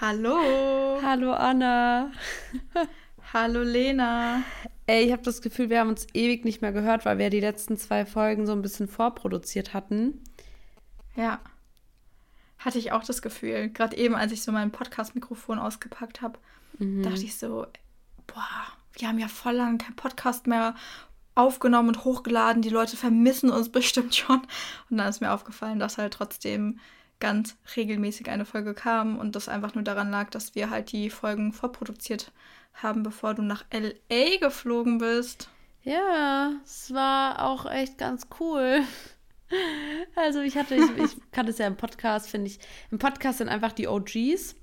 Hallo. 0.00 0.98
Hallo 1.02 1.34
Anna. 1.34 2.10
Hallo 3.34 3.62
Lena. 3.62 4.42
Ey, 4.86 5.04
ich 5.04 5.12
habe 5.12 5.20
das 5.22 5.42
Gefühl, 5.42 5.68
wir 5.68 5.78
haben 5.78 5.90
uns 5.90 6.06
ewig 6.14 6.46
nicht 6.46 6.62
mehr 6.62 6.72
gehört, 6.72 7.04
weil 7.04 7.18
wir 7.18 7.28
die 7.28 7.40
letzten 7.40 7.76
zwei 7.76 8.06
Folgen 8.06 8.46
so 8.46 8.52
ein 8.52 8.62
bisschen 8.62 8.88
vorproduziert 8.88 9.74
hatten. 9.74 10.24
Ja. 11.16 11.38
Hatte 12.58 12.78
ich 12.78 12.92
auch 12.92 13.04
das 13.04 13.20
Gefühl. 13.20 13.68
Gerade 13.68 13.94
eben, 13.98 14.14
als 14.14 14.32
ich 14.32 14.42
so 14.42 14.52
mein 14.52 14.70
Podcast-Mikrofon 14.70 15.58
ausgepackt 15.58 16.22
habe, 16.22 16.38
mhm. 16.78 17.02
dachte 17.02 17.22
ich 17.22 17.36
so, 17.36 17.66
boah, 18.26 18.48
wir 18.94 19.06
haben 19.06 19.18
ja 19.18 19.28
voll 19.28 19.56
lange 19.56 19.76
keinen 19.76 19.96
Podcast 19.96 20.46
mehr 20.46 20.74
aufgenommen 21.34 21.88
und 21.88 22.04
hochgeladen. 22.04 22.62
Die 22.62 22.70
Leute 22.70 22.96
vermissen 22.96 23.50
uns 23.50 23.68
bestimmt 23.72 24.14
schon. 24.14 24.40
Und 24.88 24.96
dann 24.96 25.08
ist 25.08 25.20
mir 25.20 25.32
aufgefallen, 25.32 25.78
dass 25.78 25.98
halt 25.98 26.14
trotzdem 26.14 26.80
ganz 27.20 27.56
regelmäßig 27.76 28.28
eine 28.28 28.44
Folge 28.44 28.74
kam 28.74 29.18
und 29.18 29.36
das 29.36 29.48
einfach 29.48 29.74
nur 29.74 29.84
daran 29.84 30.10
lag, 30.10 30.30
dass 30.30 30.54
wir 30.54 30.70
halt 30.70 30.92
die 30.92 31.10
Folgen 31.10 31.52
vorproduziert 31.52 32.32
haben, 32.74 33.02
bevor 33.02 33.34
du 33.34 33.42
nach 33.42 33.64
LA 33.72 34.38
geflogen 34.40 34.98
bist. 34.98 35.48
Ja, 35.82 36.52
es 36.64 36.92
war 36.92 37.44
auch 37.46 37.70
echt 37.70 37.98
ganz 37.98 38.26
cool. 38.40 38.80
Also 40.14 40.38
ich 40.42 40.56
hatte, 40.56 40.76
ich, 40.76 40.96
ich 40.96 41.16
kannte 41.32 41.50
es 41.50 41.58
ja 41.58 41.66
im 41.66 41.76
Podcast, 41.76 42.30
finde 42.30 42.46
ich. 42.46 42.60
Im 42.92 43.00
Podcast 43.00 43.38
sind 43.38 43.48
einfach 43.48 43.72
die 43.72 43.88
OGs. 43.88 44.54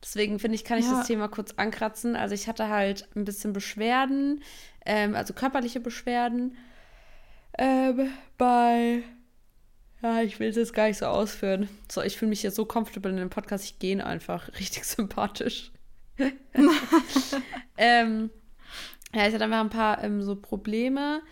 Deswegen 0.00 0.38
finde 0.38 0.54
ich, 0.54 0.62
kann 0.62 0.78
ich 0.78 0.84
ja. 0.84 0.92
das 0.92 1.08
Thema 1.08 1.26
kurz 1.26 1.54
ankratzen. 1.56 2.14
Also 2.14 2.36
ich 2.36 2.46
hatte 2.46 2.68
halt 2.68 3.08
ein 3.16 3.24
bisschen 3.24 3.52
Beschwerden, 3.52 4.44
ähm, 4.84 5.16
also 5.16 5.34
körperliche 5.34 5.80
Beschwerden 5.80 6.56
ähm, 7.58 8.10
bei 8.38 9.02
ja, 10.02 10.22
ich 10.22 10.38
will 10.38 10.48
es 10.48 10.56
jetzt 10.56 10.74
gar 10.74 10.88
nicht 10.88 10.98
so 10.98 11.06
ausführen. 11.06 11.68
So, 11.90 12.02
ich 12.02 12.16
fühle 12.16 12.28
mich 12.30 12.42
jetzt 12.42 12.56
so 12.56 12.64
comfortable 12.64 13.10
in 13.10 13.16
dem 13.16 13.30
Podcast, 13.30 13.64
ich 13.64 13.78
gehe 13.78 14.04
einfach 14.04 14.48
richtig 14.58 14.84
sympathisch. 14.84 15.72
ähm, 17.78 18.30
ja, 19.14 19.26
ich 19.26 19.34
hatte 19.34 19.44
einfach 19.44 19.60
ein 19.60 19.70
paar 19.70 20.02
ähm, 20.02 20.22
so 20.22 20.36
Probleme, 20.36 21.22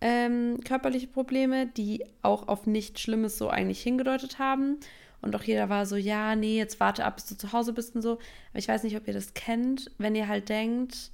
ähm, 0.00 0.60
körperliche 0.64 1.06
Probleme, 1.06 1.66
die 1.66 2.04
auch 2.22 2.48
auf 2.48 2.66
nichts 2.66 3.00
Schlimmes 3.00 3.38
so 3.38 3.48
eigentlich 3.48 3.82
hingedeutet 3.82 4.38
haben. 4.38 4.78
Und 5.22 5.34
auch 5.34 5.42
jeder 5.42 5.68
war 5.68 5.86
so, 5.86 5.96
ja, 5.96 6.36
nee, 6.36 6.58
jetzt 6.58 6.78
warte 6.80 7.04
ab, 7.04 7.16
bis 7.16 7.26
du 7.26 7.36
zu 7.36 7.52
Hause 7.52 7.72
bist 7.72 7.94
und 7.94 8.02
so. 8.02 8.12
Aber 8.12 8.58
ich 8.58 8.68
weiß 8.68 8.82
nicht, 8.82 8.96
ob 8.96 9.06
ihr 9.08 9.14
das 9.14 9.34
kennt, 9.34 9.90
wenn 9.98 10.14
ihr 10.14 10.28
halt 10.28 10.48
denkt, 10.50 11.10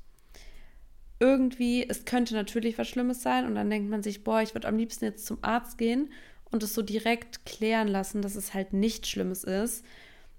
irgendwie, 1.20 1.88
es 1.88 2.04
könnte 2.04 2.34
natürlich 2.34 2.78
was 2.78 2.88
Schlimmes 2.88 3.22
sein. 3.22 3.46
Und 3.46 3.54
dann 3.54 3.70
denkt 3.70 3.88
man 3.88 4.02
sich, 4.02 4.24
boah, 4.24 4.42
ich 4.42 4.54
würde 4.54 4.66
am 4.68 4.76
liebsten 4.76 5.04
jetzt 5.04 5.26
zum 5.26 5.38
Arzt 5.42 5.78
gehen 5.78 6.10
und 6.52 6.62
es 6.62 6.74
so 6.74 6.82
direkt 6.82 7.44
klären 7.44 7.88
lassen, 7.88 8.22
dass 8.22 8.36
es 8.36 8.54
halt 8.54 8.72
nichts 8.72 9.08
Schlimmes 9.08 9.42
ist. 9.42 9.84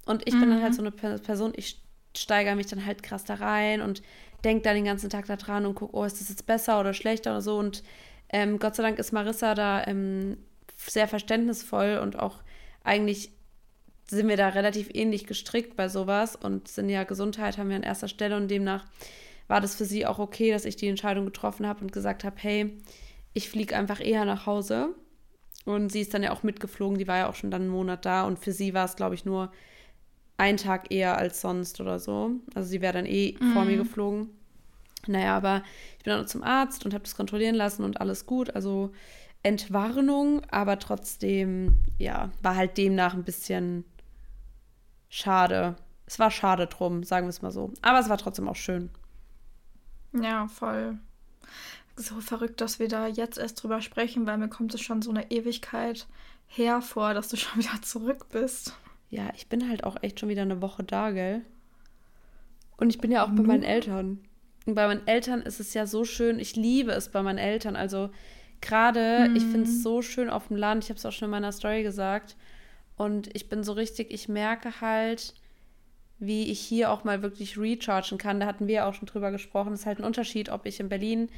Und 0.05 0.27
ich 0.27 0.35
mhm. 0.35 0.39
bin 0.41 0.49
dann 0.51 0.61
halt 0.61 0.71
mhm. 0.73 0.75
so 0.75 0.81
eine 0.81 1.19
Person, 1.19 1.53
ich 1.55 1.81
steigere 2.15 2.55
mich 2.55 2.67
dann 2.67 2.85
halt 2.85 3.03
krass 3.03 3.25
da 3.25 3.35
rein 3.35 3.81
und 3.81 4.01
denke 4.43 4.63
dann 4.63 4.75
den 4.75 4.85
ganzen 4.85 5.09
Tag 5.09 5.25
da 5.25 5.35
dran 5.35 5.65
und 5.65 5.75
gucke, 5.75 5.95
oh, 5.95 6.03
ist 6.03 6.19
das 6.21 6.29
jetzt 6.29 6.45
besser 6.45 6.79
oder 6.79 6.93
schlechter 6.93 7.31
oder 7.31 7.41
so. 7.41 7.57
Und 7.57 7.83
ähm, 8.29 8.59
Gott 8.59 8.75
sei 8.75 8.83
Dank 8.83 8.99
ist 8.99 9.11
Marissa 9.11 9.55
da 9.55 9.85
ähm, 9.87 10.37
sehr 10.77 11.07
verständnisvoll 11.07 11.99
und 12.01 12.19
auch 12.19 12.39
eigentlich 12.83 13.31
sind 14.07 14.27
wir 14.27 14.37
da 14.37 14.49
relativ 14.49 14.89
ähnlich 14.93 15.25
gestrickt 15.25 15.75
bei 15.75 15.87
sowas 15.87 16.35
und 16.35 16.67
sind 16.67 16.89
ja 16.89 17.03
Gesundheit 17.03 17.57
haben 17.57 17.69
wir 17.69 17.77
an 17.77 17.83
erster 17.83 18.09
Stelle 18.09 18.35
und 18.35 18.49
demnach 18.49 18.85
war 19.47 19.61
das 19.61 19.75
für 19.75 19.85
sie 19.85 20.05
auch 20.05 20.19
okay, 20.19 20.51
dass 20.51 20.65
ich 20.65 20.75
die 20.75 20.87
Entscheidung 20.87 21.25
getroffen 21.25 21.65
habe 21.65 21.81
und 21.81 21.91
gesagt 21.91 22.23
habe, 22.23 22.35
hey, 22.37 22.77
ich 23.33 23.49
fliege 23.49 23.75
einfach 23.75 23.99
eher 23.99 24.25
nach 24.25 24.45
Hause 24.45 24.93
und 25.65 25.91
sie 25.91 26.01
ist 26.01 26.13
dann 26.13 26.23
ja 26.23 26.31
auch 26.31 26.43
mitgeflogen, 26.43 26.97
die 26.97 27.07
war 27.07 27.17
ja 27.17 27.29
auch 27.29 27.35
schon 27.35 27.51
dann 27.51 27.63
einen 27.63 27.71
Monat 27.71 28.05
da 28.05 28.23
und 28.23 28.39
für 28.39 28.51
sie 28.51 28.73
war 28.73 28.85
es, 28.85 28.95
glaube 28.95 29.15
ich, 29.15 29.25
nur 29.25 29.51
ein 30.37 30.57
Tag 30.57 30.91
eher 30.91 31.17
als 31.17 31.41
sonst 31.41 31.79
oder 31.79 31.99
so. 31.99 32.31
Also 32.53 32.67
sie 32.69 32.81
wäre 32.81 32.93
dann 32.93 33.05
eh 33.05 33.37
mhm. 33.39 33.53
vor 33.53 33.65
mir 33.65 33.77
geflogen. 33.77 34.29
Naja, 35.07 35.37
aber 35.37 35.63
ich 35.97 36.03
bin 36.03 36.13
dann 36.13 36.27
zum 36.27 36.43
Arzt 36.43 36.85
und 36.85 36.93
habe 36.93 37.03
das 37.03 37.15
kontrollieren 37.15 37.55
lassen 37.55 37.83
und 37.83 38.01
alles 38.01 38.25
gut. 38.25 38.55
Also 38.55 38.91
Entwarnung, 39.41 40.41
aber 40.49 40.79
trotzdem, 40.79 41.77
ja, 41.97 42.31
war 42.41 42.55
halt 42.55 42.77
demnach 42.77 43.13
ein 43.13 43.23
bisschen 43.23 43.85
schade. 45.09 45.75
Es 46.05 46.19
war 46.19 46.31
schade 46.31 46.67
drum, 46.67 47.03
sagen 47.03 47.27
wir 47.27 47.29
es 47.29 47.41
mal 47.41 47.51
so. 47.51 47.71
Aber 47.81 47.99
es 47.99 48.09
war 48.09 48.17
trotzdem 48.17 48.47
auch 48.47 48.55
schön. 48.55 48.89
Ja, 50.13 50.47
voll 50.47 50.99
so 51.95 52.21
verrückt, 52.21 52.61
dass 52.61 52.79
wir 52.79 52.87
da 52.87 53.07
jetzt 53.07 53.37
erst 53.37 53.61
drüber 53.61 53.81
sprechen, 53.81 54.25
weil 54.25 54.37
mir 54.37 54.49
kommt 54.49 54.73
es 54.73 54.81
schon 54.81 55.01
so 55.01 55.11
eine 55.11 55.31
Ewigkeit 55.31 56.07
hervor, 56.47 57.13
dass 57.13 57.29
du 57.29 57.37
schon 57.37 57.61
wieder 57.61 57.81
zurück 57.81 58.27
bist. 58.31 58.73
Ja, 59.09 59.29
ich 59.35 59.47
bin 59.47 59.69
halt 59.69 59.83
auch 59.83 59.97
echt 60.01 60.19
schon 60.19 60.29
wieder 60.29 60.41
eine 60.41 60.61
Woche 60.61 60.83
da, 60.83 61.11
gell? 61.11 61.41
Und 62.77 62.89
ich 62.89 62.99
bin 62.99 63.11
ja 63.11 63.23
auch 63.23 63.29
mhm. 63.29 63.35
bei 63.35 63.43
meinen 63.43 63.63
Eltern. 63.63 64.19
Und 64.65 64.75
bei 64.75 64.87
meinen 64.87 65.07
Eltern 65.07 65.41
ist 65.41 65.59
es 65.59 65.73
ja 65.73 65.85
so 65.85 66.03
schön. 66.03 66.39
Ich 66.39 66.55
liebe 66.55 66.91
es 66.91 67.09
bei 67.09 67.21
meinen 67.21 67.37
Eltern. 67.37 67.75
Also 67.75 68.09
gerade, 68.61 69.29
mhm. 69.29 69.35
ich 69.35 69.43
finde 69.43 69.63
es 69.63 69.83
so 69.83 70.01
schön 70.01 70.29
auf 70.29 70.47
dem 70.47 70.57
Land. 70.57 70.83
Ich 70.83 70.89
habe 70.89 70.97
es 70.97 71.05
auch 71.05 71.11
schon 71.11 71.27
in 71.27 71.31
meiner 71.31 71.51
Story 71.51 71.83
gesagt. 71.83 72.35
Und 72.95 73.35
ich 73.35 73.49
bin 73.49 73.63
so 73.63 73.73
richtig, 73.73 74.11
ich 74.11 74.29
merke 74.29 74.81
halt, 74.81 75.33
wie 76.19 76.49
ich 76.49 76.59
hier 76.59 76.91
auch 76.91 77.03
mal 77.03 77.21
wirklich 77.21 77.57
rechargen 77.57 78.17
kann. 78.17 78.39
Da 78.39 78.45
hatten 78.45 78.67
wir 78.67 78.87
auch 78.87 78.93
schon 78.93 79.07
drüber 79.07 79.31
gesprochen. 79.31 79.73
Es 79.73 79.81
ist 79.81 79.85
halt 79.85 79.99
ein 79.99 80.05
Unterschied, 80.05 80.49
ob 80.49 80.65
ich 80.65 80.79
in 80.79 80.89
Berlin 80.89 81.29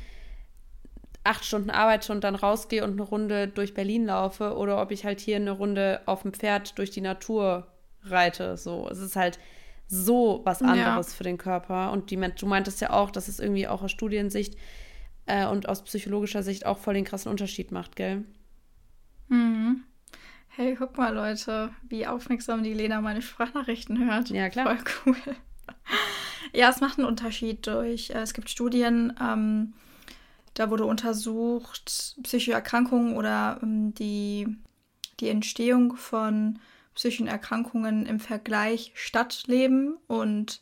acht 1.26 1.44
Stunden 1.44 1.70
arbeite 1.70 2.12
und 2.12 2.24
dann 2.24 2.36
rausgehe 2.36 2.84
und 2.84 2.94
eine 2.94 3.02
Runde 3.02 3.48
durch 3.48 3.74
Berlin 3.74 4.06
laufe 4.06 4.56
oder 4.56 4.82
ob 4.82 4.92
ich 4.92 5.06
halt 5.06 5.20
hier 5.20 5.38
eine 5.38 5.52
Runde 5.52 6.02
auf 6.06 6.22
dem 6.22 6.34
Pferd 6.34 6.78
durch 6.78 6.92
die 6.92 7.02
Natur 7.02 7.68
reite. 8.04 8.58
So, 8.58 8.88
es 8.90 9.00
ist 9.00 9.16
halt 9.16 9.40
so 9.88 10.42
was 10.44 10.62
anderes 10.62 11.08
ja. 11.08 11.18
für 11.18 11.24
den 11.24 11.38
Körper. 11.38 11.92
Und 11.92 12.12
die, 12.12 12.18
du 12.18 12.46
meintest 12.46 12.82
ja 12.82 12.92
auch, 12.92 13.12
dass 13.12 13.28
es 13.28 13.40
irgendwie 13.40 13.68
auch 13.68 13.82
aus 13.82 13.92
Studiensicht 13.92 14.56
äh, 15.26 15.46
und 15.48 15.68
aus 15.68 15.84
psychologischer 15.84 16.44
Sicht 16.44 16.66
auch 16.66 16.78
voll 16.78 16.94
den 16.94 17.06
krassen 17.06 17.32
Unterschied 17.32 17.72
macht, 17.72 17.96
gell? 17.96 18.24
Mhm. 19.28 19.84
Hey, 20.50 20.76
guck 20.78 20.98
mal, 20.98 21.14
Leute, 21.14 21.72
wie 21.90 22.08
aufmerksam 22.08 22.64
die 22.64 22.74
Lena 22.74 23.02
meine 23.02 23.22
Sprachnachrichten 23.22 24.10
hört. 24.10 24.30
Ja, 24.30 24.50
klar. 24.50 24.78
Voll 24.78 25.16
cool. 25.16 25.36
ja, 26.54 26.70
es 26.70 26.80
macht 26.80 26.98
einen 26.98 27.08
Unterschied 27.08 27.68
durch. 27.68 28.12
Äh, 28.12 28.20
es 28.20 28.34
gibt 28.34 28.50
Studien, 28.50 29.14
ähm, 29.22 29.74
da 30.56 30.72
wurde 30.72 30.86
untersucht 30.86 32.16
psychische 32.24 32.54
Erkrankungen 32.54 33.16
oder 33.16 33.60
ähm, 33.62 33.94
die, 33.94 34.48
die 35.20 35.30
Entstehung 35.30 35.96
von 35.96 36.60
psychischen 36.96 37.28
Erkrankungen 37.28 38.06
im 38.06 38.20
Vergleich 38.20 38.92
Stadtleben 38.96 39.98
und 40.08 40.62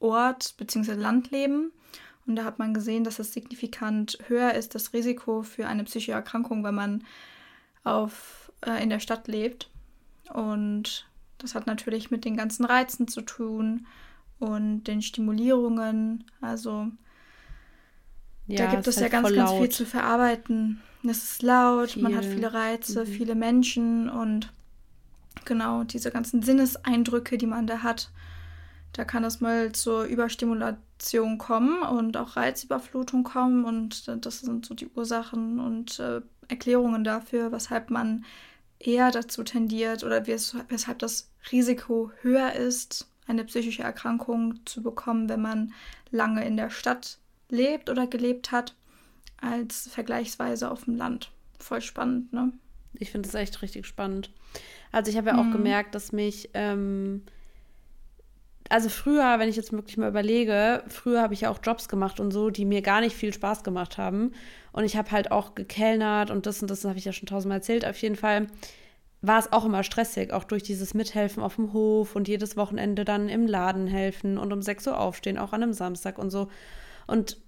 Ort 0.00 0.56
bzw. 0.56 0.94
Landleben. 0.94 1.70
Und 2.26 2.36
da 2.36 2.44
hat 2.44 2.58
man 2.58 2.74
gesehen, 2.74 3.04
dass 3.04 3.18
es 3.18 3.32
signifikant 3.32 4.18
höher 4.26 4.54
ist, 4.54 4.74
das 4.74 4.92
Risiko 4.92 5.42
für 5.42 5.68
eine 5.68 5.84
psychische 5.84 6.12
Erkrankung, 6.12 6.64
wenn 6.64 6.74
man 6.74 7.04
auf, 7.84 8.50
äh, 8.62 8.82
in 8.82 8.90
der 8.90 9.00
Stadt 9.00 9.28
lebt. 9.28 9.70
Und 10.32 11.06
das 11.38 11.54
hat 11.54 11.66
natürlich 11.66 12.10
mit 12.10 12.24
den 12.24 12.36
ganzen 12.36 12.64
Reizen 12.64 13.06
zu 13.06 13.20
tun 13.20 13.86
und 14.38 14.84
den 14.84 15.02
Stimulierungen. 15.02 16.24
Also 16.40 16.88
ja, 18.46 18.66
da 18.66 18.70
gibt 18.70 18.86
es 18.86 18.96
ja 18.96 19.02
halt 19.02 19.12
ganz, 19.12 19.34
ganz 19.34 19.52
viel 19.52 19.68
zu 19.68 19.86
verarbeiten. 19.86 20.80
Es 21.04 21.24
ist 21.24 21.42
laut, 21.42 21.92
viel. 21.92 22.02
man 22.02 22.16
hat 22.16 22.24
viele 22.24 22.52
Reize, 22.52 23.04
mhm. 23.04 23.06
viele 23.06 23.34
Menschen 23.34 24.08
und 24.08 24.52
genau 25.44 25.84
diese 25.84 26.10
ganzen 26.10 26.42
Sinneseindrücke, 26.42 27.38
die 27.38 27.46
man 27.46 27.66
da 27.66 27.82
hat. 27.82 28.10
Da 28.92 29.04
kann 29.04 29.24
es 29.24 29.40
mal 29.40 29.72
zur 29.72 30.04
Überstimulation 30.04 31.38
kommen 31.38 31.82
und 31.82 32.16
auch 32.16 32.36
Reizüberflutung 32.36 33.24
kommen 33.24 33.64
und 33.64 34.10
das 34.24 34.40
sind 34.40 34.64
so 34.64 34.74
die 34.74 34.88
Ursachen 34.88 35.60
und 35.60 36.00
äh, 36.00 36.22
Erklärungen 36.48 37.04
dafür, 37.04 37.52
weshalb 37.52 37.90
man 37.90 38.24
eher 38.78 39.10
dazu 39.10 39.42
tendiert 39.42 40.04
oder 40.04 40.26
weshalb 40.26 40.98
das 40.98 41.30
Risiko 41.52 42.10
höher 42.22 42.52
ist, 42.52 43.08
eine 43.26 43.44
psychische 43.44 43.82
Erkrankung 43.82 44.60
zu 44.64 44.82
bekommen, 44.82 45.28
wenn 45.28 45.42
man 45.42 45.72
lange 46.10 46.44
in 46.46 46.56
der 46.56 46.70
Stadt 46.70 47.18
lebt 47.48 47.90
oder 47.90 48.06
gelebt 48.06 48.52
hat, 48.52 48.74
als 49.40 49.88
vergleichsweise 49.88 50.70
auf 50.70 50.84
dem 50.84 50.96
Land. 50.96 51.30
Voll 51.58 51.80
spannend, 51.80 52.32
ne? 52.32 52.52
Ich 52.98 53.10
finde 53.10 53.28
es 53.28 53.34
echt 53.34 53.60
richtig 53.62 53.86
spannend. 53.86 54.30
Also 54.92 55.10
ich 55.10 55.16
habe 55.16 55.30
ja 55.30 55.38
auch 55.38 55.44
mhm. 55.44 55.52
gemerkt, 55.52 55.94
dass 55.94 56.12
mich, 56.12 56.50
ähm, 56.54 57.22
also 58.70 58.88
früher, 58.88 59.38
wenn 59.38 59.48
ich 59.48 59.56
jetzt 59.56 59.72
wirklich 59.72 59.98
mal 59.98 60.08
überlege, 60.08 60.82
früher 60.88 61.20
habe 61.20 61.34
ich 61.34 61.42
ja 61.42 61.50
auch 61.50 61.58
Jobs 61.62 61.88
gemacht 61.88 62.20
und 62.20 62.30
so, 62.30 62.50
die 62.50 62.64
mir 62.64 62.82
gar 62.82 63.00
nicht 63.00 63.14
viel 63.14 63.32
Spaß 63.32 63.62
gemacht 63.64 63.98
haben. 63.98 64.32
Und 64.72 64.84
ich 64.84 64.96
habe 64.96 65.10
halt 65.10 65.30
auch 65.30 65.54
gekellnert 65.54 66.30
und 66.30 66.46
das 66.46 66.62
und 66.62 66.70
das 66.70 66.84
habe 66.84 66.98
ich 66.98 67.04
ja 67.04 67.12
schon 67.12 67.26
tausendmal 67.26 67.58
erzählt. 67.58 67.86
Auf 67.86 67.98
jeden 67.98 68.16
Fall 68.16 68.46
war 69.22 69.38
es 69.38 69.52
auch 69.52 69.64
immer 69.64 69.82
stressig, 69.82 70.32
auch 70.32 70.44
durch 70.44 70.62
dieses 70.62 70.94
Mithelfen 70.94 71.42
auf 71.42 71.56
dem 71.56 71.72
Hof 71.72 72.16
und 72.16 72.28
jedes 72.28 72.56
Wochenende 72.56 73.04
dann 73.04 73.28
im 73.28 73.46
Laden 73.46 73.86
helfen 73.86 74.38
und 74.38 74.52
um 74.52 74.62
6 74.62 74.86
Uhr 74.86 74.98
aufstehen, 74.98 75.38
auch 75.38 75.52
an 75.52 75.62
einem 75.62 75.72
Samstag 75.72 76.18
und 76.18 76.30
so. 76.30 76.48
Und 77.06 77.38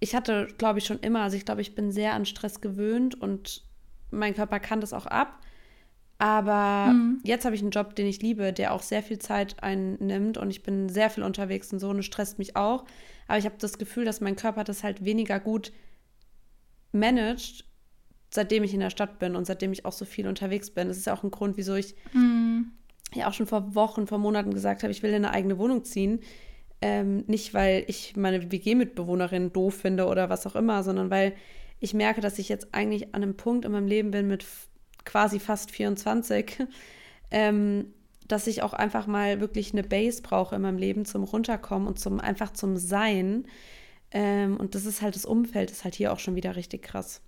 ich 0.00 0.14
hatte, 0.14 0.48
glaube 0.58 0.78
ich, 0.78 0.86
schon 0.86 1.00
immer, 1.00 1.22
also 1.22 1.36
ich 1.36 1.44
glaube, 1.44 1.60
ich 1.60 1.74
bin 1.74 1.92
sehr 1.92 2.14
an 2.14 2.24
Stress 2.24 2.60
gewöhnt 2.60 3.20
und 3.20 3.62
mein 4.10 4.34
Körper 4.34 4.60
kann 4.60 4.80
das 4.80 4.92
auch 4.92 5.06
ab. 5.06 5.40
Aber 6.18 6.92
mhm. 6.92 7.20
jetzt 7.24 7.46
habe 7.46 7.54
ich 7.54 7.62
einen 7.62 7.70
Job, 7.70 7.94
den 7.94 8.06
ich 8.06 8.20
liebe, 8.20 8.52
der 8.52 8.74
auch 8.74 8.82
sehr 8.82 9.02
viel 9.02 9.18
Zeit 9.18 9.62
einnimmt 9.62 10.36
und 10.36 10.50
ich 10.50 10.62
bin 10.62 10.90
sehr 10.90 11.08
viel 11.08 11.22
unterwegs 11.22 11.72
und 11.72 11.78
so 11.78 11.88
und 11.88 11.98
es 11.98 12.04
stresst 12.06 12.38
mich 12.38 12.56
auch. 12.56 12.84
Aber 13.26 13.38
ich 13.38 13.46
habe 13.46 13.54
das 13.58 13.78
Gefühl, 13.78 14.04
dass 14.04 14.20
mein 14.20 14.36
Körper 14.36 14.64
das 14.64 14.84
halt 14.84 15.04
weniger 15.04 15.40
gut 15.40 15.72
managt, 16.92 17.64
seitdem 18.30 18.64
ich 18.64 18.74
in 18.74 18.80
der 18.80 18.90
Stadt 18.90 19.18
bin 19.18 19.34
und 19.34 19.46
seitdem 19.46 19.72
ich 19.72 19.86
auch 19.86 19.92
so 19.92 20.04
viel 20.04 20.28
unterwegs 20.28 20.70
bin. 20.70 20.88
Das 20.88 20.98
ist 20.98 21.06
ja 21.06 21.14
auch 21.14 21.22
ein 21.22 21.30
Grund, 21.30 21.56
wieso 21.56 21.74
ich 21.74 21.94
mhm. 22.12 22.72
ja 23.14 23.26
auch 23.26 23.32
schon 23.32 23.46
vor 23.46 23.74
Wochen, 23.74 24.06
vor 24.06 24.18
Monaten 24.18 24.52
gesagt 24.52 24.82
habe, 24.82 24.92
ich 24.92 25.02
will 25.02 25.10
in 25.10 25.24
eine 25.24 25.32
eigene 25.32 25.56
Wohnung 25.56 25.84
ziehen. 25.84 26.20
Ähm, 26.82 27.24
nicht, 27.26 27.52
weil 27.52 27.84
ich 27.88 28.16
meine 28.16 28.50
WG-Mitbewohnerin 28.50 29.52
doof 29.52 29.74
finde 29.74 30.06
oder 30.06 30.30
was 30.30 30.46
auch 30.46 30.56
immer, 30.56 30.82
sondern 30.82 31.10
weil 31.10 31.34
ich 31.78 31.94
merke, 31.94 32.20
dass 32.20 32.38
ich 32.38 32.48
jetzt 32.48 32.68
eigentlich 32.72 33.14
an 33.14 33.22
einem 33.22 33.36
Punkt 33.36 33.64
in 33.64 33.72
meinem 33.72 33.86
Leben 33.86 34.10
bin 34.10 34.28
mit 34.28 34.46
quasi 35.04 35.40
fast 35.40 35.70
24, 35.70 36.58
ähm, 37.30 37.92
dass 38.28 38.46
ich 38.46 38.62
auch 38.62 38.72
einfach 38.72 39.06
mal 39.06 39.40
wirklich 39.40 39.72
eine 39.72 39.82
Base 39.82 40.22
brauche 40.22 40.54
in 40.54 40.62
meinem 40.62 40.78
Leben 40.78 41.04
zum 41.04 41.24
Runterkommen 41.24 41.88
und 41.88 41.98
zum 41.98 42.20
einfach 42.20 42.52
zum 42.52 42.76
Sein. 42.76 43.46
Ähm, 44.12 44.56
und 44.56 44.74
das 44.74 44.86
ist 44.86 45.02
halt 45.02 45.16
das 45.16 45.24
Umfeld, 45.24 45.70
ist 45.70 45.84
halt 45.84 45.94
hier 45.94 46.12
auch 46.12 46.18
schon 46.18 46.36
wieder 46.36 46.56
richtig 46.56 46.82
krass. 46.82 47.22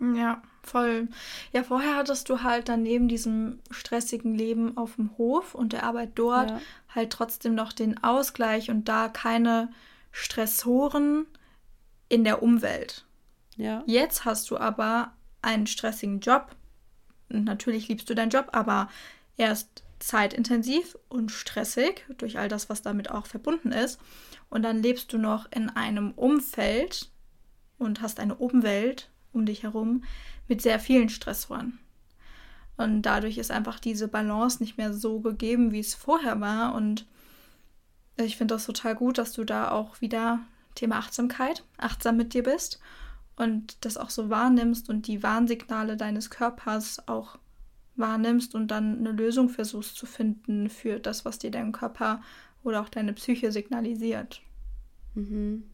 Ja, 0.00 0.42
voll. 0.62 1.08
Ja, 1.52 1.64
vorher 1.64 1.96
hattest 1.96 2.28
du 2.28 2.42
halt 2.42 2.68
dann 2.68 2.82
neben 2.82 3.08
diesem 3.08 3.58
stressigen 3.70 4.34
Leben 4.34 4.76
auf 4.76 4.94
dem 4.96 5.16
Hof 5.18 5.54
und 5.54 5.72
der 5.72 5.82
Arbeit 5.82 6.12
dort 6.14 6.50
ja. 6.50 6.60
halt 6.94 7.10
trotzdem 7.10 7.54
noch 7.54 7.72
den 7.72 8.02
Ausgleich 8.02 8.70
und 8.70 8.88
da 8.88 9.08
keine 9.08 9.70
Stressoren 10.12 11.26
in 12.08 12.24
der 12.24 12.42
Umwelt. 12.42 13.06
Ja. 13.56 13.82
Jetzt 13.86 14.24
hast 14.24 14.50
du 14.50 14.56
aber 14.56 15.12
einen 15.42 15.66
stressigen 15.66 16.20
Job. 16.20 16.54
Natürlich 17.28 17.88
liebst 17.88 18.08
du 18.08 18.14
deinen 18.14 18.30
Job, 18.30 18.50
aber 18.52 18.88
er 19.36 19.52
ist 19.52 19.82
zeitintensiv 19.98 20.96
und 21.08 21.30
stressig 21.32 22.06
durch 22.18 22.38
all 22.38 22.48
das, 22.48 22.70
was 22.70 22.82
damit 22.82 23.10
auch 23.10 23.26
verbunden 23.26 23.72
ist. 23.72 24.00
Und 24.48 24.62
dann 24.62 24.80
lebst 24.80 25.12
du 25.12 25.18
noch 25.18 25.50
in 25.50 25.70
einem 25.70 26.12
Umfeld 26.12 27.10
und 27.78 28.00
hast 28.00 28.20
eine 28.20 28.36
Umwelt 28.36 29.10
um 29.32 29.46
dich 29.46 29.62
herum 29.62 30.04
mit 30.48 30.62
sehr 30.62 30.80
vielen 30.80 31.08
Stressoren. 31.08 31.78
Und 32.76 33.02
dadurch 33.02 33.38
ist 33.38 33.50
einfach 33.50 33.80
diese 33.80 34.08
Balance 34.08 34.62
nicht 34.62 34.78
mehr 34.78 34.92
so 34.92 35.20
gegeben, 35.20 35.72
wie 35.72 35.80
es 35.80 35.94
vorher 35.94 36.40
war. 36.40 36.74
Und 36.74 37.06
ich 38.16 38.36
finde 38.36 38.54
das 38.54 38.66
total 38.66 38.94
gut, 38.94 39.18
dass 39.18 39.32
du 39.32 39.44
da 39.44 39.70
auch 39.70 40.00
wieder 40.00 40.40
Thema 40.74 40.96
Achtsamkeit, 40.96 41.64
achtsam 41.76 42.16
mit 42.16 42.34
dir 42.34 42.44
bist 42.44 42.80
und 43.36 43.84
das 43.84 43.96
auch 43.96 44.10
so 44.10 44.30
wahrnimmst 44.30 44.88
und 44.88 45.08
die 45.08 45.22
Warnsignale 45.22 45.96
deines 45.96 46.30
Körpers 46.30 47.06
auch 47.08 47.38
wahrnimmst 47.96 48.54
und 48.54 48.68
dann 48.68 48.98
eine 48.98 49.10
Lösung 49.10 49.48
versuchst 49.48 49.96
zu 49.96 50.06
finden 50.06 50.68
für 50.70 51.00
das, 51.00 51.24
was 51.24 51.38
dir 51.38 51.50
dein 51.50 51.72
Körper 51.72 52.22
oder 52.62 52.80
auch 52.80 52.88
deine 52.88 53.12
Psyche 53.12 53.50
signalisiert. 53.50 54.40
Mhm. 55.14 55.64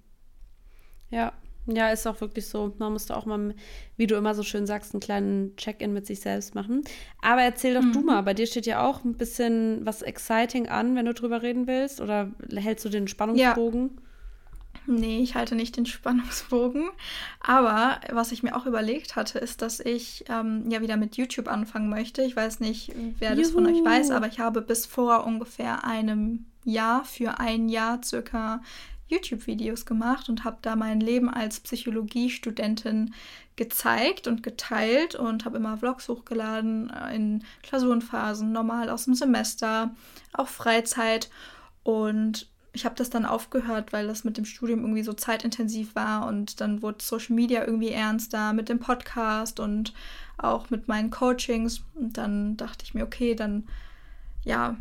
Ja, 1.10 1.34
ja, 1.66 1.90
ist 1.90 2.06
auch 2.06 2.20
wirklich 2.20 2.46
so. 2.46 2.74
Man 2.78 2.92
muss 2.92 3.06
da 3.06 3.16
auch 3.16 3.24
mal, 3.24 3.54
wie 3.96 4.06
du 4.06 4.16
immer 4.16 4.34
so 4.34 4.42
schön 4.42 4.66
sagst, 4.66 4.92
einen 4.92 5.00
kleinen 5.00 5.56
Check-in 5.56 5.92
mit 5.92 6.06
sich 6.06 6.20
selbst 6.20 6.54
machen. 6.54 6.82
Aber 7.22 7.42
erzähl 7.42 7.74
doch 7.74 7.82
mhm. 7.82 7.92
du 7.92 8.00
mal, 8.02 8.22
bei 8.22 8.34
dir 8.34 8.46
steht 8.46 8.66
ja 8.66 8.86
auch 8.86 9.04
ein 9.04 9.14
bisschen 9.14 9.84
was 9.86 10.02
exciting 10.02 10.68
an, 10.68 10.94
wenn 10.94 11.06
du 11.06 11.14
drüber 11.14 11.42
reden 11.42 11.66
willst. 11.66 12.00
Oder 12.00 12.30
hältst 12.54 12.84
du 12.84 12.90
den 12.90 13.08
Spannungsbogen? 13.08 13.90
Ja. 13.94 14.02
Nee, 14.86 15.20
ich 15.20 15.34
halte 15.34 15.54
nicht 15.54 15.76
den 15.78 15.86
Spannungsbogen. 15.86 16.90
Aber 17.40 18.00
was 18.12 18.32
ich 18.32 18.42
mir 18.42 18.54
auch 18.54 18.66
überlegt 18.66 19.16
hatte, 19.16 19.38
ist, 19.38 19.62
dass 19.62 19.80
ich 19.80 20.24
ähm, 20.28 20.70
ja 20.70 20.82
wieder 20.82 20.98
mit 20.98 21.16
YouTube 21.16 21.48
anfangen 21.48 21.88
möchte. 21.88 22.22
Ich 22.22 22.36
weiß 22.36 22.60
nicht, 22.60 22.92
wer 23.18 23.30
Juhu. 23.30 23.40
das 23.40 23.50
von 23.52 23.66
euch 23.66 23.82
weiß, 23.82 24.10
aber 24.10 24.26
ich 24.26 24.40
habe 24.40 24.60
bis 24.60 24.84
vor 24.84 25.24
ungefähr 25.24 25.84
einem 25.84 26.44
Jahr, 26.64 27.04
für 27.04 27.38
ein 27.38 27.68
Jahr 27.68 28.02
circa 28.02 28.60
YouTube-Videos 29.08 29.86
gemacht 29.86 30.28
und 30.28 30.44
habe 30.44 30.58
da 30.62 30.76
mein 30.76 31.00
Leben 31.00 31.28
als 31.28 31.60
Psychologiestudentin 31.60 33.14
gezeigt 33.56 34.26
und 34.26 34.42
geteilt 34.42 35.14
und 35.14 35.44
habe 35.44 35.58
immer 35.58 35.76
Vlogs 35.76 36.08
hochgeladen 36.08 36.90
äh, 36.90 37.14
in 37.14 37.44
Klausurenphasen, 37.62 38.52
normal 38.52 38.90
aus 38.90 39.04
dem 39.04 39.14
Semester, 39.14 39.94
auch 40.32 40.48
Freizeit. 40.48 41.30
Und 41.82 42.48
ich 42.72 42.84
habe 42.84 42.96
das 42.96 43.08
dann 43.10 43.24
aufgehört, 43.24 43.92
weil 43.92 44.08
das 44.08 44.24
mit 44.24 44.36
dem 44.36 44.44
Studium 44.44 44.80
irgendwie 44.80 45.04
so 45.04 45.12
zeitintensiv 45.12 45.94
war 45.94 46.26
und 46.26 46.60
dann 46.60 46.82
wurde 46.82 47.04
Social 47.04 47.36
Media 47.36 47.64
irgendwie 47.64 47.90
ernster 47.90 48.52
mit 48.52 48.68
dem 48.68 48.80
Podcast 48.80 49.60
und 49.60 49.94
auch 50.38 50.70
mit 50.70 50.88
meinen 50.88 51.10
Coachings. 51.10 51.82
Und 51.94 52.18
dann 52.18 52.56
dachte 52.56 52.84
ich 52.84 52.94
mir, 52.94 53.04
okay, 53.04 53.36
dann 53.36 53.68
ja, 54.42 54.76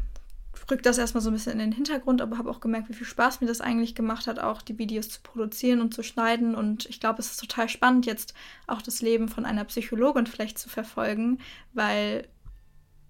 rückt 0.69 0.85
das 0.85 0.97
erstmal 0.97 1.21
so 1.21 1.29
ein 1.29 1.33
bisschen 1.33 1.53
in 1.53 1.59
den 1.59 1.71
Hintergrund, 1.71 2.21
aber 2.21 2.37
habe 2.37 2.49
auch 2.49 2.59
gemerkt, 2.59 2.89
wie 2.89 2.93
viel 2.93 3.07
Spaß 3.07 3.41
mir 3.41 3.47
das 3.47 3.61
eigentlich 3.61 3.95
gemacht 3.95 4.27
hat, 4.27 4.39
auch 4.39 4.61
die 4.61 4.77
Videos 4.77 5.09
zu 5.09 5.21
produzieren 5.21 5.81
und 5.81 5.93
zu 5.93 6.03
schneiden. 6.03 6.55
Und 6.55 6.85
ich 6.87 6.99
glaube, 6.99 7.19
es 7.19 7.31
ist 7.31 7.39
total 7.39 7.69
spannend, 7.69 8.05
jetzt 8.05 8.33
auch 8.67 8.81
das 8.81 9.01
Leben 9.01 9.27
von 9.27 9.45
einer 9.45 9.65
Psychologin 9.65 10.27
vielleicht 10.27 10.57
zu 10.57 10.69
verfolgen, 10.69 11.39
weil 11.73 12.27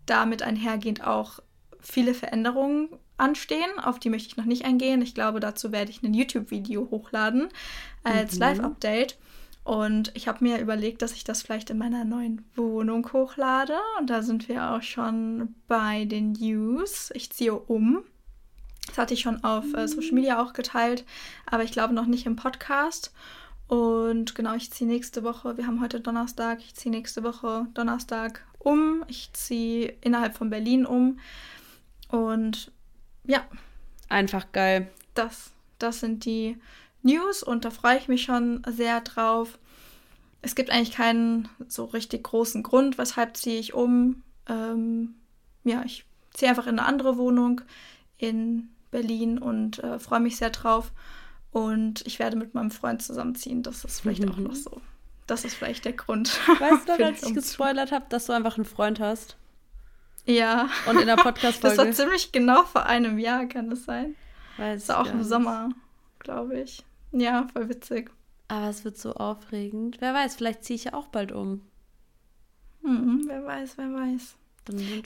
damit 0.06 0.42
einhergehend 0.42 1.06
auch 1.06 1.40
viele 1.80 2.14
Veränderungen 2.14 2.90
anstehen. 3.18 3.80
Auf 3.82 4.00
die 4.00 4.10
möchte 4.10 4.30
ich 4.30 4.38
noch 4.38 4.46
nicht 4.46 4.66
eingehen. 4.66 5.02
Ich 5.02 5.14
glaube, 5.14 5.40
dazu 5.40 5.72
werde 5.72 5.92
ich 5.92 6.02
ein 6.04 6.14
YouTube-Video 6.14 6.90
hochladen 6.90 7.50
als 8.04 8.36
mhm. 8.36 8.40
Live-Update. 8.40 9.18
Und 9.64 10.12
ich 10.14 10.28
habe 10.28 10.44
mir 10.44 10.60
überlegt, 10.60 11.02
dass 11.02 11.14
ich 11.14 11.24
das 11.24 11.42
vielleicht 11.42 11.70
in 11.70 11.78
meiner 11.78 12.04
neuen 12.04 12.44
Wohnung 12.56 13.12
hochlade. 13.14 13.78
Und 14.00 14.10
da 14.10 14.22
sind 14.22 14.50
wir 14.50 14.72
auch 14.72 14.82
schon 14.82 15.56
bei 15.68 16.06
den 16.06 16.34
News. 16.34 17.12
Ich 17.14 17.32
ziehe 17.32 17.54
um. 17.54 18.04
Das 18.88 18.98
hatte 18.98 19.14
ich 19.14 19.22
schon 19.22 19.44
auf 19.44 19.74
äh, 19.74 19.88
Social 19.88 20.12
Media 20.12 20.44
auch 20.44 20.52
geteilt, 20.52 21.06
aber 21.46 21.64
ich 21.64 21.72
glaube 21.72 21.94
noch 21.94 22.06
nicht 22.06 22.26
im 22.26 22.36
Podcast. 22.36 23.14
Und 23.68 24.36
genau, 24.36 24.54
ich 24.56 24.72
ziehe 24.72 24.90
nächste 24.90 25.24
Woche, 25.24 25.58
wir 25.58 25.66
haben 25.66 25.82
heute 25.82 26.02
Donnerstag, 26.02 26.60
ich 26.60 26.76
ziehe 26.76 26.94
nächste 26.94 27.24
Woche 27.24 27.68
Donnerstag 27.74 28.46
um. 28.60 29.04
Ich 29.08 29.32
ziehe 29.34 29.94
innerhalb 30.02 30.36
von 30.36 30.50
Berlin 30.50 30.86
um. 30.86 31.20
Und 32.10 32.72
ja. 33.24 33.46
Einfach 34.10 34.52
geil. 34.52 34.92
Das, 35.14 35.52
das 35.80 36.02
sind 36.02 36.26
die 36.26 36.58
News 37.04 37.44
und 37.44 37.66
da 37.66 37.70
freue 37.70 37.98
ich 37.98 38.08
mich 38.08 38.24
schon 38.24 38.64
sehr 38.68 39.02
drauf. 39.02 39.60
Es 40.42 40.56
gibt 40.56 40.72
eigentlich 40.72 40.92
keinen 40.92 41.48
so 41.68 41.86
richtig 41.86 42.24
großen 42.24 42.64
Grund, 42.64 42.98
weshalb 42.98 43.38
ziehe 43.38 43.60
ich 43.60 43.74
um. 43.74 44.24
Ähm, 44.48 45.16
ja, 45.64 45.84
ich 45.86 46.06
ziehe 46.34 46.50
einfach 46.50 46.68
in 46.68 46.80
eine 46.80 46.88
andere 46.88 47.18
Wohnung 47.18 47.62
in 48.18 48.70
Berlin 48.92 49.38
und 49.38 49.80
äh, 49.84 50.00
freue 50.00 50.20
mich 50.20 50.38
sehr 50.38 50.50
drauf. 50.50 50.92
Und 51.52 52.06
ich 52.08 52.20
werde 52.20 52.36
mit 52.36 52.56
meinem 52.56 52.72
Freund 52.72 53.02
zusammenziehen. 53.02 53.64
Das 53.64 53.86
ist 53.86 54.02
vielleicht 54.02 54.24
mhm. 54.24 54.32
auch 54.32 54.38
noch 54.38 54.56
so. 54.56 54.82
Das 55.28 55.46
ist 55.46 55.56
vielleicht 55.56 55.86
der 55.86 55.94
Grund. 55.94 56.40
Weißt 56.60 56.90
du, 56.90 57.04
als 57.04 57.24
ich 57.24 57.34
gespoilert 57.34 57.92
habe, 57.92 58.06
dass 58.10 58.26
du 58.26 58.34
einfach 58.34 58.58
einen 58.58 58.66
Freund 58.66 59.00
hast? 59.00 59.38
Ja. 60.26 60.70
Und 60.88 61.00
in 61.00 61.08
der 61.08 61.16
Podcast-Folge. 61.16 61.76
Das 61.78 61.86
war 61.86 61.92
ziemlich 61.92 62.32
genau 62.32 62.64
vor 62.64 62.86
einem 62.86 63.20
Jahr, 63.20 63.46
kann 63.46 63.72
es 63.72 63.86
sein. 63.86 64.16
Weiß 64.58 64.86
das 64.86 64.96
war 64.96 65.04
auch 65.04 65.12
im 65.12 65.24
Sommer, 65.24 65.70
glaube 66.20 66.60
ich. 66.60 66.84
Ja, 67.14 67.48
voll 67.54 67.70
witzig. 67.70 68.12
Aber 68.48 68.70
es 68.70 68.84
wird 68.84 68.98
so 68.98 69.14
aufregend. 69.14 69.98
Wer 70.00 70.14
weiß, 70.14 70.36
vielleicht 70.36 70.64
ziehe 70.64 70.76
ich 70.76 70.84
ja 70.86 70.94
auch 70.94 71.08
bald 71.08 71.32
um. 71.32 71.62
Hm, 72.84 73.24
wer 73.28 73.46
weiß, 73.46 73.78
wer 73.78 73.94
weiß. 73.94 74.36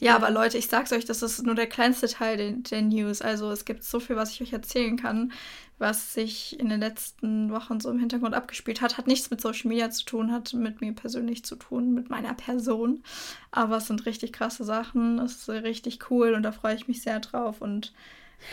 Ja, 0.01 0.15
aber 0.15 0.29
Leute, 0.29 0.57
ich 0.57 0.67
sag's 0.67 0.91
euch, 0.91 1.05
das 1.05 1.23
ist 1.23 1.43
nur 1.43 1.55
der 1.55 1.67
kleinste 1.67 2.07
Teil 2.07 2.37
der, 2.37 2.51
der, 2.51 2.81
News. 2.83 3.21
Also 3.21 3.49
es 3.51 3.65
gibt 3.65 3.83
so 3.83 3.99
viel, 3.99 4.15
was 4.15 4.31
ich 4.31 4.41
euch 4.41 4.53
erzählen 4.53 4.97
kann, 4.97 5.31
was 5.79 6.13
sich 6.13 6.59
in 6.59 6.69
den 6.69 6.79
letzten 6.79 7.49
Wochen 7.51 7.79
so 7.79 7.89
im 7.89 7.99
Hintergrund 7.99 8.35
abgespielt 8.35 8.81
hat. 8.81 8.97
Hat 8.97 9.07
nichts 9.07 9.31
mit 9.31 9.41
Social 9.41 9.69
Media 9.69 9.89
zu 9.89 10.05
tun, 10.05 10.31
hat 10.31 10.53
mit 10.53 10.81
mir 10.81 10.93
persönlich 10.93 11.43
zu 11.43 11.55
tun, 11.55 11.93
mit 11.93 12.09
meiner 12.09 12.35
Person. 12.35 13.01
Aber 13.49 13.77
es 13.77 13.87
sind 13.87 14.05
richtig 14.05 14.31
krasse 14.31 14.63
Sachen. 14.63 15.17
Es 15.19 15.37
ist 15.37 15.49
richtig 15.49 16.11
cool 16.11 16.33
und 16.33 16.43
da 16.43 16.51
freue 16.51 16.75
ich 16.75 16.87
mich 16.87 17.01
sehr 17.01 17.19
drauf. 17.19 17.59
Und 17.59 17.93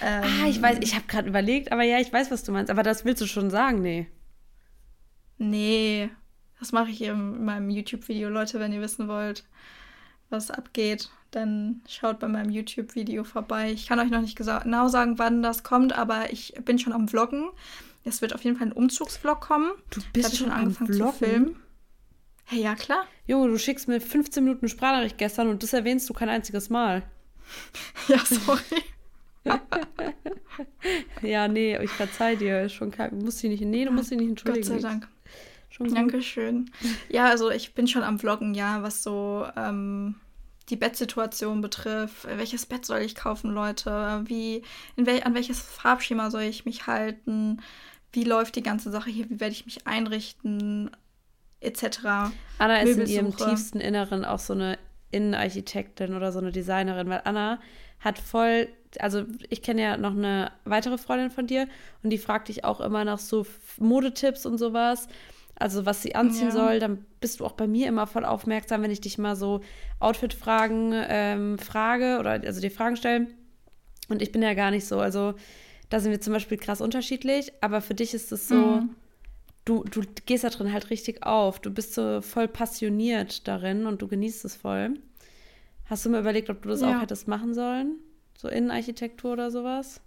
ähm, 0.03 0.25
ah, 0.25 0.49
ich 0.49 0.61
weiß, 0.61 0.79
ich 0.81 0.95
habe 0.95 1.07
gerade 1.07 1.29
überlegt, 1.29 1.73
aber 1.73 1.83
ja, 1.83 2.01
ich 2.01 2.13
weiß, 2.13 2.31
was 2.31 2.43
du 2.43 2.53
meinst. 2.53 2.71
Aber 2.71 2.83
das 2.83 3.05
willst 3.05 3.23
du 3.23 3.27
schon 3.27 3.51
sagen, 3.51 3.81
nee. 3.83 4.07
Nee, 5.39 6.11
das 6.59 6.73
mache 6.73 6.91
ich 6.91 7.03
in 7.03 7.45
meinem 7.45 7.71
YouTube-Video, 7.71 8.29
Leute, 8.29 8.61
wenn 8.61 8.73
ihr 8.73 8.81
wissen 8.81 9.09
wollt 9.09 9.45
was 10.35 10.51
abgeht, 10.51 11.11
dann 11.31 11.81
schaut 11.89 12.19
bei 12.21 12.29
meinem 12.29 12.51
YouTube-Video 12.51 13.25
vorbei. 13.25 13.73
Ich 13.73 13.87
kann 13.87 13.99
euch 13.99 14.11
noch 14.11 14.21
nicht 14.21 14.37
genau 14.37 14.89
sagen, 14.89 15.19
wann 15.19 15.43
das 15.43 15.63
kommt, 15.63 15.93
aber 15.93 16.33
ich 16.33 16.55
bin 16.65 16.79
schon 16.79 16.93
am 16.93 17.09
Vloggen. 17.09 17.51
Es 18.05 18.21
wird 18.21 18.35
auf 18.35 18.45
jeden 18.45 18.57
Fall 18.57 18.69
ein 18.69 18.73
Umzugsvlog 18.73 19.41
kommen. 19.41 19.71
Du 19.91 20.01
bist 20.13 20.37
schon 20.37 20.51
angefangen 20.51 20.93
zu 20.93 21.13
filmen. 21.13 21.57
Hey, 22.45 22.61
ja, 22.61 22.75
klar. 22.75 23.07
Junge, 23.27 23.49
du 23.49 23.59
schickst 23.59 23.89
mir 23.89 24.01
15 24.01 24.45
Minuten 24.45 24.69
Sprachnachricht 24.69 25.17
gestern 25.17 25.49
und 25.49 25.63
das 25.63 25.73
erwähnst 25.73 26.09
du 26.11 26.13
kein 26.13 26.29
einziges 26.29 26.69
Mal. 26.69 27.03
ja, 28.09 28.19
sorry. 28.19 28.83
ja, 31.23 31.49
nee, 31.49 31.79
ich 31.83 31.91
verzeih 31.91 32.37
dir. 32.37 32.69
Schon 32.69 32.91
kein, 32.91 33.19
musst 33.19 33.43
dich 33.43 33.51
nicht, 33.51 33.63
nee, 33.63 33.85
du 33.85 33.91
musst 33.91 34.11
dich 34.11 34.19
nicht 34.19 34.31
entschuldigen. 34.31 34.69
Gott 34.69 34.81
sei 34.81 34.89
Dank. 34.89 35.09
Schon 35.71 35.93
Dankeschön. 35.93 36.71
Ja, 37.09 37.27
also 37.27 37.51
ich 37.51 37.75
bin 37.75 37.89
schon 37.89 38.05
am 38.05 38.19
Vloggen, 38.19 38.55
ja, 38.55 38.83
was 38.83 39.03
so 39.03 39.45
ähm, 39.57 40.15
die 40.69 40.77
Bettsituation 40.77 41.61
betrifft. 41.61 42.25
Welches 42.25 42.67
Bett 42.67 42.87
soll 42.87 43.01
ich 43.01 43.15
kaufen, 43.15 43.51
Leute? 43.51 44.23
Wie, 44.27 44.63
wel, 44.97 45.23
an 45.25 45.35
welches 45.35 45.61
Farbschema 45.61 46.31
soll 46.31 46.43
ich 46.43 46.65
mich 46.65 46.87
halten? 46.87 47.61
Wie 48.13 48.25
läuft 48.25 48.55
die 48.55 48.63
ganze 48.63 48.91
Sache 48.91 49.11
hier? 49.11 49.29
Wie 49.29 49.41
werde 49.41 49.53
ich 49.53 49.65
mich 49.65 49.87
einrichten? 49.87 50.91
Etc. 51.61 51.99
Anna 52.59 52.79
ist 52.83 52.99
in 52.99 53.07
ihrem 53.09 53.37
tiefsten 53.37 53.81
Inneren 53.81 54.25
auch 54.25 54.39
so 54.39 54.53
eine 54.53 54.79
Innenarchitektin 55.11 56.15
oder 56.15 56.31
so 56.31 56.39
eine 56.39 56.53
Designerin, 56.53 57.09
weil 57.09 57.23
Anna 57.25 57.59
hat 58.05 58.19
voll, 58.19 58.69
also 58.99 59.25
ich 59.49 59.63
kenne 59.63 59.83
ja 59.83 59.97
noch 59.97 60.13
eine 60.13 60.53
weitere 60.65 60.99
Freundin 60.99 61.31
von 61.31 61.47
dir 61.47 61.67
und 62.03 62.11
die 62.11 62.19
fragt 62.19 62.49
dich 62.49 62.65
auch 62.65 62.81
immer 62.81 63.05
nach 63.05 63.19
so 63.19 63.47
Modetipps 63.79 64.47
und 64.47 64.59
sowas 64.59 65.09
also 65.57 65.87
was 65.87 66.03
sie 66.03 66.15
anziehen 66.15 66.49
ja. 66.49 66.53
soll, 66.53 66.81
dann 66.81 67.05
bist 67.21 67.41
du 67.41 67.47
auch 67.47 67.53
bei 67.53 67.67
mir 67.67 67.87
immer 67.87 68.07
voll 68.07 68.25
aufmerksam, 68.25 68.83
wenn 68.83 68.91
ich 68.91 69.01
dich 69.01 69.19
mal 69.19 69.37
so 69.37 69.61
Outfit-Fragen 70.01 70.93
ähm, 71.09 71.59
frage 71.59 72.19
oder 72.19 72.33
also 72.33 72.61
dir 72.61 72.71
Fragen 72.71 72.97
stelle. 72.97 73.29
Und 74.09 74.21
ich 74.21 74.33
bin 74.33 74.43
ja 74.43 74.55
gar 74.55 74.71
nicht 74.71 74.87
so. 74.87 74.99
Also 74.99 75.35
da 75.91 76.01
sind 76.01 76.11
wir 76.11 76.21
zum 76.21 76.33
Beispiel 76.33 76.59
krass 76.59 76.81
unterschiedlich, 76.81 77.53
aber 77.61 77.81
für 77.81 77.95
dich 77.95 78.15
ist 78.15 78.33
es 78.33 78.49
so, 78.49 78.57
mhm. 78.57 78.91
du, 79.65 79.85
du 79.85 80.03
gehst 80.27 80.45
da 80.45 80.51
drin 80.51 80.73
halt 80.73 80.91
richtig 80.91 81.23
auf. 81.23 81.61
Du 81.61 81.71
bist 81.71 81.95
so 81.95 82.21
voll 82.21 82.49
passioniert 82.49 83.47
darin 83.47 83.87
und 83.87 84.03
du 84.03 84.09
genießt 84.09 84.45
es 84.45 84.57
voll. 84.57 84.95
Hast 85.87 86.05
du 86.05 86.11
mir 86.11 86.21
überlegt, 86.21 86.51
ob 86.51 86.63
du 86.63 86.69
das 86.71 86.81
ja. 86.81 86.97
auch 86.97 87.01
hättest 87.01 87.29
machen 87.29 87.55
sollen? 87.55 87.99
So 88.37 88.49
Innenarchitektur 88.49 89.33
oder 89.33 89.51
sowas? 89.51 90.01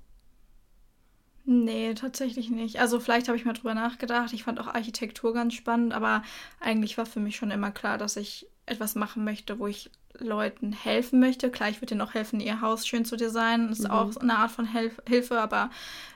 Nee, 1.50 1.94
tatsächlich 1.94 2.50
nicht. 2.50 2.82
Also 2.82 3.00
vielleicht 3.00 3.30
habe 3.30 3.38
ich 3.38 3.46
mal 3.46 3.54
drüber 3.54 3.74
nachgedacht. 3.74 4.34
Ich 4.34 4.44
fand 4.44 4.60
auch 4.60 4.68
Architektur 4.68 5.34
ganz 5.34 5.54
spannend, 5.54 5.94
aber 5.94 6.24
eigentlich 6.60 6.98
war 6.98 7.06
für 7.06 7.22
mich 7.22 7.38
schon 7.38 7.52
immer 7.52 7.72
klar, 7.72 7.98
dass 7.98 8.18
ich 8.18 8.48
etwas 8.66 8.96
machen 8.96 9.24
möchte, 9.24 9.58
wo 9.58 9.68
ich 9.68 9.90
Leuten 10.20 10.74
helfen 10.74 11.22
möchte. 11.22 11.50
Klar, 11.50 11.70
ich 11.70 11.82
würde 11.82 11.94
ihnen 11.94 12.02
auch 12.02 12.14
helfen, 12.14 12.42
ihr 12.42 12.60
Haus 12.60 12.86
schön 12.86 13.06
zu 13.06 13.16
designen. 13.16 13.70
Das 13.70 13.80
ist 13.80 13.86
mhm. 13.86 13.92
auch 13.92 14.18
eine 14.18 14.38
Art 14.38 14.52
von 14.52 14.66
Helf 14.66 15.02
Hilfe, 15.08 15.40
aber 15.40 15.70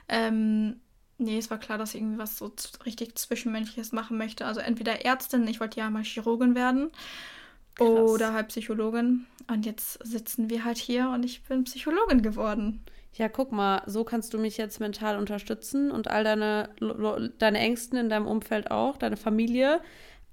ähm, 0.08 0.80
nee, 1.16 1.38
es 1.38 1.50
war 1.50 1.58
klar, 1.58 1.78
dass 1.78 1.94
ich 1.94 2.02
irgendwie 2.02 2.18
was 2.18 2.36
so 2.36 2.52
richtig 2.84 3.16
Zwischenmenschliches 3.16 3.92
machen 3.92 4.18
möchte. 4.18 4.44
Also 4.44 4.60
entweder 4.60 5.04
Ärztin, 5.04 5.46
ich 5.48 5.60
wollte 5.60 5.80
ja 5.80 5.88
mal 5.88 6.04
Chirurgin 6.04 6.54
werden. 6.54 6.90
Krass. 7.74 7.88
Oder 7.88 8.32
halt 8.32 8.48
Psychologin. 8.48 9.26
Und 9.50 9.66
jetzt 9.66 9.98
sitzen 10.06 10.50
wir 10.50 10.64
halt 10.64 10.78
hier 10.78 11.10
und 11.10 11.24
ich 11.24 11.42
bin 11.44 11.64
Psychologin 11.64 12.22
geworden 12.22 12.84
ja, 13.14 13.28
guck 13.28 13.52
mal, 13.52 13.82
so 13.86 14.04
kannst 14.04 14.32
du 14.32 14.38
mich 14.38 14.56
jetzt 14.56 14.80
mental 14.80 15.18
unterstützen 15.18 15.90
und 15.90 16.08
all 16.08 16.24
deine, 16.24 16.70
deine 17.38 17.58
Ängsten 17.58 17.98
in 17.98 18.08
deinem 18.08 18.26
Umfeld 18.26 18.70
auch, 18.70 18.96
deine 18.96 19.18
Familie. 19.18 19.80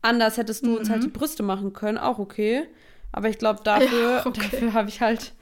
Anders 0.02 0.38
hättest 0.38 0.66
du 0.66 0.72
mhm. 0.72 0.78
uns 0.78 0.90
halt 0.90 1.02
mhm. 1.02 1.06
die 1.06 1.12
Brüste 1.12 1.44
machen 1.44 1.74
können, 1.74 1.98
auch 1.98 2.20
okay. 2.20 2.68
Aber 3.12 3.28
ich 3.28 3.38
glaube, 3.38 3.62
dafür, 3.64 4.12
ja, 4.12 4.20
okay. 4.26 4.42
dafür 4.52 4.74
habe 4.74 4.88
ich 4.88 5.02
halt, 5.02 5.34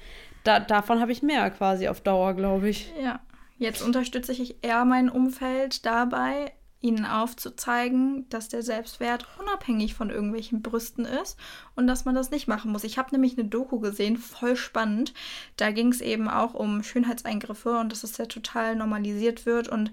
da, 0.43 0.59
davon 0.59 0.99
habe 0.99 1.11
ich 1.11 1.21
mehr 1.21 1.49
quasi 1.51 1.87
auf 1.87 2.01
Dauer, 2.01 2.33
glaube 2.33 2.69
ich. 2.69 2.91
Ja, 3.01 3.19
jetzt 3.59 3.83
unterstütze 3.83 4.31
ich 4.31 4.55
eher 4.63 4.83
mein 4.85 5.07
Umfeld 5.07 5.85
dabei, 5.85 6.53
ihnen 6.79 7.05
aufzuzeigen, 7.05 8.29
dass 8.29 8.49
der 8.49 8.61
Selbstwert 8.61 9.25
unabhängig 9.39 9.95
von 9.95 10.09
irgendwelchen 10.09 10.61
Brüsten 10.61 11.05
ist 11.05 11.37
und 11.75 11.87
dass 11.87 12.05
man 12.05 12.13
das 12.13 12.29
nicht 12.29 12.47
machen 12.47 12.71
muss. 12.71 12.83
Ich 12.83 12.97
habe 12.97 13.11
nämlich 13.11 13.37
eine 13.37 13.47
Doku 13.47 13.79
gesehen, 13.79 14.17
voll 14.17 14.55
spannend. 14.55 15.13
Da 15.55 15.71
ging 15.71 15.91
es 15.91 16.01
eben 16.01 16.29
auch 16.29 16.53
um 16.53 16.83
Schönheitseingriffe 16.83 17.79
und 17.79 17.91
dass 17.91 18.03
es 18.03 18.17
ja 18.17 18.27
total 18.27 18.75
normalisiert 18.75 19.45
wird. 19.45 19.67
Und 19.69 19.91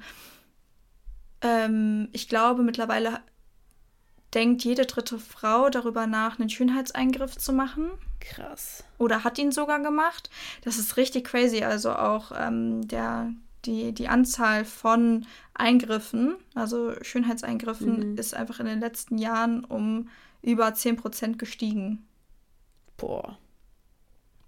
ähm, 1.40 2.08
ich 2.12 2.28
glaube, 2.28 2.62
mittlerweile 2.62 3.20
denkt 4.34 4.64
jede 4.64 4.84
dritte 4.84 5.18
Frau 5.18 5.70
darüber 5.70 6.06
nach, 6.06 6.38
einen 6.38 6.50
Schönheitseingriff 6.50 7.38
zu 7.38 7.52
machen. 7.52 7.90
Krass. 8.20 8.84
Oder 8.98 9.24
hat 9.24 9.38
ihn 9.38 9.52
sogar 9.52 9.80
gemacht. 9.80 10.28
Das 10.62 10.76
ist 10.76 10.96
richtig 10.96 11.24
crazy. 11.24 11.62
Also 11.62 11.92
auch 11.92 12.32
ähm, 12.36 12.86
der 12.88 13.32
die, 13.66 13.92
die 13.92 14.08
Anzahl 14.08 14.64
von 14.64 15.26
Eingriffen, 15.54 16.36
also 16.54 16.92
Schönheitseingriffen, 17.02 18.12
mhm. 18.12 18.18
ist 18.18 18.34
einfach 18.34 18.60
in 18.60 18.66
den 18.66 18.80
letzten 18.80 19.18
Jahren 19.18 19.64
um 19.64 20.08
über 20.42 20.68
10% 20.68 21.36
gestiegen. 21.36 22.06
Boah. 22.96 23.38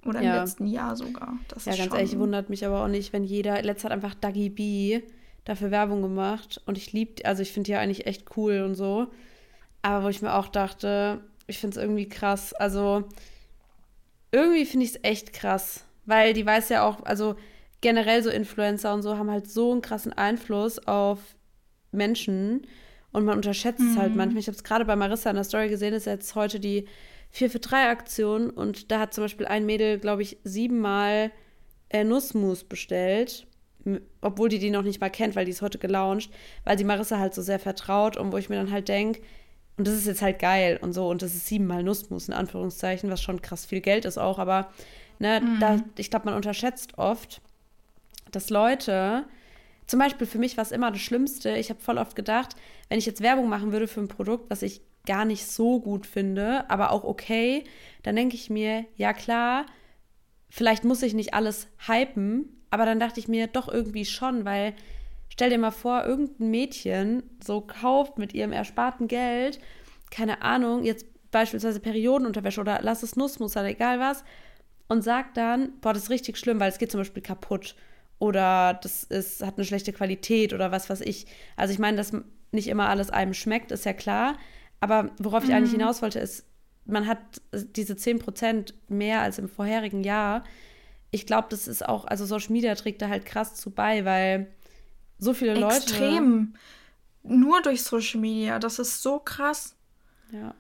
Oder 0.04 0.20
im 0.20 0.32
letzten 0.32 0.66
Jahr 0.66 0.94
sogar. 0.94 1.36
Das 1.48 1.64
ja, 1.64 1.74
ganz 1.74 1.92
ehrlich, 1.92 2.18
wundert 2.18 2.48
mich 2.48 2.64
aber 2.64 2.84
auch 2.84 2.88
nicht, 2.88 3.12
wenn 3.12 3.24
jeder. 3.24 3.60
Letzter 3.62 3.86
hat 3.86 3.92
einfach 3.92 4.14
Dagi 4.14 4.50
B 4.50 5.02
dafür 5.44 5.70
Werbung 5.70 6.02
gemacht. 6.02 6.60
Und 6.66 6.78
ich 6.78 6.92
liebe, 6.92 7.24
also 7.24 7.42
ich 7.42 7.52
finde 7.52 7.66
die 7.66 7.72
ja 7.72 7.80
eigentlich 7.80 8.06
echt 8.06 8.36
cool 8.36 8.62
und 8.62 8.74
so. 8.74 9.08
Aber 9.82 10.04
wo 10.04 10.08
ich 10.08 10.22
mir 10.22 10.34
auch 10.34 10.48
dachte, 10.48 11.24
ich 11.46 11.58
finde 11.58 11.76
es 11.76 11.82
irgendwie 11.82 12.08
krass. 12.08 12.52
Also 12.52 13.04
irgendwie 14.30 14.64
finde 14.64 14.86
ich 14.86 14.94
es 14.94 15.00
echt 15.02 15.32
krass. 15.32 15.84
Weil 16.04 16.34
die 16.34 16.46
weiß 16.46 16.68
ja 16.68 16.84
auch, 16.84 17.04
also 17.04 17.36
generell 17.86 18.20
so 18.20 18.30
Influencer 18.30 18.92
und 18.92 19.02
so 19.02 19.16
haben 19.16 19.30
halt 19.30 19.48
so 19.48 19.70
einen 19.70 19.80
krassen 19.80 20.12
Einfluss 20.12 20.84
auf 20.88 21.20
Menschen 21.92 22.66
und 23.12 23.24
man 23.24 23.36
unterschätzt 23.36 23.78
mhm. 23.78 23.92
es 23.92 23.96
halt 23.96 24.10
mhm. 24.10 24.16
manchmal. 24.16 24.40
Ich 24.40 24.48
habe 24.48 24.56
es 24.56 24.64
gerade 24.64 24.84
bei 24.84 24.96
Marissa 24.96 25.30
in 25.30 25.36
der 25.36 25.44
Story 25.44 25.68
gesehen, 25.68 25.94
ist 25.94 26.06
jetzt 26.06 26.34
heute 26.34 26.58
die 26.58 26.88
4 27.30 27.48
für 27.48 27.60
3 27.60 27.88
Aktion 27.90 28.50
und 28.50 28.90
da 28.90 28.98
hat 28.98 29.14
zum 29.14 29.22
Beispiel 29.22 29.46
ein 29.46 29.66
Mädel, 29.66 30.00
glaube 30.00 30.22
ich, 30.22 30.36
siebenmal 30.42 31.30
äh, 31.88 32.02
Nussmus 32.02 32.64
bestellt, 32.64 33.46
obwohl 34.20 34.48
die 34.48 34.58
die 34.58 34.70
noch 34.70 34.82
nicht 34.82 35.00
mal 35.00 35.08
kennt, 35.08 35.36
weil 35.36 35.44
die 35.44 35.52
ist 35.52 35.62
heute 35.62 35.78
gelauncht, 35.78 36.32
weil 36.64 36.76
sie 36.76 36.82
Marissa 36.82 37.20
halt 37.20 37.34
so 37.34 37.42
sehr 37.42 37.60
vertraut 37.60 38.16
und 38.16 38.32
wo 38.32 38.36
ich 38.36 38.48
mir 38.48 38.56
dann 38.56 38.72
halt 38.72 38.88
denke, 38.88 39.20
und 39.76 39.86
das 39.86 39.94
ist 39.94 40.08
jetzt 40.08 40.22
halt 40.22 40.40
geil 40.40 40.80
und 40.82 40.92
so 40.92 41.08
und 41.08 41.22
das 41.22 41.36
ist 41.36 41.46
siebenmal 41.46 41.84
Nussmus 41.84 42.26
in 42.26 42.34
Anführungszeichen, 42.34 43.10
was 43.12 43.22
schon 43.22 43.42
krass 43.42 43.64
viel 43.64 43.80
Geld 43.80 44.04
ist 44.06 44.18
auch, 44.18 44.40
aber 44.40 44.72
ne, 45.20 45.40
mhm. 45.40 45.60
da, 45.60 45.78
ich 45.96 46.10
glaube, 46.10 46.24
man 46.24 46.34
unterschätzt 46.34 46.98
oft, 46.98 47.40
dass 48.36 48.50
Leute, 48.50 49.24
zum 49.86 49.98
Beispiel 49.98 50.26
für 50.26 50.38
mich 50.38 50.56
war 50.56 50.62
es 50.62 50.70
immer 50.70 50.90
das 50.90 51.00
Schlimmste, 51.00 51.56
ich 51.56 51.70
habe 51.70 51.80
voll 51.80 51.98
oft 51.98 52.14
gedacht, 52.14 52.54
wenn 52.88 52.98
ich 52.98 53.06
jetzt 53.06 53.22
Werbung 53.22 53.48
machen 53.48 53.72
würde 53.72 53.88
für 53.88 54.00
ein 54.00 54.08
Produkt, 54.08 54.50
was 54.50 54.62
ich 54.62 54.82
gar 55.06 55.24
nicht 55.24 55.46
so 55.46 55.80
gut 55.80 56.06
finde, 56.06 56.68
aber 56.68 56.90
auch 56.90 57.02
okay, 57.04 57.64
dann 58.02 58.14
denke 58.14 58.36
ich 58.36 58.50
mir, 58.50 58.84
ja 58.96 59.12
klar, 59.12 59.64
vielleicht 60.50 60.84
muss 60.84 61.02
ich 61.02 61.14
nicht 61.14 61.32
alles 61.32 61.68
hypen, 61.86 62.62
aber 62.70 62.84
dann 62.84 63.00
dachte 63.00 63.20
ich 63.20 63.26
mir 63.26 63.46
doch 63.46 63.68
irgendwie 63.68 64.04
schon, 64.04 64.44
weil 64.44 64.74
stell 65.28 65.50
dir 65.50 65.58
mal 65.58 65.70
vor, 65.70 66.04
irgendein 66.04 66.50
Mädchen 66.50 67.22
so 67.42 67.62
kauft 67.62 68.18
mit 68.18 68.34
ihrem 68.34 68.52
ersparten 68.52 69.08
Geld, 69.08 69.60
keine 70.10 70.42
Ahnung, 70.42 70.84
jetzt 70.84 71.06
beispielsweise 71.30 71.80
Periodenunterwäsche 71.80 72.60
oder 72.60 72.80
lass 72.82 73.02
es 73.02 73.16
Nussmus 73.16 73.56
oder 73.56 73.66
egal 73.66 73.98
was, 73.98 74.24
und 74.88 75.02
sagt 75.02 75.36
dann, 75.36 75.72
boah, 75.80 75.92
das 75.92 76.04
ist 76.04 76.10
richtig 76.10 76.36
schlimm, 76.36 76.60
weil 76.60 76.68
es 76.68 76.78
geht 76.78 76.90
zum 76.90 77.00
Beispiel 77.00 77.22
kaputt 77.22 77.74
oder 78.18 78.74
das 78.74 79.04
ist, 79.04 79.44
hat 79.44 79.56
eine 79.56 79.64
schlechte 79.64 79.92
Qualität 79.92 80.52
oder 80.52 80.72
was 80.72 80.88
weiß 80.88 81.00
ich. 81.02 81.26
Also 81.56 81.72
ich 81.72 81.78
meine, 81.78 81.96
dass 81.96 82.12
nicht 82.52 82.68
immer 82.68 82.88
alles 82.88 83.10
einem 83.10 83.34
schmeckt, 83.34 83.72
ist 83.72 83.84
ja 83.84 83.92
klar. 83.92 84.38
Aber 84.80 85.10
worauf 85.18 85.44
ich 85.44 85.52
eigentlich 85.52 85.72
mhm. 85.72 85.80
hinaus 85.80 86.02
wollte, 86.02 86.18
ist, 86.18 86.44
man 86.84 87.06
hat 87.06 87.18
diese 87.52 87.94
10% 87.94 88.74
mehr 88.88 89.20
als 89.20 89.38
im 89.38 89.48
vorherigen 89.48 90.04
Jahr. 90.04 90.44
Ich 91.10 91.26
glaube, 91.26 91.48
das 91.50 91.66
ist 91.66 91.86
auch, 91.86 92.04
also 92.04 92.24
Social 92.24 92.52
Media 92.52 92.74
trägt 92.74 93.02
da 93.02 93.08
halt 93.08 93.26
krass 93.26 93.54
zu 93.54 93.70
bei, 93.70 94.04
weil 94.04 94.52
so 95.18 95.34
viele 95.34 95.52
Extrem. 95.52 95.68
Leute. 95.68 95.76
Extrem. 95.76 96.54
Nur 97.22 97.62
durch 97.62 97.82
Social 97.82 98.20
Media. 98.20 98.58
Das 98.58 98.78
ist 98.78 99.02
so 99.02 99.18
krass. 99.18 99.74
Ja. 100.32 100.54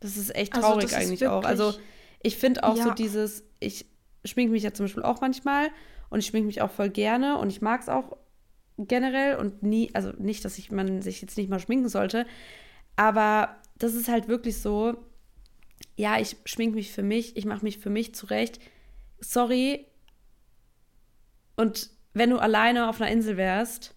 Das 0.00 0.16
ist 0.16 0.34
echt 0.34 0.54
also 0.54 0.66
traurig 0.66 0.84
also 0.84 0.96
eigentlich 0.96 1.26
auch. 1.26 1.44
Also 1.44 1.74
ich 2.22 2.36
finde 2.36 2.64
auch 2.64 2.76
ja. 2.76 2.84
so 2.84 2.90
dieses, 2.92 3.44
ich 3.60 3.86
schminke 4.24 4.52
mich 4.52 4.62
ja 4.62 4.72
zum 4.72 4.86
Beispiel 4.86 5.02
auch 5.02 5.20
manchmal 5.20 5.68
und 6.10 6.20
ich 6.20 6.26
schminke 6.26 6.46
mich 6.46 6.62
auch 6.62 6.70
voll 6.70 6.90
gerne 6.90 7.38
und 7.38 7.50
ich 7.50 7.60
mag 7.60 7.80
es 7.80 7.88
auch 7.88 8.16
generell 8.78 9.36
und 9.36 9.62
nie, 9.62 9.90
also 9.94 10.12
nicht, 10.18 10.44
dass 10.44 10.58
ich, 10.58 10.70
man 10.70 11.02
sich 11.02 11.20
jetzt 11.20 11.36
nicht 11.36 11.50
mal 11.50 11.58
schminken 11.58 11.88
sollte, 11.88 12.26
aber 12.96 13.56
das 13.78 13.94
ist 13.94 14.08
halt 14.08 14.28
wirklich 14.28 14.58
so, 14.58 14.96
ja, 15.96 16.18
ich 16.18 16.36
schminke 16.44 16.76
mich 16.76 16.92
für 16.92 17.02
mich, 17.02 17.36
ich 17.36 17.44
mache 17.44 17.64
mich 17.64 17.78
für 17.78 17.90
mich 17.90 18.14
zurecht. 18.14 18.60
Sorry. 19.20 19.86
Und 21.56 21.90
wenn 22.14 22.30
du 22.30 22.38
alleine 22.38 22.88
auf 22.88 23.00
einer 23.00 23.10
Insel 23.10 23.36
wärst, 23.36 23.94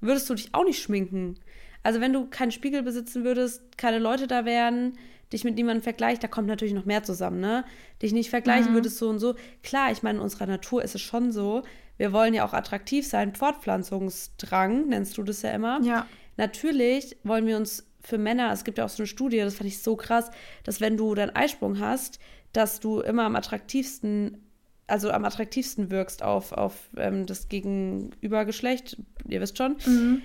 würdest 0.00 0.28
du 0.28 0.34
dich 0.34 0.54
auch 0.54 0.64
nicht 0.64 0.82
schminken. 0.82 1.38
Also 1.82 2.00
wenn 2.00 2.12
du 2.12 2.28
keinen 2.28 2.52
Spiegel 2.52 2.82
besitzen 2.82 3.24
würdest, 3.24 3.76
keine 3.76 3.98
Leute 3.98 4.26
da 4.26 4.44
wären, 4.44 4.98
dich 5.32 5.44
mit 5.44 5.54
niemandem 5.56 5.82
vergleicht, 5.82 6.22
da 6.22 6.28
kommt 6.28 6.48
natürlich 6.48 6.74
noch 6.74 6.84
mehr 6.84 7.02
zusammen, 7.02 7.40
ne? 7.40 7.64
Dich 8.00 8.12
nicht 8.12 8.30
vergleichen 8.30 8.72
mhm. 8.72 8.76
würdest 8.76 8.98
so 8.98 9.08
und 9.08 9.18
so. 9.18 9.34
Klar, 9.62 9.90
ich 9.90 10.02
meine, 10.02 10.18
in 10.18 10.22
unserer 10.22 10.46
Natur 10.46 10.82
ist 10.82 10.94
es 10.94 11.00
schon 11.00 11.32
so, 11.32 11.62
wir 11.96 12.12
wollen 12.12 12.34
ja 12.34 12.44
auch 12.44 12.52
attraktiv 12.52 13.06
sein. 13.06 13.34
Fortpflanzungsdrang, 13.34 14.88
nennst 14.88 15.16
du 15.18 15.22
das 15.22 15.42
ja 15.42 15.50
immer. 15.52 15.80
Ja. 15.82 16.06
Natürlich 16.36 17.16
wollen 17.22 17.46
wir 17.46 17.56
uns 17.56 17.86
für 18.00 18.18
Männer, 18.18 18.52
es 18.52 18.64
gibt 18.64 18.78
ja 18.78 18.84
auch 18.84 18.88
so 18.88 19.02
eine 19.02 19.06
Studie, 19.06 19.38
das 19.38 19.54
fand 19.54 19.68
ich 19.68 19.82
so 19.82 19.96
krass, 19.96 20.30
dass 20.64 20.80
wenn 20.80 20.96
du 20.96 21.14
deinen 21.14 21.34
Eisprung 21.36 21.78
hast, 21.78 22.18
dass 22.52 22.80
du 22.80 23.00
immer 23.00 23.24
am 23.24 23.36
attraktivsten, 23.36 24.42
also 24.86 25.10
am 25.10 25.24
attraktivsten 25.24 25.90
wirkst 25.90 26.22
auf, 26.22 26.52
auf 26.52 26.90
ähm, 26.96 27.26
das 27.26 27.48
Gegenübergeschlecht, 27.48 28.96
ihr 29.28 29.40
wisst 29.40 29.56
schon. 29.56 29.76
Mhm. 29.86 30.22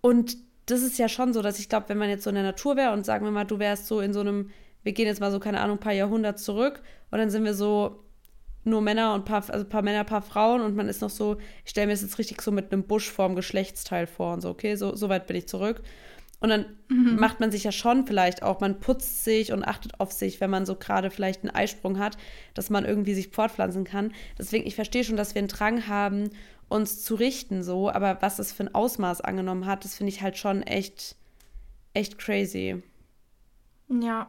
Und 0.00 0.36
das 0.66 0.82
ist 0.82 0.98
ja 0.98 1.08
schon 1.08 1.32
so, 1.32 1.42
dass 1.42 1.58
ich 1.58 1.68
glaube, 1.68 1.88
wenn 1.88 1.98
man 1.98 2.08
jetzt 2.08 2.24
so 2.24 2.30
in 2.30 2.36
der 2.36 2.44
Natur 2.44 2.76
wäre 2.76 2.92
und 2.92 3.04
sagen 3.04 3.24
wir 3.24 3.32
mal, 3.32 3.44
du 3.44 3.58
wärst 3.58 3.86
so 3.86 4.00
in 4.00 4.12
so 4.12 4.20
einem 4.20 4.50
wir 4.82 4.92
gehen 4.92 5.06
jetzt 5.06 5.20
mal 5.20 5.30
so, 5.30 5.40
keine 5.40 5.60
Ahnung, 5.60 5.76
ein 5.76 5.80
paar 5.80 5.92
Jahrhunderte 5.92 6.42
zurück 6.42 6.82
und 7.10 7.18
dann 7.18 7.30
sind 7.30 7.44
wir 7.44 7.54
so 7.54 8.04
nur 8.64 8.80
Männer 8.80 9.14
und 9.14 9.24
paar, 9.24 9.42
also 9.48 9.64
paar 9.64 9.82
Männer, 9.82 10.04
paar 10.04 10.22
Frauen 10.22 10.60
und 10.60 10.76
man 10.76 10.88
ist 10.88 11.02
noch 11.02 11.10
so, 11.10 11.38
ich 11.64 11.70
stelle 11.70 11.88
mir 11.88 11.94
das 11.94 12.02
jetzt 12.02 12.18
richtig 12.18 12.40
so 12.42 12.52
mit 12.52 12.72
einem 12.72 12.84
Busch 12.84 13.10
vorm 13.10 13.34
Geschlechtsteil 13.34 14.06
vor 14.06 14.34
und 14.34 14.40
so, 14.40 14.50
okay, 14.50 14.76
so, 14.76 14.94
so 14.94 15.08
weit 15.08 15.26
bin 15.26 15.36
ich 15.36 15.48
zurück. 15.48 15.82
Und 16.38 16.48
dann 16.48 16.66
mhm. 16.88 17.16
macht 17.20 17.38
man 17.38 17.52
sich 17.52 17.62
ja 17.62 17.70
schon 17.70 18.04
vielleicht 18.04 18.42
auch, 18.42 18.60
man 18.60 18.80
putzt 18.80 19.22
sich 19.22 19.52
und 19.52 19.62
achtet 19.62 20.00
auf 20.00 20.10
sich, 20.10 20.40
wenn 20.40 20.50
man 20.50 20.66
so 20.66 20.74
gerade 20.74 21.10
vielleicht 21.10 21.42
einen 21.42 21.54
Eisprung 21.54 22.00
hat, 22.00 22.16
dass 22.54 22.68
man 22.68 22.84
irgendwie 22.84 23.14
sich 23.14 23.28
fortpflanzen 23.28 23.84
kann. 23.84 24.12
Deswegen, 24.38 24.66
ich 24.66 24.74
verstehe 24.74 25.04
schon, 25.04 25.16
dass 25.16 25.36
wir 25.36 25.38
einen 25.38 25.46
Drang 25.46 25.86
haben, 25.86 26.30
uns 26.72 27.04
zu 27.04 27.14
richten, 27.14 27.62
so, 27.62 27.90
aber 27.90 28.22
was 28.22 28.36
das 28.36 28.52
für 28.52 28.64
ein 28.64 28.74
Ausmaß 28.74 29.20
angenommen 29.20 29.66
hat, 29.66 29.84
das 29.84 29.96
finde 29.96 30.12
ich 30.12 30.22
halt 30.22 30.36
schon 30.38 30.62
echt, 30.62 31.16
echt 31.94 32.18
crazy. 32.18 32.82
Ja. 33.88 34.28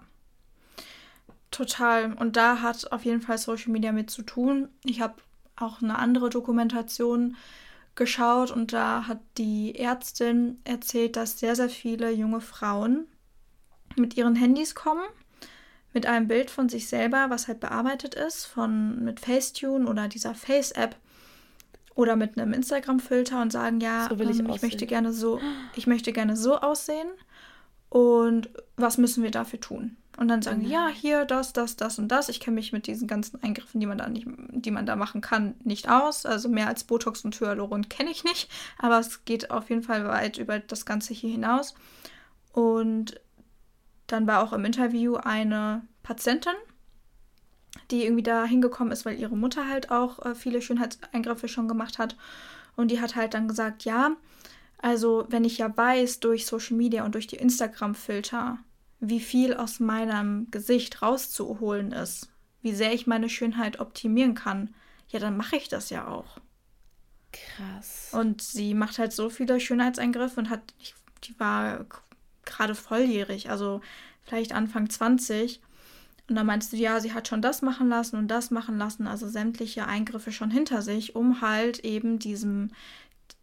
Total. 1.52 2.14
Und 2.14 2.36
da 2.36 2.62
hat 2.62 2.92
auf 2.92 3.06
jeden 3.06 3.22
Fall 3.22 3.38
Social 3.38 3.72
Media 3.72 3.92
mit 3.92 4.10
zu 4.10 4.24
tun. 4.24 4.70
Ich 4.84 5.02
habe 5.02 5.16
auch 5.56 5.82
eine 5.82 6.00
andere 6.00 6.30
Dokumentation 6.30 7.36
geschaut 7.96 8.50
und 8.50 8.74
da 8.74 9.08
hat 9.08 9.20
die 9.38 9.76
Ärztin 9.78 10.60
erzählt, 10.64 11.16
dass 11.16 11.40
sehr, 11.40 11.56
sehr 11.56 11.70
viele 11.70 12.12
junge 12.12 12.42
Frauen 12.42 13.08
mit 13.96 14.18
ihren 14.18 14.36
Handys 14.36 14.74
kommen, 14.74 15.04
mit 15.94 16.08
einem 16.08 16.28
Bild 16.28 16.50
von 16.50 16.70
sich 16.70 16.88
selber, 16.88 17.30
was 17.30 17.48
halt 17.48 17.60
bearbeitet 17.60 18.16
ist, 18.16 18.46
von 18.46 19.04
mit 19.04 19.20
Facetune 19.20 19.88
oder 19.88 20.08
dieser 20.08 20.34
Face-App 20.34 20.96
oder 21.96 22.16
mit 22.16 22.38
einem 22.38 22.54
Instagram-Filter 22.54 23.42
und 23.42 23.52
sagen, 23.52 23.80
ja, 23.80 24.08
so 24.10 24.16
ich, 24.16 24.40
ähm, 24.40 24.50
ich 24.50 24.62
möchte 24.62 24.86
gerne 24.86 25.14
so, 25.14 25.40
ich 25.76 25.88
möchte 25.88 26.14
gerne 26.14 26.36
so 26.36 26.58
aussehen. 26.58 27.08
Und 27.90 28.50
was 28.76 28.98
müssen 28.98 29.24
wir 29.24 29.30
dafür 29.30 29.60
tun? 29.60 29.98
Und 30.18 30.28
dann 30.28 30.42
sagen, 30.42 30.62
ja, 30.62 30.88
hier, 30.88 31.26
das, 31.26 31.54
das, 31.54 31.76
das 31.76 31.98
und 31.98 32.08
das. 32.08 32.30
Ich 32.30 32.40
kenne 32.40 32.56
mich 32.56 32.72
mit 32.72 32.86
diesen 32.86 33.08
ganzen 33.08 33.42
Eingriffen, 33.42 33.80
die 33.80 33.88
man 33.88 33.98
da 33.98 34.08
nicht, 34.10 34.28
die 34.52 34.72
man 34.72 34.86
da 34.86 34.96
machen 34.96 35.22
kann, 35.22 35.56
nicht 35.64 35.90
aus. 35.90 36.26
Also 36.26 36.50
mehr 36.50 36.68
als 36.68 36.84
Botox 36.84 37.26
und 37.26 37.40
Hyaluron 37.40 37.90
kenne 37.90 38.12
ich 38.12 38.24
nicht. 38.24 38.50
Aber 38.78 39.00
es 39.00 39.26
geht 39.26 39.50
auf 39.50 39.70
jeden 39.70 39.84
Fall 39.84 40.08
weit 40.08 40.38
über 40.38 40.60
das 40.60 40.86
Ganze 40.86 41.14
hier 41.14 41.32
hinaus. 41.32 41.74
Und 42.52 43.20
dann 44.08 44.28
war 44.28 44.44
auch 44.44 44.54
im 44.54 44.66
Interview 44.66 45.16
eine 45.16 45.82
Patientin, 46.04 46.54
die 47.94 48.06
irgendwie 48.06 48.24
da 48.24 48.44
hingekommen 48.46 48.92
ist, 48.92 49.06
weil 49.06 49.20
ihre 49.20 49.38
Mutter 49.38 49.70
halt 49.70 49.92
auch 49.92 50.26
äh, 50.26 50.34
viele 50.34 50.62
Schönheitseingriffe 50.62 51.48
schon 51.48 51.68
gemacht 51.68 52.00
hat. 52.00 52.18
Und 52.76 52.90
die 52.90 53.00
hat 53.00 53.16
halt 53.16 53.36
dann 53.36 53.48
gesagt, 53.48 53.86
ja, 53.86 54.18
also 54.80 55.26
wenn 55.30 55.46
ich 55.46 55.60
ja 55.60 55.78
weiß 55.78 56.20
durch 56.20 56.48
Social 56.48 56.76
Media 56.76 57.06
und 57.06 57.14
durch 57.14 57.28
die 57.28 57.36
Instagram-Filter, 57.36 58.58
wie 59.00 59.20
viel 59.20 59.54
aus 59.54 59.80
meinem 59.80 60.50
Gesicht 60.50 61.04
rauszuholen 61.04 61.92
ist, 61.92 62.30
wie 62.64 62.74
sehr 62.74 62.94
ich 62.94 63.06
meine 63.06 63.30
Schönheit 63.30 63.80
optimieren 63.80 64.34
kann, 64.34 64.74
ja, 65.10 65.20
dann 65.20 65.38
mache 65.38 65.58
ich 65.58 65.70
das 65.70 65.92
ja 65.92 66.08
auch. 66.08 66.40
Krass. 67.32 68.10
Und 68.12 68.42
sie 68.42 68.74
macht 68.74 68.98
halt 68.98 69.14
so 69.14 69.30
viele 69.30 69.60
Schönheitseingriffe 69.60 70.40
und 70.40 70.50
hat, 70.50 70.62
die 71.24 71.40
war 71.40 71.86
gerade 72.44 72.74
volljährig, 72.74 73.52
also 73.52 73.82
vielleicht 74.24 74.54
Anfang 74.54 74.90
20. 74.90 75.62
Und 76.30 76.36
dann 76.36 76.46
meinst 76.46 76.72
du, 76.72 76.78
ja, 76.78 77.00
sie 77.00 77.14
hat 77.14 77.28
schon 77.28 77.42
das 77.42 77.62
machen 77.62 77.90
lassen 77.90 78.16
und 78.16 78.30
das 78.30 78.50
machen 78.50 78.78
lassen, 78.78 79.08
also 79.08 79.28
sämtliche 79.28 79.88
Eingriffe 79.88 80.32
schon 80.32 80.52
hinter 80.52 80.82
sich, 80.82 81.16
um 81.16 81.42
halt 81.42 81.80
eben 81.80 82.18
diesem, 82.18 82.72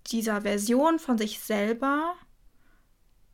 dieser 0.07 0.43
Version 0.43 0.99
von 0.99 1.19
sich 1.19 1.41
selber 1.41 2.15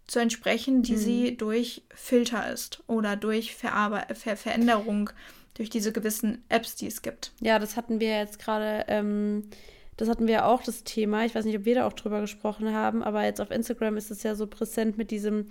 zu 0.06 0.18
entsprechen, 0.18 0.82
die 0.82 0.92
mhm. 0.92 0.98
sie 0.98 1.36
durch 1.36 1.82
Filter 1.94 2.52
ist 2.52 2.82
oder 2.86 3.16
durch 3.16 3.54
Verarbe 3.54 4.14
Ver 4.14 4.36
Veränderung, 4.36 5.10
durch 5.54 5.70
diese 5.70 5.92
gewissen 5.92 6.44
Apps, 6.48 6.76
die 6.76 6.86
es 6.86 7.02
gibt. 7.02 7.32
Ja, 7.40 7.58
das 7.58 7.76
hatten 7.76 7.98
wir 7.98 8.18
jetzt 8.18 8.38
gerade, 8.38 8.84
ähm, 8.88 9.48
das 9.96 10.08
hatten 10.08 10.26
wir 10.26 10.46
auch 10.46 10.62
das 10.62 10.84
Thema. 10.84 11.24
Ich 11.24 11.34
weiß 11.34 11.44
nicht, 11.44 11.56
ob 11.56 11.64
wir 11.64 11.74
da 11.76 11.86
auch 11.86 11.92
drüber 11.92 12.20
gesprochen 12.20 12.72
haben, 12.72 13.02
aber 13.02 13.24
jetzt 13.24 13.40
auf 13.40 13.50
Instagram 13.50 13.96
ist 13.96 14.10
es 14.10 14.22
ja 14.22 14.34
so 14.34 14.46
präsent 14.46 14.98
mit 14.98 15.10
diesem, 15.10 15.46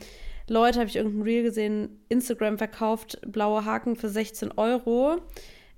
Leute, 0.47 0.79
habe 0.79 0.89
ich 0.89 0.95
irgendein 0.95 1.23
Reel 1.23 1.43
gesehen, 1.43 1.99
Instagram 2.09 2.57
verkauft 2.57 3.19
blaue 3.25 3.65
Haken 3.65 3.95
für 3.95 4.09
16 4.09 4.51
Euro. 4.57 5.17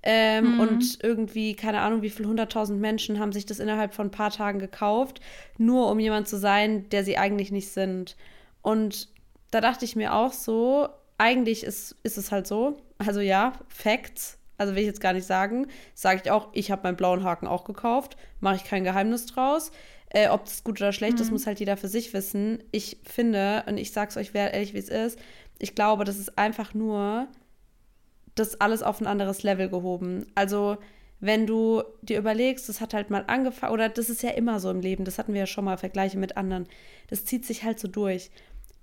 Ähm, 0.03 0.53
mhm. 0.53 0.59
Und 0.59 0.99
irgendwie, 1.03 1.55
keine 1.55 1.81
Ahnung, 1.81 2.01
wie 2.01 2.09
viele 2.09 2.29
hunderttausend 2.29 2.79
Menschen 2.79 3.19
haben 3.19 3.31
sich 3.31 3.45
das 3.45 3.59
innerhalb 3.59 3.93
von 3.93 4.07
ein 4.07 4.11
paar 4.11 4.31
Tagen 4.31 4.59
gekauft, 4.59 5.21
nur 5.57 5.89
um 5.89 5.99
jemand 5.99 6.27
zu 6.27 6.37
sein, 6.37 6.87
der 6.89 7.03
sie 7.03 7.17
eigentlich 7.17 7.51
nicht 7.51 7.69
sind. 7.69 8.15
Und 8.61 9.09
da 9.51 9.59
dachte 9.59 9.85
ich 9.85 9.95
mir 9.95 10.13
auch 10.13 10.33
so, 10.33 10.89
eigentlich 11.17 11.63
ist, 11.63 11.95
ist 12.03 12.17
es 12.17 12.31
halt 12.31 12.47
so. 12.47 12.77
Also 12.99 13.21
ja, 13.21 13.53
Facts. 13.67 14.36
Also 14.57 14.73
will 14.73 14.81
ich 14.81 14.87
jetzt 14.87 15.01
gar 15.01 15.13
nicht 15.13 15.27
sagen. 15.27 15.67
Sage 15.93 16.21
ich 16.23 16.31
auch, 16.31 16.49
ich 16.53 16.71
habe 16.71 16.83
meinen 16.83 16.97
blauen 16.97 17.23
Haken 17.23 17.47
auch 17.47 17.63
gekauft. 17.63 18.17
Mache 18.39 18.55
ich 18.55 18.63
kein 18.63 18.83
Geheimnis 18.83 19.25
draus. 19.25 19.71
Äh, 20.09 20.29
ob 20.29 20.45
das 20.45 20.63
gut 20.63 20.79
oder 20.79 20.93
schlecht 20.93 21.17
mhm. 21.17 21.21
ist, 21.21 21.31
muss 21.31 21.47
halt 21.47 21.59
jeder 21.59 21.77
für 21.77 21.87
sich 21.87 22.13
wissen. 22.13 22.63
Ich 22.71 22.97
finde, 23.03 23.63
und 23.67 23.77
ich 23.77 23.91
sage 23.91 24.09
es 24.09 24.17
euch 24.17 24.31
ehrlich, 24.33 24.73
wie 24.73 24.79
es 24.79 24.89
ist, 24.89 25.19
ich 25.59 25.75
glaube, 25.75 26.03
das 26.03 26.17
ist 26.17 26.37
einfach 26.37 26.73
nur 26.73 27.27
das 28.35 28.61
alles 28.61 28.83
auf 28.83 29.01
ein 29.01 29.07
anderes 29.07 29.43
Level 29.43 29.69
gehoben. 29.69 30.25
Also 30.35 30.77
wenn 31.19 31.47
du 31.47 31.83
dir 32.03 32.19
überlegst, 32.19 32.69
das 32.69 32.79
hat 32.79 32.93
halt 32.93 33.09
mal 33.09 33.23
angefangen, 33.27 33.73
oder 33.73 33.89
das 33.89 34.09
ist 34.09 34.21
ja 34.21 34.29
immer 34.29 34.59
so 34.59 34.69
im 34.69 34.81
Leben, 34.81 35.03
das 35.03 35.17
hatten 35.17 35.33
wir 35.33 35.41
ja 35.41 35.47
schon 35.47 35.65
mal, 35.65 35.77
Vergleiche 35.77 36.19
mit 36.19 36.37
anderen, 36.37 36.67
das 37.09 37.25
zieht 37.25 37.45
sich 37.45 37.63
halt 37.63 37.79
so 37.79 37.87
durch 37.87 38.29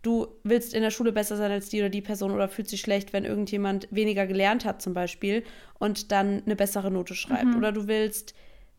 du 0.04 0.28
willst 0.44 0.74
in 0.74 0.82
der 0.82 0.90
Schule 0.90 1.12
besser 1.12 1.36
sein 1.36 1.50
als 1.50 1.68
die 1.68 1.80
oder 1.80 1.88
die 1.88 2.02
Person 2.02 2.30
oder 2.30 2.48
fühlst 2.48 2.72
dich 2.72 2.80
schlecht, 2.80 3.12
wenn 3.12 3.24
irgendjemand 3.24 3.88
weniger 3.90 4.26
gelernt 4.26 4.64
hat 4.64 4.82
zum 4.82 4.94
Beispiel 4.94 5.42
und 5.78 6.12
dann 6.12 6.42
eine 6.44 6.56
bessere 6.56 6.90
Note 6.90 7.14
schreibt. 7.14 7.46
Mhm. 7.46 7.56
Oder 7.56 7.72
du 7.72 7.88
willst 7.88 8.34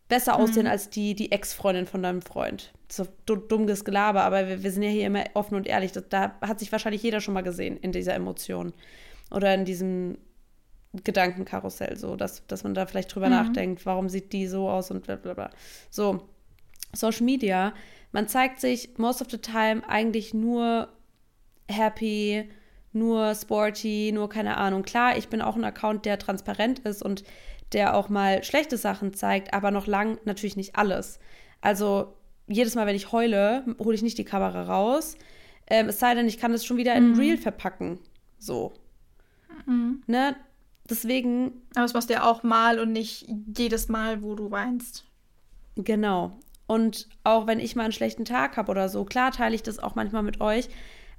besser 0.07 0.37
mhm. 0.37 0.43
aussehen 0.43 0.67
als 0.67 0.89
die, 0.89 1.15
die 1.15 1.31
Ex-Freundin 1.31 1.87
von 1.87 2.03
deinem 2.03 2.21
Freund. 2.21 2.73
So 2.87 3.05
dummes 3.25 3.83
Gelaber, 3.83 4.23
aber 4.23 4.47
wir, 4.47 4.63
wir, 4.63 4.71
sind 4.71 4.83
ja 4.83 4.89
hier 4.89 5.07
immer 5.07 5.23
offen 5.33 5.55
und 5.55 5.67
ehrlich. 5.67 5.91
Das, 5.91 6.05
da 6.09 6.35
hat 6.41 6.59
sich 6.59 6.71
wahrscheinlich 6.71 7.01
jeder 7.01 7.19
schon 7.19 7.33
mal 7.33 7.41
gesehen 7.41 7.77
in 7.77 7.91
dieser 7.91 8.13
Emotion 8.13 8.73
oder 9.31 9.53
in 9.53 9.65
diesem 9.65 10.19
Gedankenkarussell, 11.03 11.97
so 11.97 12.15
dass, 12.15 12.45
dass 12.47 12.63
man 12.63 12.73
da 12.73 12.85
vielleicht 12.85 13.13
drüber 13.13 13.27
mhm. 13.27 13.33
nachdenkt, 13.33 13.85
warum 13.85 14.07
sieht 14.07 14.31
die 14.31 14.47
so 14.47 14.69
aus 14.69 14.91
und 14.91 15.03
bla 15.03 15.15
bla 15.15 15.33
bla. 15.33 15.49
So, 15.89 16.27
Social 16.93 17.25
Media, 17.25 17.73
man 18.11 18.27
zeigt 18.27 18.61
sich 18.61 18.97
most 18.97 19.21
of 19.21 19.27
the 19.29 19.39
time 19.39 19.81
eigentlich 19.89 20.33
nur 20.33 20.89
happy, 21.69 22.49
nur 22.93 23.35
sporty, 23.35 24.11
nur 24.13 24.29
keine 24.29 24.57
Ahnung. 24.57 24.83
Klar, 24.83 25.17
ich 25.17 25.27
bin 25.27 25.41
auch 25.41 25.55
ein 25.55 25.63
Account, 25.63 26.05
der 26.05 26.17
transparent 26.17 26.79
ist 26.79 27.03
und 27.03 27.23
der 27.73 27.95
auch 27.95 28.09
mal 28.09 28.43
schlechte 28.43 28.77
Sachen 28.77 29.13
zeigt, 29.13 29.53
aber 29.53 29.71
noch 29.71 29.87
lang 29.87 30.17
natürlich 30.25 30.55
nicht 30.55 30.75
alles. 30.75 31.19
Also 31.61 32.13
jedes 32.47 32.75
Mal, 32.75 32.85
wenn 32.87 32.95
ich 32.95 33.11
heule, 33.11 33.65
hole 33.79 33.95
ich 33.95 34.03
nicht 34.03 34.17
die 34.17 34.23
Kamera 34.23 34.63
raus. 34.63 35.17
Ähm, 35.67 35.89
es 35.89 35.99
sei 35.99 36.13
denn, 36.13 36.27
ich 36.27 36.37
kann 36.37 36.51
das 36.51 36.63
schon 36.63 36.77
wieder 36.77 36.95
in 36.95 37.09
mhm. 37.09 37.19
Reel 37.19 37.37
verpacken. 37.37 37.99
So. 38.37 38.73
Mhm. 39.65 40.03
Ne? 40.07 40.35
Deswegen. 40.89 41.53
Aber 41.73 41.83
das 41.83 41.93
machst 41.93 42.09
du 42.09 42.13
ja 42.13 42.23
auch 42.23 42.43
mal 42.43 42.79
und 42.79 42.91
nicht 42.91 43.27
jedes 43.57 43.89
Mal, 43.89 44.21
wo 44.21 44.35
du 44.35 44.51
weinst. 44.51 45.05
Genau. 45.75 46.39
Und 46.67 47.09
auch 47.23 47.47
wenn 47.47 47.59
ich 47.59 47.75
mal 47.75 47.83
einen 47.83 47.91
schlechten 47.91 48.25
Tag 48.25 48.57
habe 48.57 48.71
oder 48.71 48.89
so, 48.89 49.05
klar 49.05 49.31
teile 49.31 49.55
ich 49.55 49.63
das 49.63 49.79
auch 49.79 49.95
manchmal 49.95 50.23
mit 50.23 50.41
euch 50.41 50.69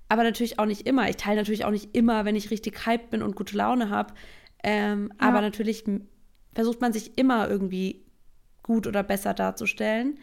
aber 0.09 0.23
natürlich 0.23 0.59
auch 0.59 0.67
nicht 0.67 0.87
immer. 0.87 1.09
Ich 1.09 1.17
teile 1.17 1.37
natürlich 1.37 1.65
auch 1.65 1.71
nicht 1.71 1.95
immer, 1.95 2.25
wenn 2.25 2.37
ich 2.37 2.51
richtig 2.51 2.87
hyped 2.87 3.11
bin 3.11 3.23
und 3.23 3.37
gute 3.37 3.57
Laune 3.57 3.91
habe. 3.91 4.15
Ähm, 4.63 5.13
ja. 5.21 5.29
Aber 5.29 5.41
natürlich 5.41 5.85
versucht 6.55 6.81
man 6.81 6.93
sich 6.93 7.19
immer 7.19 7.49
irgendwie 7.49 8.05
gut 8.63 8.87
oder 8.87 9.03
besser 9.03 9.35
darzustellen. 9.35 10.19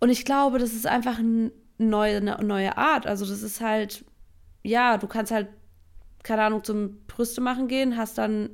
Und 0.00 0.10
ich 0.10 0.24
glaube, 0.24 0.58
das 0.58 0.72
ist 0.72 0.86
einfach 0.86 1.18
ein 1.18 1.52
neue, 1.78 2.16
eine 2.16 2.38
neue 2.42 2.76
Art. 2.76 3.06
Also 3.06 3.26
das 3.26 3.42
ist 3.42 3.60
halt, 3.60 4.04
ja, 4.62 4.98
du 4.98 5.06
kannst 5.06 5.32
halt, 5.32 5.48
keine 6.22 6.42
Ahnung, 6.42 6.62
zum 6.64 7.04
Brüste 7.06 7.40
machen 7.40 7.68
gehen, 7.68 7.96
hast 7.96 8.18
dann, 8.18 8.50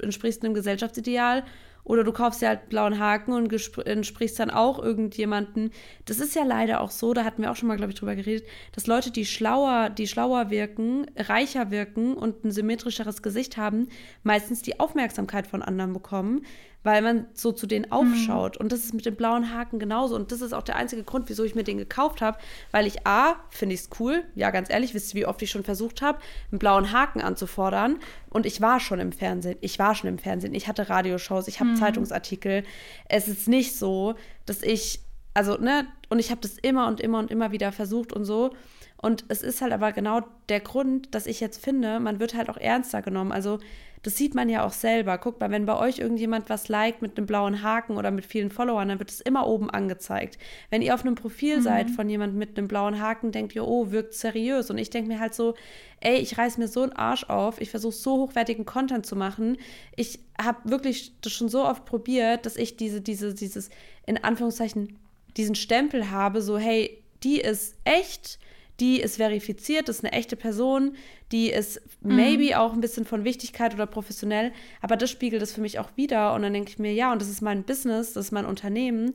entsprichst 0.00 0.44
einem 0.44 0.54
Gesellschaftsideal 0.54 1.44
oder 1.86 2.02
du 2.02 2.12
kaufst 2.12 2.42
dir 2.42 2.48
halt 2.48 2.68
blauen 2.68 2.98
Haken 2.98 3.32
und 3.32 3.52
entsprichst 3.86 4.40
dann 4.40 4.50
auch 4.50 4.80
irgendjemanden. 4.80 5.70
Das 6.04 6.18
ist 6.18 6.34
ja 6.34 6.42
leider 6.42 6.80
auch 6.80 6.90
so, 6.90 7.14
da 7.14 7.24
hatten 7.24 7.42
wir 7.42 7.50
auch 7.50 7.56
schon 7.56 7.68
mal, 7.68 7.76
glaube 7.76 7.92
ich, 7.92 7.98
drüber 7.98 8.16
geredet, 8.16 8.44
dass 8.72 8.88
Leute, 8.88 9.12
die 9.12 9.24
schlauer, 9.24 9.88
die 9.88 10.08
schlauer 10.08 10.50
wirken, 10.50 11.06
reicher 11.16 11.70
wirken 11.70 12.14
und 12.14 12.44
ein 12.44 12.50
symmetrischeres 12.50 13.22
Gesicht 13.22 13.56
haben, 13.56 13.88
meistens 14.24 14.62
die 14.62 14.80
Aufmerksamkeit 14.80 15.46
von 15.46 15.62
anderen 15.62 15.92
bekommen, 15.92 16.44
weil 16.86 17.02
man 17.02 17.26
so 17.34 17.50
zu 17.50 17.66
denen 17.66 17.90
aufschaut. 17.90 18.60
Mhm. 18.60 18.62
Und 18.62 18.72
das 18.72 18.84
ist 18.84 18.94
mit 18.94 19.04
dem 19.06 19.16
blauen 19.16 19.52
Haken 19.52 19.80
genauso. 19.80 20.14
Und 20.14 20.30
das 20.30 20.40
ist 20.40 20.52
auch 20.52 20.62
der 20.62 20.76
einzige 20.76 21.02
Grund, 21.02 21.28
wieso 21.28 21.42
ich 21.42 21.56
mir 21.56 21.64
den 21.64 21.78
gekauft 21.78 22.20
habe, 22.20 22.38
weil 22.70 22.86
ich 22.86 23.04
A, 23.04 23.34
finde 23.50 23.74
ich 23.74 23.80
es 23.80 23.90
cool, 23.98 24.22
ja, 24.36 24.52
ganz 24.52 24.70
ehrlich, 24.70 24.94
wisst 24.94 25.12
ihr, 25.12 25.22
wie 25.22 25.26
oft 25.26 25.42
ich 25.42 25.50
schon 25.50 25.64
versucht 25.64 26.00
habe, 26.00 26.20
einen 26.52 26.60
blauen 26.60 26.92
Haken 26.92 27.22
anzufordern. 27.22 27.98
Und 28.30 28.46
ich 28.46 28.60
war 28.60 28.78
schon 28.78 29.00
im 29.00 29.10
Fernsehen. 29.10 29.58
Ich 29.62 29.80
war 29.80 29.96
schon 29.96 30.08
im 30.08 30.18
Fernsehen. 30.18 30.54
Ich 30.54 30.68
hatte 30.68 30.88
Radioshows, 30.88 31.48
ich 31.48 31.58
habe 31.58 31.70
mhm. 31.70 31.76
Zeitungsartikel. 31.76 32.62
Es 33.08 33.26
ist 33.26 33.48
nicht 33.48 33.74
so, 33.76 34.14
dass 34.44 34.62
ich, 34.62 35.00
also, 35.34 35.56
ne, 35.56 35.88
und 36.08 36.20
ich 36.20 36.30
habe 36.30 36.40
das 36.40 36.56
immer 36.56 36.86
und 36.86 37.00
immer 37.00 37.18
und 37.18 37.32
immer 37.32 37.50
wieder 37.50 37.72
versucht 37.72 38.12
und 38.12 38.24
so. 38.24 38.52
Und 38.96 39.24
es 39.26 39.42
ist 39.42 39.60
halt 39.60 39.72
aber 39.72 39.90
genau 39.90 40.20
der 40.48 40.60
Grund, 40.60 41.14
dass 41.16 41.26
ich 41.26 41.40
jetzt 41.40 41.62
finde, 41.62 41.98
man 41.98 42.20
wird 42.20 42.34
halt 42.34 42.48
auch 42.48 42.56
ernster 42.56 43.02
genommen. 43.02 43.32
Also 43.32 43.58
das 44.06 44.16
sieht 44.16 44.36
man 44.36 44.48
ja 44.48 44.64
auch 44.64 44.72
selber. 44.72 45.18
Guckt 45.18 45.40
mal, 45.40 45.50
wenn 45.50 45.66
bei 45.66 45.76
euch 45.76 45.98
irgendjemand 45.98 46.48
was 46.48 46.68
liked 46.68 47.02
mit 47.02 47.18
einem 47.18 47.26
blauen 47.26 47.62
Haken 47.62 47.96
oder 47.96 48.12
mit 48.12 48.24
vielen 48.24 48.50
Followern, 48.50 48.88
dann 48.88 49.00
wird 49.00 49.10
es 49.10 49.20
immer 49.20 49.48
oben 49.48 49.68
angezeigt. 49.68 50.38
Wenn 50.70 50.80
ihr 50.80 50.94
auf 50.94 51.04
einem 51.04 51.16
Profil 51.16 51.56
mhm. 51.56 51.62
seid 51.62 51.90
von 51.90 52.08
jemandem 52.08 52.38
mit 52.38 52.56
einem 52.56 52.68
blauen 52.68 53.00
Haken, 53.00 53.32
denkt 53.32 53.56
ihr, 53.56 53.66
oh, 53.66 53.90
wirkt 53.90 54.14
seriös. 54.14 54.70
Und 54.70 54.78
ich 54.78 54.90
denke 54.90 55.08
mir 55.08 55.18
halt 55.18 55.34
so, 55.34 55.56
ey, 55.98 56.18
ich 56.18 56.38
reiß 56.38 56.56
mir 56.56 56.68
so 56.68 56.82
einen 56.82 56.92
Arsch 56.92 57.24
auf, 57.24 57.60
ich 57.60 57.70
versuche 57.70 57.94
so 57.94 58.16
hochwertigen 58.18 58.64
Content 58.64 59.04
zu 59.04 59.16
machen. 59.16 59.56
Ich 59.96 60.20
habe 60.40 60.70
wirklich 60.70 61.10
das 61.22 61.32
schon 61.32 61.48
so 61.48 61.64
oft 61.64 61.84
probiert, 61.84 62.46
dass 62.46 62.56
ich 62.56 62.76
diese, 62.76 63.00
diese, 63.00 63.34
dieses, 63.34 63.70
in 64.06 64.22
Anführungszeichen, 64.22 65.00
diesen 65.36 65.56
Stempel 65.56 66.12
habe, 66.12 66.42
so, 66.42 66.58
hey, 66.58 67.02
die 67.24 67.40
ist 67.40 67.74
echt 67.82 68.38
die 68.80 69.00
ist 69.00 69.16
verifiziert, 69.16 69.88
das 69.88 69.98
ist 69.98 70.04
eine 70.04 70.12
echte 70.12 70.36
Person, 70.36 70.96
die 71.32 71.50
ist 71.50 71.80
mhm. 72.00 72.16
maybe 72.16 72.58
auch 72.58 72.72
ein 72.72 72.80
bisschen 72.80 73.04
von 73.04 73.24
Wichtigkeit 73.24 73.74
oder 73.74 73.86
professionell, 73.86 74.52
aber 74.82 74.96
das 74.96 75.10
spiegelt 75.10 75.42
es 75.42 75.52
für 75.52 75.60
mich 75.60 75.78
auch 75.78 75.90
wieder 75.96 76.34
und 76.34 76.42
dann 76.42 76.52
denke 76.52 76.70
ich 76.70 76.78
mir, 76.78 76.92
ja, 76.92 77.12
und 77.12 77.20
das 77.20 77.28
ist 77.28 77.40
mein 77.40 77.64
Business, 77.64 78.12
das 78.12 78.26
ist 78.26 78.32
mein 78.32 78.46
Unternehmen 78.46 79.14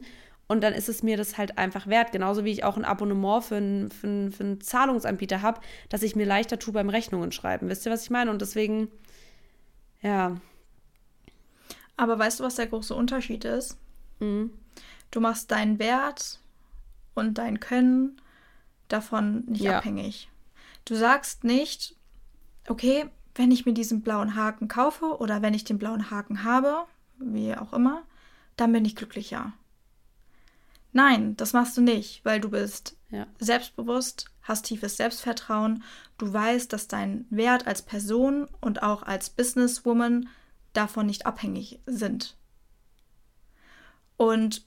und 0.52 0.62
dann 0.62 0.74
ist 0.74 0.90
es 0.90 1.02
mir 1.02 1.16
das 1.16 1.38
halt 1.38 1.58
einfach 1.58 1.88
wert, 1.88 2.12
genauso 2.12 2.44
wie 2.44 2.52
ich 2.52 2.66
auch 2.66 2.76
ein 2.76 2.84
Abonnement 2.84 3.44
für 3.44 3.56
einen, 3.56 3.90
für 3.90 4.08
einen, 4.08 4.32
für 4.34 4.44
einen 4.44 4.60
Zahlungsanbieter 4.62 5.42
habe, 5.42 5.62
dass 5.88 6.04
ich 6.04 6.16
mir 6.16 6.26
leichter 6.26 6.60
tue 6.60 6.74
beim 6.74 6.90
Rechnungen 6.90 7.32
schreiben. 7.32 7.70
Wisst 7.70 7.86
ihr, 7.86 7.92
was 7.92 8.04
ich 8.04 8.10
meine? 8.10 8.30
Und 8.30 8.42
deswegen, 8.42 8.90
ja. 10.02 10.36
Aber 11.96 12.20
weißt 12.20 12.42
du, 12.42 12.44
was 12.44 12.56
der 12.56 12.68
große 12.68 12.94
Unterschied 12.94 13.46
ist? 13.46 13.78
Mhm. 14.20 14.52
Du 15.10 15.22
machst 15.22 15.52
deinen 15.52 15.80
Wert 15.80 16.42
und 17.14 17.38
dein 17.38 17.62
Können 17.62 18.21
davon 18.92 19.46
nicht 19.46 19.62
ja. 19.62 19.78
abhängig. 19.78 20.30
Du 20.86 20.96
sagst 20.96 21.44
nicht, 21.44 21.96
okay, 22.68 23.10
wenn 23.36 23.52
ich 23.52 23.66
mir 23.66 23.74
diesen 23.74 24.02
blauen 24.02 24.36
Haken 24.36 24.68
kaufe 24.68 25.18
oder 25.18 25.42
wenn 25.42 25.54
ich 25.54 25.64
den 25.64 25.78
blauen 25.78 26.12
Haken 26.12 26.44
habe, 26.44 26.86
wie 27.18 27.56
auch 27.56 27.74
immer, 27.74 28.04
dann 28.56 28.72
bin 28.72 28.86
ich 28.86 28.96
glücklicher. 28.96 29.54
Nein, 30.94 31.38
das 31.38 31.54
machst 31.54 31.78
du 31.78 31.82
nicht, 31.82 32.26
weil 32.26 32.42
du 32.42 32.50
bist 32.50 32.98
ja. 33.10 33.26
selbstbewusst, 33.40 34.26
hast 34.42 34.66
tiefes 34.66 34.98
Selbstvertrauen, 34.98 35.84
du 36.18 36.32
weißt, 36.32 36.72
dass 36.74 36.88
dein 36.88 37.26
Wert 37.30 37.68
als 37.68 37.82
Person 37.82 38.48
und 38.60 38.84
auch 38.84 39.04
als 39.04 39.30
Businesswoman 39.30 40.28
davon 40.74 41.06
nicht 41.06 41.26
abhängig 41.26 41.80
sind. 41.86 42.36
Und 44.18 44.66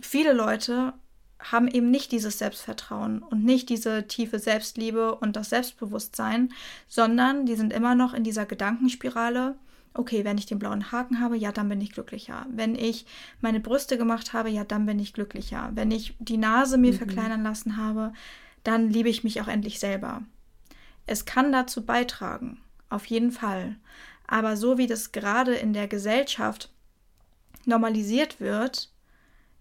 viele 0.00 0.32
Leute 0.32 0.92
haben 1.42 1.68
eben 1.68 1.90
nicht 1.90 2.12
dieses 2.12 2.38
Selbstvertrauen 2.38 3.22
und 3.22 3.44
nicht 3.44 3.68
diese 3.68 4.06
tiefe 4.06 4.38
Selbstliebe 4.38 5.14
und 5.14 5.36
das 5.36 5.50
Selbstbewusstsein, 5.50 6.52
sondern 6.86 7.46
die 7.46 7.56
sind 7.56 7.72
immer 7.72 7.94
noch 7.94 8.14
in 8.14 8.24
dieser 8.24 8.46
Gedankenspirale. 8.46 9.56
Okay, 9.92 10.24
wenn 10.24 10.38
ich 10.38 10.46
den 10.46 10.58
blauen 10.58 10.92
Haken 10.92 11.18
habe, 11.18 11.36
ja, 11.36 11.50
dann 11.50 11.68
bin 11.68 11.80
ich 11.80 11.92
glücklicher. 11.92 12.46
Wenn 12.50 12.74
ich 12.76 13.06
meine 13.40 13.58
Brüste 13.58 13.98
gemacht 13.98 14.32
habe, 14.32 14.50
ja, 14.50 14.64
dann 14.64 14.86
bin 14.86 14.98
ich 15.00 15.12
glücklicher. 15.12 15.70
Wenn 15.74 15.90
ich 15.90 16.14
die 16.18 16.36
Nase 16.36 16.78
mir 16.78 16.92
mhm. 16.92 16.98
verkleinern 16.98 17.42
lassen 17.42 17.76
habe, 17.76 18.12
dann 18.62 18.90
liebe 18.90 19.08
ich 19.08 19.24
mich 19.24 19.40
auch 19.40 19.48
endlich 19.48 19.80
selber. 19.80 20.22
Es 21.06 21.24
kann 21.24 21.50
dazu 21.50 21.84
beitragen, 21.84 22.58
auf 22.88 23.06
jeden 23.06 23.32
Fall. 23.32 23.76
Aber 24.26 24.56
so 24.56 24.78
wie 24.78 24.86
das 24.86 25.10
gerade 25.10 25.54
in 25.54 25.72
der 25.72 25.88
Gesellschaft 25.88 26.70
normalisiert 27.64 28.38
wird, 28.40 28.89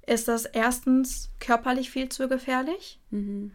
ist 0.09 0.27
das 0.27 0.45
erstens 0.45 1.29
körperlich 1.39 1.91
viel 1.91 2.09
zu 2.09 2.27
gefährlich, 2.27 2.99
mhm. 3.11 3.51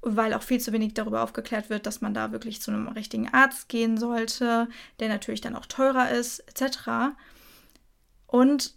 weil 0.00 0.34
auch 0.34 0.42
viel 0.42 0.60
zu 0.60 0.72
wenig 0.72 0.94
darüber 0.94 1.22
aufgeklärt 1.22 1.70
wird, 1.70 1.86
dass 1.86 2.00
man 2.00 2.12
da 2.12 2.32
wirklich 2.32 2.60
zu 2.60 2.70
einem 2.70 2.88
richtigen 2.88 3.28
Arzt 3.28 3.68
gehen 3.68 3.96
sollte, 3.96 4.68
der 5.00 5.08
natürlich 5.08 5.40
dann 5.40 5.56
auch 5.56 5.66
teurer 5.66 6.10
ist, 6.10 6.40
etc. 6.40 7.14
Und 8.26 8.74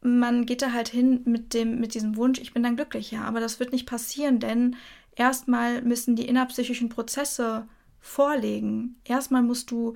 man 0.00 0.46
geht 0.46 0.62
da 0.62 0.72
halt 0.72 0.88
hin 0.88 1.22
mit 1.24 1.54
dem 1.54 1.78
mit 1.80 1.94
diesem 1.94 2.16
Wunsch, 2.16 2.38
ich 2.38 2.54
bin 2.54 2.62
dann 2.62 2.76
glücklicher, 2.76 3.24
aber 3.24 3.40
das 3.40 3.60
wird 3.60 3.72
nicht 3.72 3.86
passieren, 3.86 4.38
denn 4.40 4.76
erstmal 5.16 5.82
müssen 5.82 6.16
die 6.16 6.28
innerpsychischen 6.28 6.88
Prozesse 6.88 7.68
vorlegen. 8.00 8.96
Erstmal 9.04 9.42
musst 9.42 9.70
du 9.70 9.94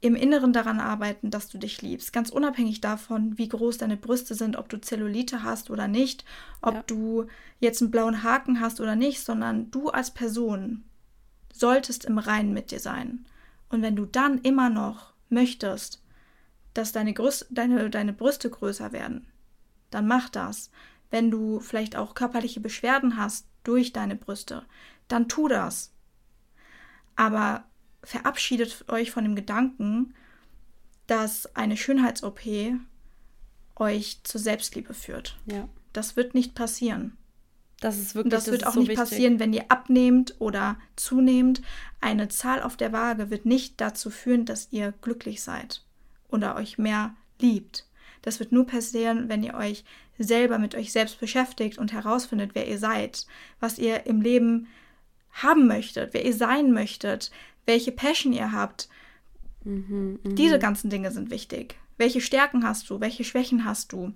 im 0.00 0.14
Inneren 0.14 0.52
daran 0.52 0.80
arbeiten, 0.80 1.30
dass 1.30 1.48
du 1.48 1.58
dich 1.58 1.82
liebst. 1.82 2.12
Ganz 2.12 2.30
unabhängig 2.30 2.80
davon, 2.80 3.36
wie 3.36 3.48
groß 3.48 3.78
deine 3.78 3.98
Brüste 3.98 4.34
sind, 4.34 4.56
ob 4.56 4.68
du 4.68 4.80
Zellulite 4.80 5.42
hast 5.42 5.70
oder 5.70 5.88
nicht, 5.88 6.24
ob 6.62 6.74
ja. 6.74 6.82
du 6.86 7.26
jetzt 7.58 7.82
einen 7.82 7.90
blauen 7.90 8.22
Haken 8.22 8.60
hast 8.60 8.80
oder 8.80 8.96
nicht, 8.96 9.20
sondern 9.20 9.70
du 9.70 9.90
als 9.90 10.10
Person 10.10 10.84
solltest 11.52 12.06
im 12.06 12.18
Reinen 12.18 12.54
mit 12.54 12.70
dir 12.70 12.80
sein. 12.80 13.26
Und 13.68 13.82
wenn 13.82 13.94
du 13.94 14.06
dann 14.06 14.38
immer 14.38 14.70
noch 14.70 15.12
möchtest, 15.28 16.02
dass 16.72 16.92
deine, 16.92 17.12
Größ 17.12 17.46
deine, 17.50 17.90
deine 17.90 18.14
Brüste 18.14 18.48
größer 18.48 18.92
werden, 18.92 19.26
dann 19.90 20.06
mach 20.06 20.30
das. 20.30 20.70
Wenn 21.10 21.30
du 21.30 21.60
vielleicht 21.60 21.96
auch 21.96 22.14
körperliche 22.14 22.60
Beschwerden 22.60 23.16
hast 23.16 23.46
durch 23.64 23.92
deine 23.92 24.16
Brüste, 24.16 24.64
dann 25.08 25.28
tu 25.28 25.48
das. 25.48 25.92
Aber 27.16 27.64
verabschiedet 28.02 28.84
euch 28.88 29.10
von 29.10 29.24
dem 29.24 29.34
Gedanken, 29.34 30.14
dass 31.06 31.54
eine 31.56 31.76
Schönheits-OP 31.76 32.40
euch 33.76 34.20
zur 34.22 34.40
Selbstliebe 34.40 34.94
führt. 34.94 35.38
Ja. 35.46 35.68
Das 35.92 36.16
wird 36.16 36.34
nicht 36.34 36.54
passieren. 36.54 37.16
Das 37.80 37.98
ist 37.98 38.14
wirklich 38.14 38.32
Das, 38.32 38.44
das 38.44 38.52
wird 38.52 38.66
auch 38.66 38.74
so 38.74 38.80
nicht 38.80 38.90
wichtig. 38.90 39.10
passieren, 39.10 39.40
wenn 39.40 39.52
ihr 39.52 39.70
abnehmt 39.70 40.34
oder 40.38 40.78
zunehmt. 40.96 41.62
Eine 42.00 42.28
Zahl 42.28 42.62
auf 42.62 42.76
der 42.76 42.92
Waage 42.92 43.30
wird 43.30 43.46
nicht 43.46 43.80
dazu 43.80 44.10
führen, 44.10 44.44
dass 44.44 44.68
ihr 44.70 44.92
glücklich 45.00 45.42
seid 45.42 45.82
oder 46.28 46.56
euch 46.56 46.78
mehr 46.78 47.14
liebt. 47.40 47.86
Das 48.22 48.38
wird 48.38 48.52
nur 48.52 48.66
passieren, 48.66 49.30
wenn 49.30 49.42
ihr 49.42 49.54
euch 49.54 49.84
selber 50.18 50.58
mit 50.58 50.74
euch 50.74 50.92
selbst 50.92 51.18
beschäftigt 51.18 51.78
und 51.78 51.92
herausfindet, 51.94 52.50
wer 52.52 52.68
ihr 52.68 52.78
seid, 52.78 53.26
was 53.60 53.78
ihr 53.78 54.06
im 54.06 54.20
Leben 54.20 54.68
haben 55.32 55.66
möchtet, 55.66 56.12
wer 56.12 56.24
ihr 56.24 56.34
sein 56.34 56.72
möchtet, 56.72 57.30
welche 57.70 57.92
Passion 57.92 58.32
ihr 58.32 58.52
habt. 58.52 58.88
Mhm, 59.64 60.18
mh. 60.22 60.34
Diese 60.34 60.58
ganzen 60.58 60.90
Dinge 60.90 61.12
sind 61.12 61.30
wichtig. 61.30 61.76
Welche 61.96 62.20
Stärken 62.20 62.66
hast 62.66 62.90
du? 62.90 63.00
Welche 63.00 63.24
Schwächen 63.24 63.64
hast 63.64 63.92
du? 63.92 64.12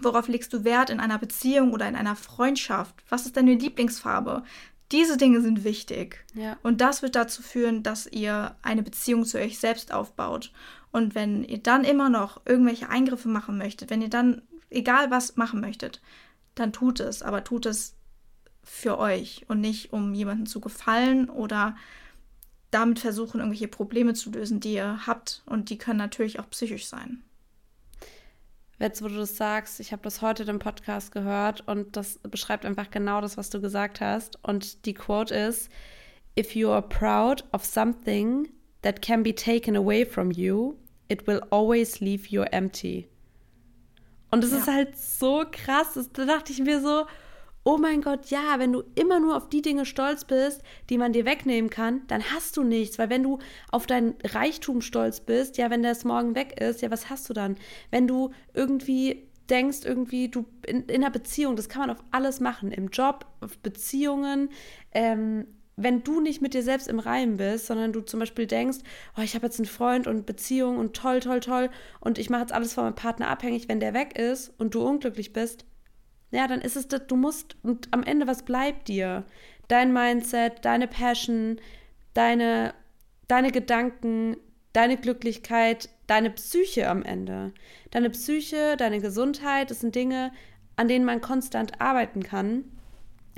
Worauf 0.00 0.28
legst 0.28 0.52
du 0.52 0.64
Wert 0.64 0.90
in 0.90 1.00
einer 1.00 1.18
Beziehung 1.18 1.72
oder 1.72 1.88
in 1.88 1.94
einer 1.94 2.16
Freundschaft? 2.16 2.94
Was 3.08 3.24
ist 3.24 3.36
deine 3.36 3.54
Lieblingsfarbe? 3.54 4.42
Diese 4.90 5.16
Dinge 5.16 5.40
sind 5.40 5.64
wichtig. 5.64 6.24
Ja. 6.34 6.56
Und 6.62 6.80
das 6.80 7.02
wird 7.02 7.14
dazu 7.14 7.42
führen, 7.42 7.82
dass 7.82 8.06
ihr 8.06 8.56
eine 8.62 8.82
Beziehung 8.82 9.24
zu 9.24 9.38
euch 9.38 9.58
selbst 9.58 9.92
aufbaut. 9.92 10.52
Und 10.90 11.14
wenn 11.14 11.44
ihr 11.44 11.58
dann 11.58 11.84
immer 11.84 12.08
noch 12.08 12.40
irgendwelche 12.46 12.88
Eingriffe 12.88 13.28
machen 13.28 13.58
möchtet, 13.58 13.90
wenn 13.90 14.02
ihr 14.02 14.10
dann 14.10 14.42
egal 14.70 15.10
was 15.10 15.36
machen 15.36 15.60
möchtet, 15.60 16.00
dann 16.54 16.72
tut 16.72 16.98
es. 17.00 17.22
Aber 17.22 17.44
tut 17.44 17.66
es 17.66 17.94
für 18.64 18.98
euch 18.98 19.44
und 19.48 19.60
nicht 19.60 19.92
um 19.92 20.14
jemanden 20.14 20.46
zu 20.46 20.60
gefallen 20.60 21.28
oder 21.30 21.76
damit 22.70 22.98
versuchen, 22.98 23.40
irgendwelche 23.40 23.68
Probleme 23.68 24.14
zu 24.14 24.30
lösen, 24.30 24.60
die 24.60 24.74
ihr 24.74 25.06
habt. 25.06 25.42
Und 25.46 25.70
die 25.70 25.78
können 25.78 25.98
natürlich 25.98 26.38
auch 26.38 26.50
psychisch 26.50 26.86
sein. 26.86 27.22
Jetzt, 28.78 29.02
wo 29.02 29.08
du 29.08 29.16
das 29.16 29.36
sagst, 29.36 29.80
ich 29.80 29.92
habe 29.92 30.02
das 30.02 30.22
heute 30.22 30.44
im 30.44 30.60
Podcast 30.60 31.10
gehört 31.10 31.66
und 31.66 31.96
das 31.96 32.18
beschreibt 32.18 32.64
einfach 32.64 32.90
genau 32.90 33.20
das, 33.20 33.36
was 33.36 33.50
du 33.50 33.60
gesagt 33.60 34.00
hast. 34.00 34.38
Und 34.44 34.84
die 34.86 34.94
Quote 34.94 35.34
ist: 35.34 35.68
If 36.38 36.54
you 36.54 36.68
are 36.68 36.82
proud 36.82 37.44
of 37.52 37.64
something 37.64 38.48
that 38.82 39.02
can 39.02 39.24
be 39.24 39.34
taken 39.34 39.76
away 39.76 40.06
from 40.06 40.30
you, 40.30 40.76
it 41.08 41.26
will 41.26 41.40
always 41.50 41.98
leave 41.98 42.28
you 42.28 42.42
empty. 42.42 43.08
Und 44.30 44.44
das 44.44 44.52
ja. 44.52 44.58
ist 44.58 44.66
halt 44.68 44.96
so 44.96 45.44
krass. 45.50 45.98
da 46.12 46.24
dachte 46.24 46.52
ich 46.52 46.60
mir 46.60 46.80
so, 46.80 47.06
oh 47.68 47.76
mein 47.76 48.00
Gott, 48.00 48.30
ja, 48.30 48.58
wenn 48.58 48.72
du 48.72 48.82
immer 48.94 49.20
nur 49.20 49.36
auf 49.36 49.50
die 49.50 49.60
Dinge 49.60 49.84
stolz 49.84 50.24
bist, 50.24 50.62
die 50.88 50.96
man 50.96 51.12
dir 51.12 51.26
wegnehmen 51.26 51.68
kann, 51.68 52.00
dann 52.06 52.22
hast 52.32 52.56
du 52.56 52.62
nichts. 52.62 52.98
Weil 52.98 53.10
wenn 53.10 53.22
du 53.22 53.40
auf 53.70 53.86
dein 53.86 54.14
Reichtum 54.24 54.80
stolz 54.80 55.20
bist, 55.20 55.58
ja, 55.58 55.68
wenn 55.68 55.82
das 55.82 56.02
morgen 56.04 56.34
weg 56.34 56.58
ist, 56.58 56.80
ja, 56.80 56.90
was 56.90 57.10
hast 57.10 57.28
du 57.28 57.34
dann? 57.34 57.56
Wenn 57.90 58.08
du 58.08 58.30
irgendwie 58.54 59.28
denkst, 59.50 59.80
irgendwie, 59.84 60.30
du 60.30 60.46
in, 60.66 60.84
in 60.84 61.04
einer 61.04 61.10
Beziehung, 61.10 61.56
das 61.56 61.68
kann 61.68 61.82
man 61.82 61.90
auf 61.90 62.02
alles 62.10 62.40
machen, 62.40 62.72
im 62.72 62.88
Job, 62.88 63.26
auf 63.42 63.58
Beziehungen, 63.58 64.48
ähm, 64.92 65.46
wenn 65.76 66.02
du 66.02 66.22
nicht 66.22 66.40
mit 66.40 66.54
dir 66.54 66.62
selbst 66.62 66.88
im 66.88 67.00
Reim 67.00 67.36
bist, 67.36 67.66
sondern 67.66 67.92
du 67.92 68.00
zum 68.00 68.18
Beispiel 68.18 68.46
denkst, 68.46 68.78
oh, 69.18 69.20
ich 69.20 69.34
habe 69.34 69.44
jetzt 69.44 69.58
einen 69.58 69.66
Freund 69.66 70.06
und 70.06 70.24
Beziehung 70.24 70.78
und 70.78 70.96
toll, 70.96 71.20
toll, 71.20 71.40
toll 71.40 71.68
und 72.00 72.18
ich 72.18 72.30
mache 72.30 72.40
jetzt 72.40 72.52
alles 72.52 72.72
von 72.72 72.84
meinem 72.84 72.94
Partner 72.94 73.28
abhängig, 73.28 73.68
wenn 73.68 73.78
der 73.78 73.92
weg 73.92 74.18
ist 74.18 74.54
und 74.58 74.74
du 74.74 74.80
unglücklich 74.80 75.34
bist, 75.34 75.66
ja, 76.30 76.46
dann 76.46 76.60
ist 76.60 76.76
es, 76.76 76.88
das, 76.88 77.06
du 77.06 77.16
musst, 77.16 77.56
und 77.62 77.88
am 77.92 78.02
Ende, 78.02 78.26
was 78.26 78.42
bleibt 78.42 78.88
dir? 78.88 79.24
Dein 79.68 79.92
Mindset, 79.92 80.64
deine 80.64 80.86
Passion, 80.86 81.60
deine, 82.14 82.74
deine 83.28 83.50
Gedanken, 83.50 84.36
deine 84.72 84.96
Glücklichkeit, 84.96 85.88
deine 86.06 86.30
Psyche 86.30 86.88
am 86.88 87.02
Ende. 87.02 87.52
Deine 87.90 88.10
Psyche, 88.10 88.76
deine 88.76 89.00
Gesundheit, 89.00 89.70
das 89.70 89.80
sind 89.80 89.94
Dinge, 89.94 90.32
an 90.76 90.88
denen 90.88 91.04
man 91.04 91.20
konstant 91.20 91.80
arbeiten 91.80 92.22
kann. 92.22 92.64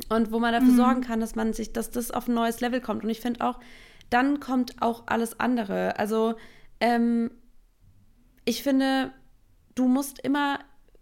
und 0.09 0.33
wo 0.33 0.39
man 0.39 0.53
dafür 0.53 0.73
mhm. 0.73 0.77
sorgen 0.77 1.01
kann, 1.03 1.21
dass 1.21 1.35
man 1.35 1.53
sich, 1.53 1.73
dass 1.73 1.91
das 1.91 2.11
auf 2.11 2.27
ein 2.27 2.35
neues 2.35 2.61
Level 2.61 2.81
kommt. 2.81 3.05
Und 3.05 3.11
ich 3.11 3.21
finde 3.21 3.45
auch, 3.47 3.61
dann 4.09 4.41
kommt 4.41 4.81
auch 4.81 5.05
alles 5.07 5.39
andere. 5.39 5.99
Also 5.99 6.35
ähm, 6.81 7.31
ich 8.45 8.63
finde, 8.63 9.13
du 9.75 9.87
musst 9.87 10.19
immer 10.21 10.59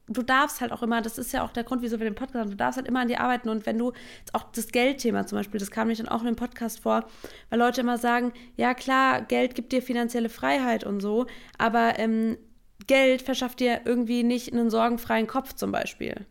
du 0.08 0.22
darfst 0.22 0.60
halt 0.60 0.72
auch 0.72 0.82
immer, 0.82 1.02
das 1.02 1.18
ist 1.18 1.32
ja 1.32 1.44
auch 1.44 1.50
der 1.50 1.64
Grund, 1.64 1.82
wieso 1.82 1.98
wir 1.98 2.04
den 2.04 2.14
Podcast 2.14 2.40
haben, 2.40 2.50
du 2.50 2.56
darfst 2.56 2.76
halt 2.76 2.88
immer 2.88 3.00
an 3.00 3.08
dir 3.08 3.20
arbeiten 3.20 3.48
und 3.48 3.66
wenn 3.66 3.78
du, 3.78 3.92
auch 4.32 4.44
das 4.52 4.68
Geldthema 4.68 5.26
zum 5.26 5.38
Beispiel, 5.38 5.60
das 5.60 5.70
kam 5.70 5.88
mir 5.88 5.94
dann 5.94 6.08
auch 6.08 6.20
in 6.20 6.26
dem 6.26 6.36
Podcast 6.36 6.80
vor, 6.80 7.06
weil 7.50 7.58
Leute 7.58 7.80
immer 7.80 7.98
sagen, 7.98 8.32
ja 8.56 8.74
klar, 8.74 9.22
Geld 9.22 9.54
gibt 9.54 9.72
dir 9.72 9.82
finanzielle 9.82 10.28
Freiheit 10.28 10.84
und 10.84 11.00
so, 11.00 11.26
aber 11.58 11.98
ähm, 11.98 12.38
Geld 12.86 13.22
verschafft 13.22 13.60
dir 13.60 13.82
irgendwie 13.84 14.22
nicht 14.22 14.52
einen 14.52 14.70
sorgenfreien 14.70 15.26
Kopf 15.26 15.52
zum 15.52 15.72
Beispiel. 15.72 16.26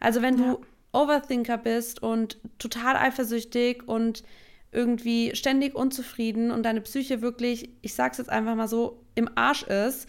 Also 0.00 0.22
wenn 0.22 0.38
ja. 0.38 0.52
du 0.52 0.60
Overthinker 0.92 1.58
bist 1.58 2.02
und 2.02 2.38
total 2.58 2.96
eifersüchtig 2.96 3.88
und 3.88 4.22
irgendwie 4.70 5.34
ständig 5.34 5.74
unzufrieden 5.74 6.50
und 6.50 6.64
deine 6.64 6.80
Psyche 6.80 7.22
wirklich, 7.22 7.70
ich 7.82 7.94
sag's 7.94 8.18
jetzt 8.18 8.30
einfach 8.30 8.54
mal 8.54 8.68
so, 8.68 9.04
im 9.14 9.30
Arsch 9.36 9.62
ist, 9.62 10.08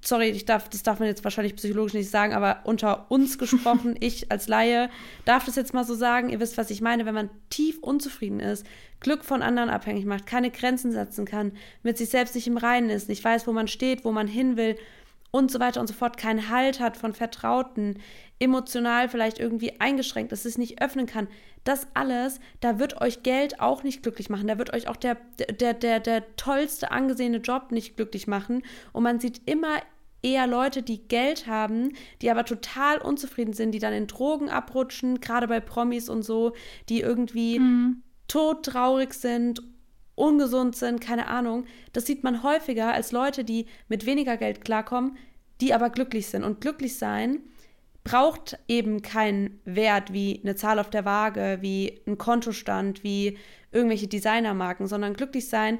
sorry, 0.00 0.28
ich 0.28 0.44
darf, 0.44 0.68
das 0.68 0.82
darf 0.82 0.98
man 0.98 1.08
jetzt 1.08 1.24
wahrscheinlich 1.24 1.56
psychologisch 1.56 1.94
nicht 1.94 2.10
sagen, 2.10 2.32
aber 2.32 2.60
unter 2.64 3.10
uns 3.10 3.38
gesprochen, 3.38 3.96
ich 4.00 4.30
als 4.30 4.48
Laie 4.48 4.90
darf 5.24 5.44
das 5.44 5.56
jetzt 5.56 5.74
mal 5.74 5.84
so 5.84 5.94
sagen, 5.94 6.30
ihr 6.30 6.40
wisst, 6.40 6.58
was 6.58 6.70
ich 6.70 6.80
meine, 6.80 7.06
wenn 7.06 7.14
man 7.14 7.30
tief 7.50 7.78
unzufrieden 7.80 8.40
ist, 8.40 8.66
Glück 9.00 9.24
von 9.24 9.42
anderen 9.42 9.70
abhängig 9.70 10.04
macht, 10.04 10.26
keine 10.26 10.50
Grenzen 10.50 10.92
setzen 10.92 11.24
kann, 11.24 11.52
mit 11.82 11.98
sich 11.98 12.08
selbst 12.08 12.34
nicht 12.34 12.46
im 12.46 12.56
Reinen 12.56 12.90
ist, 12.90 13.08
nicht 13.08 13.22
weiß, 13.22 13.46
wo 13.46 13.52
man 13.52 13.68
steht, 13.68 14.04
wo 14.04 14.12
man 14.12 14.26
hin 14.26 14.56
will 14.56 14.76
und 15.30 15.50
so 15.50 15.60
weiter 15.60 15.80
und 15.80 15.86
so 15.86 15.94
fort, 15.94 16.16
keinen 16.16 16.48
Halt 16.48 16.80
hat 16.80 16.96
von 16.96 17.12
Vertrauten, 17.12 17.98
emotional 18.38 19.08
vielleicht 19.08 19.38
irgendwie 19.38 19.80
eingeschränkt 19.80 20.32
ist, 20.32 20.46
es 20.46 20.58
nicht 20.58 20.80
öffnen 20.80 21.06
kann, 21.06 21.28
das 21.64 21.86
alles, 21.94 22.40
da 22.60 22.78
wird 22.78 23.00
euch 23.00 23.22
Geld 23.22 23.60
auch 23.60 23.82
nicht 23.82 24.02
glücklich 24.02 24.30
machen. 24.30 24.46
Da 24.46 24.58
wird 24.58 24.72
euch 24.72 24.88
auch 24.88 24.96
der, 24.96 25.16
der, 25.60 25.74
der, 25.74 26.00
der 26.00 26.36
tollste 26.36 26.90
angesehene 26.90 27.38
Job 27.38 27.72
nicht 27.72 27.96
glücklich 27.96 28.26
machen. 28.26 28.62
Und 28.92 29.02
man 29.02 29.20
sieht 29.20 29.42
immer 29.46 29.82
eher 30.22 30.46
Leute, 30.46 30.82
die 30.82 31.06
Geld 31.06 31.46
haben, 31.46 31.92
die 32.22 32.30
aber 32.30 32.44
total 32.44 32.98
unzufrieden 32.98 33.52
sind, 33.52 33.72
die 33.72 33.78
dann 33.78 33.92
in 33.92 34.06
Drogen 34.06 34.48
abrutschen, 34.48 35.20
gerade 35.20 35.46
bei 35.46 35.60
Promis 35.60 36.08
und 36.08 36.22
so, 36.22 36.54
die 36.88 37.00
irgendwie 37.00 37.58
mhm. 37.58 38.02
todtraurig 38.28 39.12
sind, 39.12 39.62
ungesund 40.14 40.74
sind, 40.74 41.00
keine 41.00 41.28
Ahnung. 41.28 41.66
Das 41.92 42.06
sieht 42.06 42.24
man 42.24 42.42
häufiger 42.42 42.92
als 42.92 43.12
Leute, 43.12 43.44
die 43.44 43.66
mit 43.88 44.06
weniger 44.06 44.36
Geld 44.36 44.64
klarkommen, 44.64 45.16
die 45.60 45.74
aber 45.74 45.90
glücklich 45.90 46.28
sind. 46.28 46.44
Und 46.44 46.60
glücklich 46.60 46.96
sein 46.96 47.40
braucht 48.04 48.58
eben 48.68 49.02
keinen 49.02 49.60
Wert 49.64 50.12
wie 50.12 50.40
eine 50.42 50.56
Zahl 50.56 50.78
auf 50.78 50.90
der 50.90 51.04
Waage, 51.04 51.58
wie 51.60 52.00
ein 52.06 52.18
Kontostand, 52.18 53.04
wie 53.04 53.36
irgendwelche 53.70 54.08
Designermarken, 54.08 54.86
sondern 54.86 55.14
glücklich 55.14 55.48
sein 55.48 55.78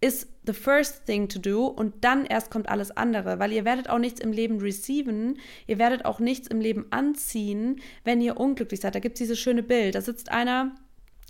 ist 0.00 0.28
the 0.46 0.52
first 0.52 1.04
thing 1.04 1.28
to 1.28 1.38
do 1.38 1.66
und 1.66 2.04
dann 2.04 2.24
erst 2.24 2.50
kommt 2.50 2.68
alles 2.68 2.90
andere, 2.90 3.38
weil 3.38 3.52
ihr 3.52 3.64
werdet 3.64 3.90
auch 3.90 3.98
nichts 3.98 4.20
im 4.20 4.32
Leben 4.32 4.58
receiven, 4.58 5.38
ihr 5.66 5.78
werdet 5.78 6.04
auch 6.06 6.20
nichts 6.20 6.48
im 6.48 6.60
Leben 6.60 6.86
anziehen, 6.90 7.80
wenn 8.04 8.20
ihr 8.20 8.38
unglücklich 8.38 8.80
seid. 8.80 8.94
Da 8.94 9.00
gibt 9.00 9.16
es 9.16 9.18
dieses 9.18 9.38
schöne 9.38 9.62
Bild, 9.62 9.94
da 9.94 10.00
sitzt 10.00 10.30
einer 10.30 10.74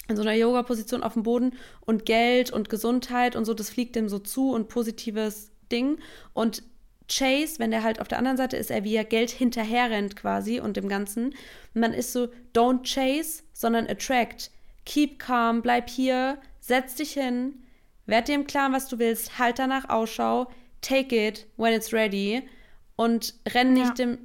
in 0.08 0.16
so 0.16 0.22
einer 0.22 0.34
Yoga-Position 0.34 1.02
auf 1.02 1.14
dem 1.14 1.24
Boden 1.24 1.52
und 1.80 2.04
Geld 2.04 2.52
und 2.52 2.68
Gesundheit 2.68 3.36
und 3.36 3.44
so, 3.44 3.54
das 3.54 3.70
fliegt 3.70 3.96
dem 3.96 4.08
so 4.08 4.18
zu 4.18 4.52
und 4.52 4.68
positives 4.68 5.50
Ding. 5.70 5.98
Und 6.32 6.62
Chase, 7.10 7.58
wenn 7.58 7.70
der 7.70 7.82
halt 7.82 8.00
auf 8.00 8.08
der 8.08 8.18
anderen 8.18 8.36
Seite 8.36 8.56
ist, 8.56 8.70
er 8.70 8.84
wie 8.84 8.94
er 8.94 9.04
Geld 9.04 9.30
hinterherrennt 9.30 10.16
quasi 10.16 10.60
und 10.60 10.76
dem 10.76 10.88
Ganzen. 10.88 11.34
Und 11.74 11.80
man 11.80 11.92
ist 11.92 12.12
so, 12.12 12.28
don't 12.54 12.82
chase, 12.84 13.42
sondern 13.52 13.88
attract. 13.88 14.50
Keep 14.86 15.18
calm, 15.18 15.60
bleib 15.60 15.90
hier, 15.90 16.38
setz 16.60 16.94
dich 16.94 17.12
hin, 17.12 17.62
werd 18.06 18.28
dir 18.28 18.34
im 18.34 18.46
Klaren, 18.46 18.72
was 18.72 18.88
du 18.88 18.98
willst, 18.98 19.38
halt 19.38 19.58
danach 19.58 19.88
Ausschau, 19.88 20.50
take 20.80 21.14
it 21.28 21.46
when 21.56 21.74
it's 21.74 21.92
ready 21.92 22.42
und 22.96 23.34
renn 23.48 23.74
nicht 23.74 23.98
ja. 23.98 24.06
dem. 24.06 24.18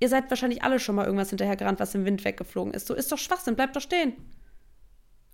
Ihr 0.00 0.08
seid 0.08 0.30
wahrscheinlich 0.30 0.62
alle 0.62 0.78
schon 0.78 0.94
mal 0.94 1.06
irgendwas 1.06 1.30
hinterhergerannt, 1.30 1.80
was 1.80 1.94
im 1.94 2.04
Wind 2.04 2.24
weggeflogen 2.24 2.72
ist. 2.72 2.86
So 2.86 2.94
ist 2.94 3.10
doch 3.10 3.18
Schwachsinn, 3.18 3.56
bleib 3.56 3.72
doch 3.72 3.80
stehen. 3.80 4.12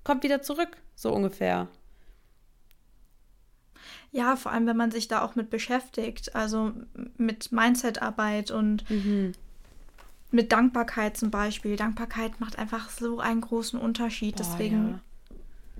Kommt 0.04 0.22
wieder 0.22 0.42
zurück, 0.42 0.76
so 0.94 1.12
ungefähr. 1.12 1.68
Ja, 4.14 4.36
vor 4.36 4.52
allem, 4.52 4.68
wenn 4.68 4.76
man 4.76 4.92
sich 4.92 5.08
da 5.08 5.22
auch 5.22 5.34
mit 5.34 5.50
beschäftigt, 5.50 6.36
also 6.36 6.70
mit 7.16 7.50
Mindset-Arbeit 7.50 8.52
und 8.52 8.88
mhm. 8.88 9.32
mit 10.30 10.52
Dankbarkeit 10.52 11.16
zum 11.16 11.32
Beispiel. 11.32 11.74
Dankbarkeit 11.74 12.38
macht 12.38 12.56
einfach 12.56 12.90
so 12.90 13.18
einen 13.18 13.40
großen 13.40 13.76
Unterschied. 13.76 14.36
Boah, 14.36 14.44
Deswegen, 14.44 14.88
ja. 14.88 15.00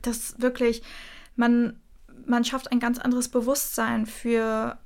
das 0.02 0.40
wirklich, 0.40 0.82
man, 1.36 1.78
man 2.26 2.44
schafft 2.44 2.72
ein 2.72 2.80
ganz 2.80 2.98
anderes 2.98 3.28
Bewusstsein 3.28 4.04
für, 4.04 4.78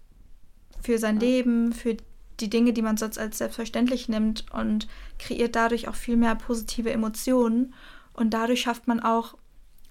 für 0.82 0.98
sein 0.98 1.18
ja. 1.18 1.26
Leben, 1.26 1.72
für 1.72 1.96
die 2.40 2.50
Dinge, 2.50 2.74
die 2.74 2.82
man 2.82 2.98
sonst 2.98 3.18
als 3.18 3.38
selbstverständlich 3.38 4.10
nimmt 4.10 4.44
und 4.52 4.88
kreiert 5.18 5.56
dadurch 5.56 5.88
auch 5.88 5.94
viel 5.94 6.18
mehr 6.18 6.34
positive 6.34 6.92
Emotionen. 6.92 7.72
Und 8.12 8.34
dadurch 8.34 8.60
schafft 8.60 8.88
man 8.88 9.00
auch 9.00 9.38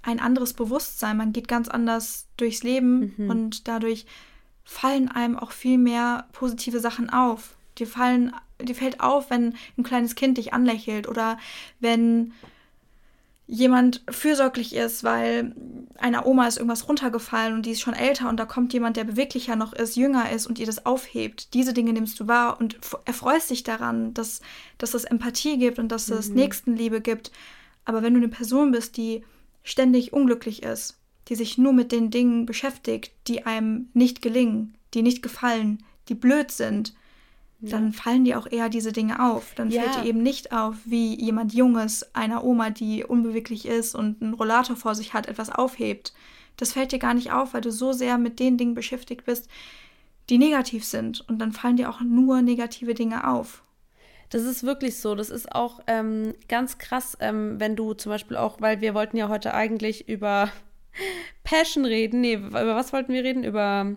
ein 0.02 0.20
anderes 0.20 0.54
Bewusstsein. 0.54 1.18
Man 1.18 1.34
geht 1.34 1.48
ganz 1.48 1.68
anders 1.68 2.28
durchs 2.38 2.64
Leben 2.64 3.14
mhm. 3.18 3.30
und 3.30 3.68
dadurch 3.68 4.06
fallen 4.64 5.10
einem 5.10 5.38
auch 5.38 5.52
viel 5.52 5.78
mehr 5.78 6.28
positive 6.34 6.80
Sachen 6.80 7.10
auf. 7.10 7.56
Dir 7.78 7.88
fallen, 7.88 8.34
dir 8.62 8.76
fällt 8.76 9.00
auf, 9.00 9.30
wenn 9.30 9.56
ein 9.78 9.84
kleines 9.84 10.16
Kind 10.16 10.38
dich 10.38 10.54
anlächelt 10.54 11.08
oder 11.08 11.38
wenn 11.80 12.34
jemand 13.48 14.04
fürsorglich 14.10 14.76
ist, 14.76 15.06
weil 15.06 15.56
einer 15.98 16.26
Oma 16.26 16.48
ist 16.48 16.58
irgendwas 16.58 16.90
runtergefallen 16.90 17.54
und 17.54 17.66
die 17.66 17.72
ist 17.72 17.80
schon 17.80 17.94
älter 17.94 18.28
und 18.28 18.38
da 18.38 18.46
kommt 18.46 18.74
jemand, 18.74 18.98
der 18.98 19.06
beweglicher 19.06 19.56
noch 19.56 19.72
ist, 19.72 19.96
jünger 19.96 20.30
ist 20.32 20.48
und 20.48 20.60
ihr 20.60 20.66
das 20.66 20.86
aufhebt. 20.86 21.54
Diese 21.54 21.74
Dinge 21.74 21.94
nimmst 21.94 22.20
du 22.20 22.28
wahr 22.28 22.60
und 22.60 22.78
erfreust 23.06 23.50
dich 23.50 23.64
daran, 23.64 24.14
dass, 24.14 24.42
dass 24.78 24.94
es 24.94 25.06
Empathie 25.06 25.58
gibt 25.58 25.80
und 25.80 25.94
dass 25.94 26.10
es 26.10 26.28
mhm. 26.28 26.36
Nächstenliebe 26.36 27.00
gibt. 27.00 27.32
Aber 27.86 28.04
wenn 28.04 28.14
du 28.14 28.20
eine 28.20 28.28
Person 28.28 28.72
bist, 28.72 28.98
die 28.98 29.24
ständig 29.68 30.14
unglücklich 30.14 30.64
ist, 30.64 30.98
die 31.28 31.36
sich 31.36 31.58
nur 31.58 31.74
mit 31.74 31.92
den 31.92 32.10
Dingen 32.10 32.46
beschäftigt, 32.46 33.12
die 33.28 33.46
einem 33.46 33.90
nicht 33.94 34.22
gelingen, 34.22 34.76
die 34.94 35.02
nicht 35.02 35.22
gefallen, 35.22 35.84
die 36.08 36.16
blöd 36.16 36.52
sind, 36.52 36.94
ja. 37.60 37.72
dann 37.72 37.92
fallen 37.92 38.24
dir 38.24 38.40
auch 38.40 38.48
eher 38.50 38.70
diese 38.70 38.94
Dinge 38.94 39.22
auf. 39.32 39.54
Dann 39.56 39.70
ja. 39.70 39.82
fällt 39.82 39.98
dir 39.98 40.10
eben 40.10 40.24
nicht 40.24 40.54
auf, 40.54 40.76
wie 40.86 41.20
jemand 41.22 41.54
Junges 41.54 42.16
einer 42.16 42.46
Oma, 42.46 42.70
die 42.70 43.04
unbeweglich 43.04 43.66
ist 43.66 43.94
und 43.94 44.22
einen 44.22 44.34
Rollator 44.34 44.78
vor 44.78 44.96
sich 44.96 45.14
hat, 45.14 45.28
etwas 45.28 45.50
aufhebt. 45.50 46.14
Das 46.56 46.72
fällt 46.72 46.94
dir 46.94 47.00
gar 47.00 47.14
nicht 47.14 47.34
auf, 47.34 47.54
weil 47.54 47.62
du 47.62 47.72
so 47.72 47.92
sehr 47.92 48.18
mit 48.18 48.40
den 48.40 48.58
Dingen 48.58 48.74
beschäftigt 48.74 49.26
bist, 49.26 49.50
die 50.30 50.38
negativ 50.38 50.86
sind. 50.86 51.28
Und 51.28 51.40
dann 51.40 51.52
fallen 51.52 51.76
dir 51.76 51.90
auch 51.90 52.00
nur 52.00 52.42
negative 52.42 52.94
Dinge 52.94 53.28
auf. 53.28 53.64
Das 54.30 54.44
ist 54.44 54.64
wirklich 54.64 54.98
so. 54.98 55.16
Das 55.16 55.30
ist 55.30 55.54
auch 55.54 55.80
ähm, 55.88 56.34
ganz 56.48 56.78
krass, 56.78 57.18
ähm, 57.20 57.60
wenn 57.60 57.76
du 57.76 57.94
zum 57.94 58.12
Beispiel 58.12 58.38
auch, 58.38 58.60
weil 58.60 58.82
wir 58.82 58.94
wollten 58.94 59.18
ja 59.18 59.30
heute 59.30 59.54
eigentlich 59.54 60.10
über 60.10 60.50
Passion 61.44 61.86
reden. 61.86 62.22
Nee, 62.22 62.36
über 62.36 62.76
was 62.76 62.94
wollten 62.94 63.14
wir 63.14 63.24
reden? 63.24 63.44
Über. 63.44 63.96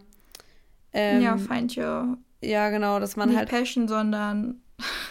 Ähm, 0.92 1.22
ja, 1.22 1.36
find 1.36 1.76
your. 1.76 2.18
Ja, 2.42 2.70
genau, 2.70 3.00
dass 3.00 3.16
man 3.16 3.28
nicht 3.28 3.38
halt. 3.38 3.50
Passion, 3.50 3.88
sondern. 3.88 4.60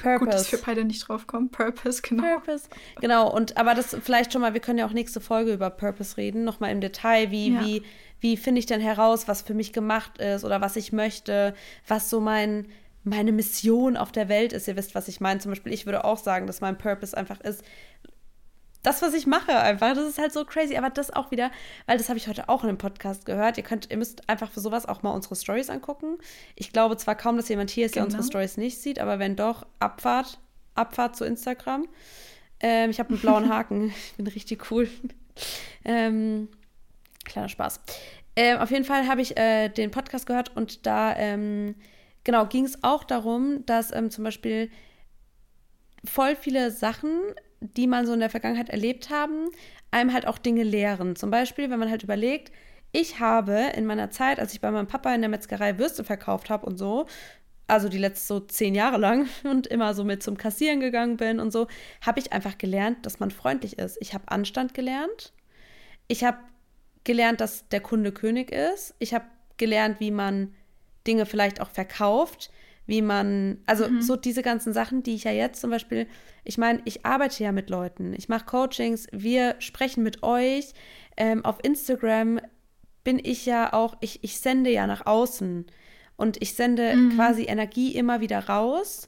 Purpose. 0.02 0.20
Gut, 0.26 0.34
dass 0.34 0.52
wir 0.52 0.60
beide 0.66 0.84
nicht 0.84 1.08
drauf 1.08 1.28
kommen. 1.28 1.52
Purpose, 1.52 2.02
genau. 2.02 2.24
Purpose. 2.24 2.68
Genau, 3.02 3.32
und 3.32 3.58
aber 3.58 3.76
das 3.76 3.96
vielleicht 4.02 4.34
schon 4.34 4.42
mal, 4.42 4.54
wir 4.54 4.62
können 4.62 4.80
ja 4.80 4.86
auch 4.86 4.94
nächste 4.94 5.22
Folge 5.22 5.54
über 5.54 5.70
Purpose 5.70 6.18
reden, 6.18 6.44
nochmal 6.44 6.72
im 6.72 6.82
Detail, 6.82 7.30
wie, 7.32 7.54
ja. 7.54 7.64
wie, 7.64 7.84
wie 8.20 8.38
finde 8.38 8.60
ich 8.60 8.66
denn 8.66 8.82
heraus, 8.82 9.28
was 9.28 9.42
für 9.42 9.54
mich 9.54 9.74
gemacht 9.74 10.18
ist 10.18 10.44
oder 10.44 10.62
was 10.62 10.76
ich 10.76 10.92
möchte, 10.92 11.54
was 11.88 12.10
so 12.10 12.20
mein 12.20 12.68
meine 13.04 13.32
Mission 13.32 13.98
auf 13.98 14.12
der 14.12 14.30
Welt 14.30 14.54
ist. 14.54 14.68
Ihr 14.68 14.76
wisst, 14.76 14.96
was 14.96 15.08
ich 15.08 15.22
meine. 15.22 15.40
Zum 15.40 15.52
Beispiel, 15.52 15.74
ich 15.74 15.86
würde 15.86 16.04
auch 16.04 16.18
sagen, 16.18 16.48
dass 16.48 16.62
mein 16.62 16.78
Purpose 16.78 17.16
einfach 17.16 17.40
ist, 17.42 17.64
das, 18.84 19.02
was 19.02 19.14
ich 19.14 19.28
mache, 19.28 19.58
einfach. 19.58 19.94
Das 19.94 20.08
ist 20.08 20.20
halt 20.20 20.32
so 20.32 20.46
crazy. 20.46 20.78
Aber 20.78 20.90
das 20.90 21.12
auch 21.12 21.32
wieder, 21.32 21.52
weil 21.86 21.98
das 21.98 22.08
habe 22.10 22.18
ich 22.18 22.28
heute 22.28 22.48
auch 22.48 22.64
in 22.64 22.70
einem 22.70 22.78
Podcast 22.78 23.26
gehört. 23.26 23.58
Ihr 23.58 23.64
könnt, 23.64 23.92
ihr 23.92 23.98
müsst 23.98 24.30
einfach 24.30 24.50
für 24.52 24.62
sowas 24.62 24.86
auch 24.86 25.04
mal 25.04 25.12
unsere 25.12 25.36
Stories 25.36 25.70
angucken. 25.70 26.18
Ich 26.56 26.72
glaube 26.72 26.96
zwar 26.98 27.16
kaum, 27.16 27.38
dass 27.38 27.50
jemand 27.50 27.70
hier 27.70 27.86
ist, 27.86 27.96
der 27.96 28.04
unsere 28.04 28.22
genau. 28.22 28.32
Stories 28.32 28.58
nicht 28.58 28.82
sieht, 28.82 29.00
aber 29.00 29.20
wenn 29.20 29.36
doch, 29.36 29.66
Abfahrt, 29.80 30.40
Abfahrt 30.76 31.18
zu 31.18 31.26
Instagram. 31.26 31.88
Ähm, 32.62 32.90
ich 32.90 33.00
habe 33.00 33.10
einen 33.10 33.20
blauen 33.20 33.50
Haken. 33.54 33.90
ich 33.90 34.14
bin 34.16 34.28
richtig 34.28 34.72
cool. 34.72 34.90
ähm, 35.84 36.48
kleiner 37.26 37.50
Spaß. 37.50 37.82
Ähm, 38.36 38.60
auf 38.60 38.72
jeden 38.72 38.86
Fall 38.86 39.08
habe 39.08 39.22
ich 39.22 39.38
äh, 39.38 39.68
den 39.68 39.92
Podcast 39.92 40.26
gehört 40.26 40.56
und 40.56 40.86
da 40.86 41.14
ähm, 41.18 41.76
genau, 42.24 42.46
ging 42.46 42.66
es 42.66 42.84
auch 42.84 43.04
darum, 43.04 43.66
dass 43.66 43.94
ähm, 43.94 44.12
zum 44.12 44.24
Beispiel 44.24 44.70
voll 46.06 46.36
viele 46.36 46.72
Sachen, 46.72 47.20
die 47.60 47.88
man 47.88 48.06
so 48.06 48.14
in 48.14 48.20
der 48.20 48.30
Vergangenheit 48.30 48.70
erlebt 48.70 49.10
haben, 49.10 49.50
einem 49.92 50.14
halt 50.14 50.28
auch 50.28 50.38
Dinge 50.38 50.64
lehren. 50.64 51.16
Zum 51.16 51.32
Beispiel, 51.32 51.70
wenn 51.70 51.80
man 51.80 51.90
halt 51.90 52.04
überlegt, 52.04 52.52
ich 52.92 53.20
habe 53.20 53.72
in 53.76 53.86
meiner 53.86 54.10
Zeit, 54.10 54.40
als 54.40 54.54
ich 54.54 54.62
bei 54.62 54.72
meinem 54.72 54.88
Papa 54.88 55.14
in 55.14 55.22
der 55.22 55.30
Metzgerei 55.30 55.78
Würste 55.78 56.04
verkauft 56.04 56.50
habe 56.50 56.66
und 56.66 56.78
so, 56.78 57.06
also 57.68 57.88
die 57.88 58.00
letzten 58.00 58.28
so 58.28 58.40
zehn 58.40 58.74
Jahre 58.74 58.98
lang 58.98 59.28
und 59.44 59.68
immer 59.68 59.94
so 59.94 60.04
mit 60.04 60.24
zum 60.24 60.38
Kassieren 60.38 60.80
gegangen 60.80 61.18
bin 61.18 61.40
und 61.40 61.52
so, 61.52 61.68
habe 62.02 62.20
ich 62.20 62.34
einfach 62.34 62.58
gelernt, 62.58 63.06
dass 63.06 63.20
man 63.20 63.32
freundlich 63.32 63.78
ist. 63.78 63.98
Ich 64.02 64.14
habe 64.14 64.32
Anstand 64.32 64.74
gelernt. 64.74 65.34
Ich 66.08 66.24
habe 66.24 66.40
gelernt, 67.04 67.42
dass 67.42 67.68
der 67.70 67.82
Kunde 67.82 68.12
König 68.12 68.52
ist. 68.52 68.96
Ich 69.00 69.14
habe 69.14 69.26
gelernt, 69.58 70.00
wie 70.00 70.12
man 70.12 70.56
Dinge 71.08 71.26
vielleicht 71.26 71.62
auch 71.62 71.70
verkauft, 71.70 72.52
wie 72.86 73.02
man, 73.02 73.60
also 73.66 73.88
mhm. 73.88 74.02
so 74.02 74.16
diese 74.16 74.42
ganzen 74.42 74.74
Sachen, 74.74 75.04
die 75.04 75.16
ich 75.16 75.24
ja 75.24 75.32
jetzt 75.32 75.62
zum 75.62 75.70
Beispiel, 75.70 76.08
ich 76.44 76.58
meine, 76.58 76.82
ich 76.86 77.06
arbeite 77.06 77.44
ja 77.44 77.52
mit 77.52 77.70
Leuten, 77.70 78.14
ich 78.14 78.30
mache 78.30 78.46
Coachings, 78.46 79.08
wir 79.12 79.56
sprechen 79.60 80.04
mit 80.04 80.24
euch. 80.24 80.74
Ähm, 81.16 81.46
auf 81.46 81.58
Instagram 81.64 82.40
bin 83.04 83.20
ich 83.22 83.46
ja 83.46 83.74
auch, 83.74 83.96
ich, 84.02 84.24
ich 84.24 84.40
sende 84.40 84.72
ja 84.72 84.88
nach 84.88 85.06
außen. 85.06 85.66
Und 86.18 86.42
ich 86.42 86.54
sende 86.56 86.96
mhm. 86.96 87.16
quasi 87.16 87.44
Energie 87.44 87.96
immer 87.96 88.20
wieder 88.20 88.48
raus 88.48 89.08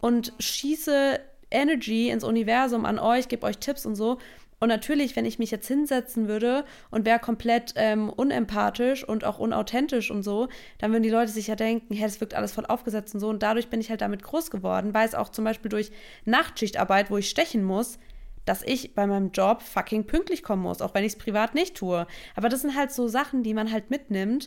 und 0.00 0.34
schieße 0.38 1.18
Energy 1.50 2.10
ins 2.10 2.22
Universum 2.22 2.84
an 2.84 2.98
euch, 2.98 3.28
gebe 3.28 3.46
euch 3.46 3.58
Tipps 3.58 3.86
und 3.86 3.94
so. 3.94 4.18
Und 4.62 4.68
natürlich, 4.68 5.16
wenn 5.16 5.24
ich 5.24 5.38
mich 5.38 5.50
jetzt 5.50 5.66
hinsetzen 5.66 6.28
würde 6.28 6.66
und 6.90 7.06
wäre 7.06 7.18
komplett 7.18 7.72
ähm, 7.76 8.10
unempathisch 8.10 9.02
und 9.08 9.24
auch 9.24 9.38
unauthentisch 9.38 10.10
und 10.10 10.22
so, 10.22 10.48
dann 10.76 10.92
würden 10.92 11.02
die 11.02 11.08
Leute 11.08 11.32
sich 11.32 11.46
ja 11.46 11.56
denken, 11.56 11.94
hey, 11.94 12.06
das 12.06 12.20
wirkt 12.20 12.34
alles 12.34 12.52
voll 12.52 12.66
aufgesetzt 12.66 13.14
und 13.14 13.20
so. 13.20 13.30
Und 13.30 13.42
dadurch 13.42 13.68
bin 13.68 13.80
ich 13.80 13.88
halt 13.88 14.02
damit 14.02 14.22
groß 14.22 14.50
geworden, 14.50 14.92
weil 14.92 15.08
es 15.08 15.14
auch 15.14 15.30
zum 15.30 15.46
Beispiel 15.46 15.70
durch 15.70 15.90
Nachtschichtarbeit, 16.26 17.10
wo 17.10 17.16
ich 17.16 17.30
stechen 17.30 17.64
muss, 17.64 17.98
dass 18.44 18.62
ich 18.62 18.94
bei 18.94 19.06
meinem 19.06 19.30
Job 19.30 19.62
fucking 19.62 20.06
pünktlich 20.06 20.42
kommen 20.42 20.62
muss, 20.62 20.82
auch 20.82 20.92
wenn 20.92 21.04
ich 21.04 21.14
es 21.14 21.18
privat 21.18 21.54
nicht 21.54 21.76
tue. 21.76 22.06
Aber 22.36 22.50
das 22.50 22.60
sind 22.60 22.76
halt 22.76 22.92
so 22.92 23.08
Sachen, 23.08 23.42
die 23.42 23.54
man 23.54 23.72
halt 23.72 23.88
mitnimmt. 23.88 24.46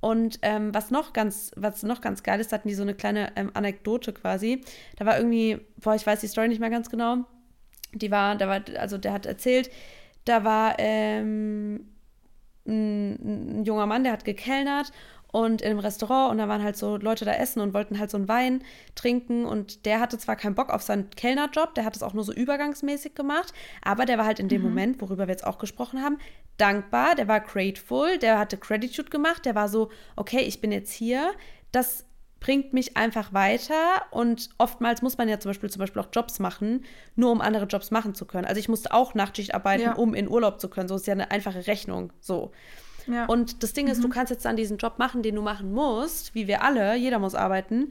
Und 0.00 0.40
ähm, 0.42 0.74
was 0.74 0.90
noch 0.90 1.14
ganz, 1.14 1.52
was 1.56 1.82
noch 1.84 2.02
ganz 2.02 2.22
geil 2.22 2.38
ist, 2.38 2.52
hatten 2.52 2.68
die 2.68 2.74
so 2.74 2.82
eine 2.82 2.94
kleine 2.94 3.32
ähm, 3.36 3.50
Anekdote 3.54 4.12
quasi. 4.12 4.60
Da 4.96 5.06
war 5.06 5.16
irgendwie, 5.16 5.58
boah, 5.78 5.94
ich 5.94 6.06
weiß 6.06 6.20
die 6.20 6.26
Story 6.26 6.48
nicht 6.48 6.60
mehr 6.60 6.68
ganz 6.68 6.90
genau. 6.90 7.24
Die 7.94 8.10
war, 8.10 8.36
da 8.36 8.48
war, 8.48 8.60
also 8.78 8.98
der 8.98 9.12
hat 9.12 9.26
erzählt, 9.26 9.70
da 10.24 10.44
war 10.44 10.76
ähm, 10.78 11.86
ein, 12.66 13.60
ein 13.60 13.64
junger 13.64 13.86
Mann, 13.86 14.04
der 14.04 14.12
hat 14.12 14.24
gekellnert 14.24 14.92
und 15.34 15.62
in 15.62 15.70
einem 15.70 15.80
Restaurant 15.80 16.30
und 16.30 16.38
da 16.38 16.48
waren 16.48 16.62
halt 16.62 16.76
so 16.76 16.96
Leute 16.96 17.24
da 17.24 17.32
essen 17.32 17.60
und 17.60 17.74
wollten 17.74 17.98
halt 17.98 18.08
so 18.08 18.16
einen 18.16 18.28
Wein 18.28 18.62
trinken 18.94 19.44
und 19.44 19.84
der 19.84 19.98
hatte 19.98 20.16
zwar 20.16 20.36
keinen 20.36 20.54
Bock 20.54 20.70
auf 20.70 20.82
seinen 20.82 21.10
Kellnerjob, 21.10 21.74
der 21.74 21.84
hat 21.84 21.96
es 21.96 22.04
auch 22.04 22.14
nur 22.14 22.22
so 22.22 22.32
übergangsmäßig 22.32 23.16
gemacht, 23.16 23.52
aber 23.82 24.06
der 24.06 24.16
war 24.16 24.26
halt 24.26 24.38
in 24.38 24.48
dem 24.48 24.62
mhm. 24.62 24.68
Moment, 24.68 25.00
worüber 25.00 25.26
wir 25.26 25.32
jetzt 25.32 25.44
auch 25.44 25.58
gesprochen 25.58 26.02
haben, 26.02 26.18
dankbar, 26.56 27.16
der 27.16 27.26
war 27.26 27.40
grateful, 27.40 28.16
der 28.18 28.38
hatte 28.38 28.56
Gratitude 28.56 29.10
gemacht, 29.10 29.44
der 29.44 29.56
war 29.56 29.68
so, 29.68 29.90
okay, 30.14 30.40
ich 30.40 30.60
bin 30.60 30.70
jetzt 30.70 30.92
hier, 30.92 31.32
das 31.72 32.04
bringt 32.44 32.74
mich 32.74 32.94
einfach 32.94 33.32
weiter 33.32 34.02
und 34.10 34.50
oftmals 34.58 35.00
muss 35.00 35.16
man 35.16 35.30
ja 35.30 35.40
zum 35.40 35.48
Beispiel 35.48 35.70
zum 35.70 35.80
Beispiel 35.80 36.02
auch 36.02 36.08
Jobs 36.12 36.40
machen, 36.40 36.84
nur 37.16 37.32
um 37.32 37.40
andere 37.40 37.64
Jobs 37.64 37.90
machen 37.90 38.14
zu 38.14 38.26
können. 38.26 38.44
Also 38.44 38.58
ich 38.58 38.68
musste 38.68 38.92
auch 38.92 39.14
Nachtschicht 39.14 39.54
arbeiten, 39.54 39.84
ja. 39.84 39.94
um 39.94 40.12
in 40.12 40.28
Urlaub 40.28 40.60
zu 40.60 40.68
können. 40.68 40.86
So 40.86 40.96
ist 40.96 41.06
ja 41.06 41.14
eine 41.14 41.30
einfache 41.30 41.66
Rechnung. 41.66 42.12
So. 42.20 42.52
Ja. 43.06 43.24
Und 43.24 43.62
das 43.62 43.72
Ding 43.72 43.88
ist, 43.88 43.96
mhm. 43.96 44.02
du 44.02 44.08
kannst 44.10 44.30
jetzt 44.30 44.44
dann 44.44 44.56
diesen 44.56 44.76
Job 44.76 44.98
machen, 44.98 45.22
den 45.22 45.36
du 45.36 45.40
machen 45.40 45.72
musst, 45.72 46.34
wie 46.34 46.46
wir 46.46 46.62
alle, 46.62 46.94
jeder 46.96 47.18
muss 47.18 47.34
arbeiten. 47.34 47.90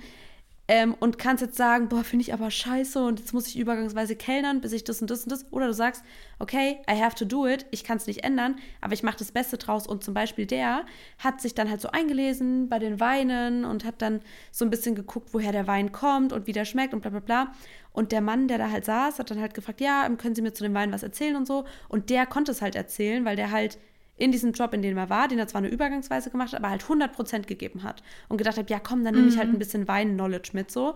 Ähm, 0.70 0.96
und 0.98 1.20
kannst 1.20 1.42
jetzt 1.42 1.58
sagen, 1.58 1.90
boah, 1.90 2.06
finde 2.06 2.24
ich 2.24 2.34
aber 2.34 2.50
scheiße 2.50 3.04
und 3.04 3.20
jetzt 3.20 3.34
muss 3.34 3.48
ich 3.48 3.60
übergangsweise 3.60 4.16
kellnern, 4.16 4.62
bis 4.62 4.72
ich 4.72 4.86
das 4.86 5.02
und 5.02 5.10
das 5.10 5.24
und 5.24 5.32
das. 5.34 5.52
Oder 5.52 5.68
du 5.68 5.74
sagst, 5.74 6.04
okay, 6.40 6.80
I 6.90 7.02
have 7.02 7.16
to 7.16 7.26
do 7.26 7.46
it, 7.46 7.66
ich 7.72 7.84
kann 7.84 7.98
es 7.98 8.08
nicht 8.08 8.24
ändern, 8.24 8.56
aber 8.80 8.94
ich 8.94 9.04
mache 9.04 9.18
das 9.18 9.34
Beste 9.34 9.58
draus. 9.58 9.86
Und 9.88 10.06
zum 10.06 10.14
Beispiel 10.14 10.46
der 10.46 10.86
hat 11.20 11.42
sich 11.42 11.54
dann 11.54 11.70
halt 11.70 11.82
so 11.82 11.90
eingelesen 11.90 12.70
bei 12.70 12.80
den 12.80 13.02
Weinen 13.02 13.66
und 13.66 13.84
hat 13.84 14.02
dann 14.02 14.22
so 14.52 14.64
ein 14.64 14.70
bisschen 14.70 14.96
geguckt, 14.96 15.34
woher 15.34 15.52
der 15.52 15.68
Wein 15.68 15.92
kommt 15.92 16.32
und 16.32 16.48
wie 16.48 16.54
der 16.54 16.64
schmeckt 16.64 16.94
und 16.94 17.02
bla 17.02 17.12
bla 17.12 17.20
bla. 17.20 17.52
Und 17.92 18.14
der 18.14 18.22
Mann, 18.22 18.48
der 18.48 18.58
da 18.58 18.72
halt 18.72 18.86
saß, 18.86 19.20
hat 19.20 19.32
dann 19.32 19.42
halt 19.42 19.54
gefragt, 19.54 19.82
ja, 19.82 20.08
können 20.18 20.34
Sie 20.34 20.42
mir 20.42 20.54
zu 20.54 20.64
dem 20.64 20.74
Wein 20.74 20.94
was 20.94 21.04
erzählen 21.04 21.36
und 21.36 21.46
so. 21.46 21.66
Und 21.90 22.10
der 22.10 22.26
konnte 22.26 22.54
es 22.54 22.62
halt 22.62 22.76
erzählen, 22.76 23.26
weil 23.26 23.36
der 23.36 23.52
halt 23.52 23.78
in 24.16 24.32
diesem 24.32 24.52
Job, 24.52 24.74
in 24.74 24.82
dem 24.82 24.98
er 24.98 25.10
war, 25.10 25.28
den 25.28 25.40
er 25.40 25.48
zwar 25.48 25.60
eine 25.60 25.70
Übergangsweise 25.70 26.30
gemacht 26.30 26.54
hat, 26.54 26.60
aber 26.60 26.70
halt 26.70 26.84
100% 26.84 27.46
gegeben 27.46 27.84
hat. 27.84 28.04
Und 28.30 28.38
gedacht 28.38 28.58
hat, 28.58 28.70
ja 28.70 28.80
komm, 28.80 29.04
dann 29.04 29.16
nehme 29.16 29.28
ich 29.28 29.38
halt 29.38 29.50
mhm. 29.50 29.56
ein 29.56 29.60
bisschen 29.60 29.88
Wein-Knowledge 29.88 30.52
mit 30.54 30.72
so. 30.72 30.96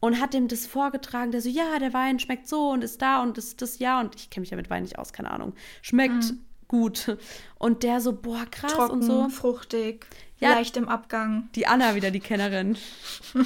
Und 0.00 0.20
hat 0.20 0.34
dem 0.34 0.48
das 0.48 0.66
vorgetragen, 0.66 1.30
der 1.30 1.40
so, 1.40 1.48
ja, 1.48 1.78
der 1.78 1.92
Wein 1.92 2.18
schmeckt 2.18 2.48
so 2.48 2.70
und 2.70 2.82
ist 2.82 3.00
da 3.00 3.22
und 3.22 3.38
ist 3.38 3.62
das 3.62 3.78
ja. 3.78 4.00
Und 4.00 4.16
ich 4.16 4.30
kenne 4.30 4.42
mich 4.42 4.50
ja 4.50 4.56
mit 4.56 4.68
Wein 4.68 4.82
nicht 4.82 4.98
aus, 4.98 5.12
keine 5.12 5.30
Ahnung. 5.30 5.54
Schmeckt 5.80 6.24
mhm. 6.24 6.44
gut. 6.68 7.16
Und 7.58 7.84
der 7.84 8.00
so, 8.00 8.12
boah, 8.12 8.44
krass 8.50 8.72
Trocken, 8.72 8.94
und 8.94 9.02
so. 9.02 9.28
fruchtig, 9.28 10.06
ja, 10.38 10.50
leicht 10.50 10.76
im 10.76 10.88
Abgang. 10.88 11.48
Die 11.54 11.68
Anna 11.68 11.94
wieder, 11.94 12.10
die 12.10 12.20
Kennerin. 12.20 12.76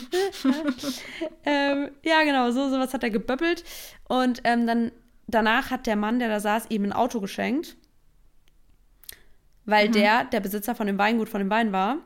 ähm, 1.44 1.90
ja, 2.02 2.22
genau, 2.24 2.50
so 2.50 2.70
sowas 2.70 2.94
hat 2.94 3.02
er 3.04 3.10
geböppelt. 3.10 3.62
Und 4.08 4.40
ähm, 4.44 4.66
dann 4.66 4.92
danach 5.26 5.70
hat 5.70 5.86
der 5.86 5.96
Mann, 5.96 6.18
der 6.18 6.28
da 6.28 6.40
saß, 6.40 6.70
ihm 6.70 6.84
ein 6.84 6.92
Auto 6.94 7.20
geschenkt 7.20 7.76
weil 9.66 9.88
mhm. 9.88 9.92
der 9.92 10.24
der 10.24 10.40
Besitzer 10.40 10.74
von 10.74 10.86
dem 10.86 10.98
Weingut 10.98 11.28
von 11.28 11.40
dem 11.40 11.50
Wein 11.50 11.72
war 11.72 11.98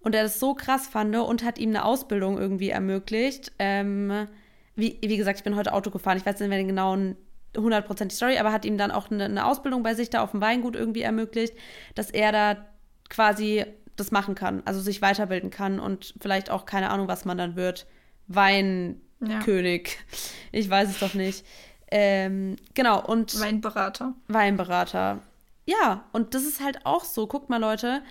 und 0.00 0.14
er 0.14 0.22
das 0.22 0.40
so 0.40 0.54
krass 0.54 0.86
fand 0.86 1.14
und 1.14 1.44
hat 1.44 1.58
ihm 1.58 1.70
eine 1.70 1.84
Ausbildung 1.84 2.38
irgendwie 2.38 2.70
ermöglicht. 2.70 3.52
Ähm, 3.58 4.26
wie, 4.74 4.98
wie 5.02 5.16
gesagt, 5.16 5.38
ich 5.38 5.44
bin 5.44 5.56
heute 5.56 5.72
Auto 5.72 5.90
gefahren, 5.90 6.16
ich 6.16 6.26
weiß 6.26 6.40
nicht 6.40 6.48
mehr 6.48 6.58
den 6.58 6.68
genauen 6.68 7.16
100% 7.54 8.06
die 8.06 8.14
Story, 8.14 8.38
aber 8.38 8.52
hat 8.52 8.64
ihm 8.64 8.78
dann 8.78 8.90
auch 8.90 9.10
eine, 9.10 9.24
eine 9.24 9.46
Ausbildung 9.46 9.82
bei 9.82 9.94
sich 9.94 10.10
da 10.10 10.22
auf 10.22 10.30
dem 10.30 10.40
Weingut 10.40 10.74
irgendwie 10.74 11.02
ermöglicht, 11.02 11.54
dass 11.94 12.10
er 12.10 12.32
da 12.32 12.66
quasi 13.10 13.64
das 13.96 14.10
machen 14.10 14.34
kann, 14.34 14.62
also 14.64 14.80
sich 14.80 15.02
weiterbilden 15.02 15.50
kann 15.50 15.78
und 15.78 16.14
vielleicht 16.20 16.50
auch 16.50 16.64
keine 16.64 16.90
Ahnung, 16.90 17.08
was 17.08 17.24
man 17.24 17.36
dann 17.36 17.56
wird. 17.56 17.86
Weinkönig. 18.28 19.88
Ja. 19.88 20.18
Ich 20.52 20.70
weiß 20.70 20.88
es 20.88 20.98
doch 20.98 21.12
nicht. 21.14 21.44
Ähm, 21.90 22.56
genau, 22.72 23.04
und. 23.04 23.38
Weinberater. 23.38 24.14
Weinberater. 24.28 25.20
Ja, 25.64 26.08
und 26.12 26.34
das 26.34 26.44
ist 26.44 26.60
halt 26.60 26.84
auch 26.86 27.04
so. 27.04 27.26
Guckt 27.26 27.48
mal, 27.48 27.60
Leute, 27.60 28.02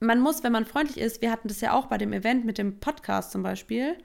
man 0.00 0.20
muss, 0.20 0.42
wenn 0.42 0.52
man 0.52 0.66
freundlich 0.66 0.98
ist, 0.98 1.22
wir 1.22 1.30
hatten 1.30 1.48
das 1.48 1.60
ja 1.60 1.72
auch 1.72 1.86
bei 1.86 1.98
dem 1.98 2.12
Event 2.12 2.44
mit 2.44 2.58
dem 2.58 2.80
Podcast 2.80 3.32
zum 3.32 3.42
Beispiel, 3.42 3.96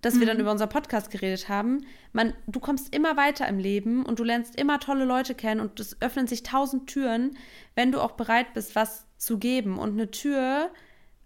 dass 0.00 0.14
mhm. 0.14 0.20
wir 0.20 0.26
dann 0.26 0.36
mhm. 0.36 0.42
über 0.42 0.52
unser 0.52 0.66
Podcast 0.66 1.10
geredet 1.10 1.48
haben. 1.48 1.84
Man, 2.12 2.32
du 2.46 2.60
kommst 2.60 2.94
immer 2.94 3.16
weiter 3.16 3.46
im 3.48 3.58
Leben 3.58 4.06
und 4.06 4.18
du 4.18 4.24
lernst 4.24 4.58
immer 4.58 4.80
tolle 4.80 5.04
Leute 5.04 5.34
kennen 5.34 5.60
und 5.60 5.78
es 5.80 6.00
öffnen 6.00 6.26
sich 6.26 6.42
tausend 6.42 6.88
Türen, 6.88 7.36
wenn 7.74 7.92
du 7.92 8.00
auch 8.00 8.12
bereit 8.12 8.54
bist, 8.54 8.74
was 8.74 9.06
zu 9.18 9.38
geben. 9.38 9.78
Und 9.78 9.92
eine 9.92 10.10
Tür 10.10 10.70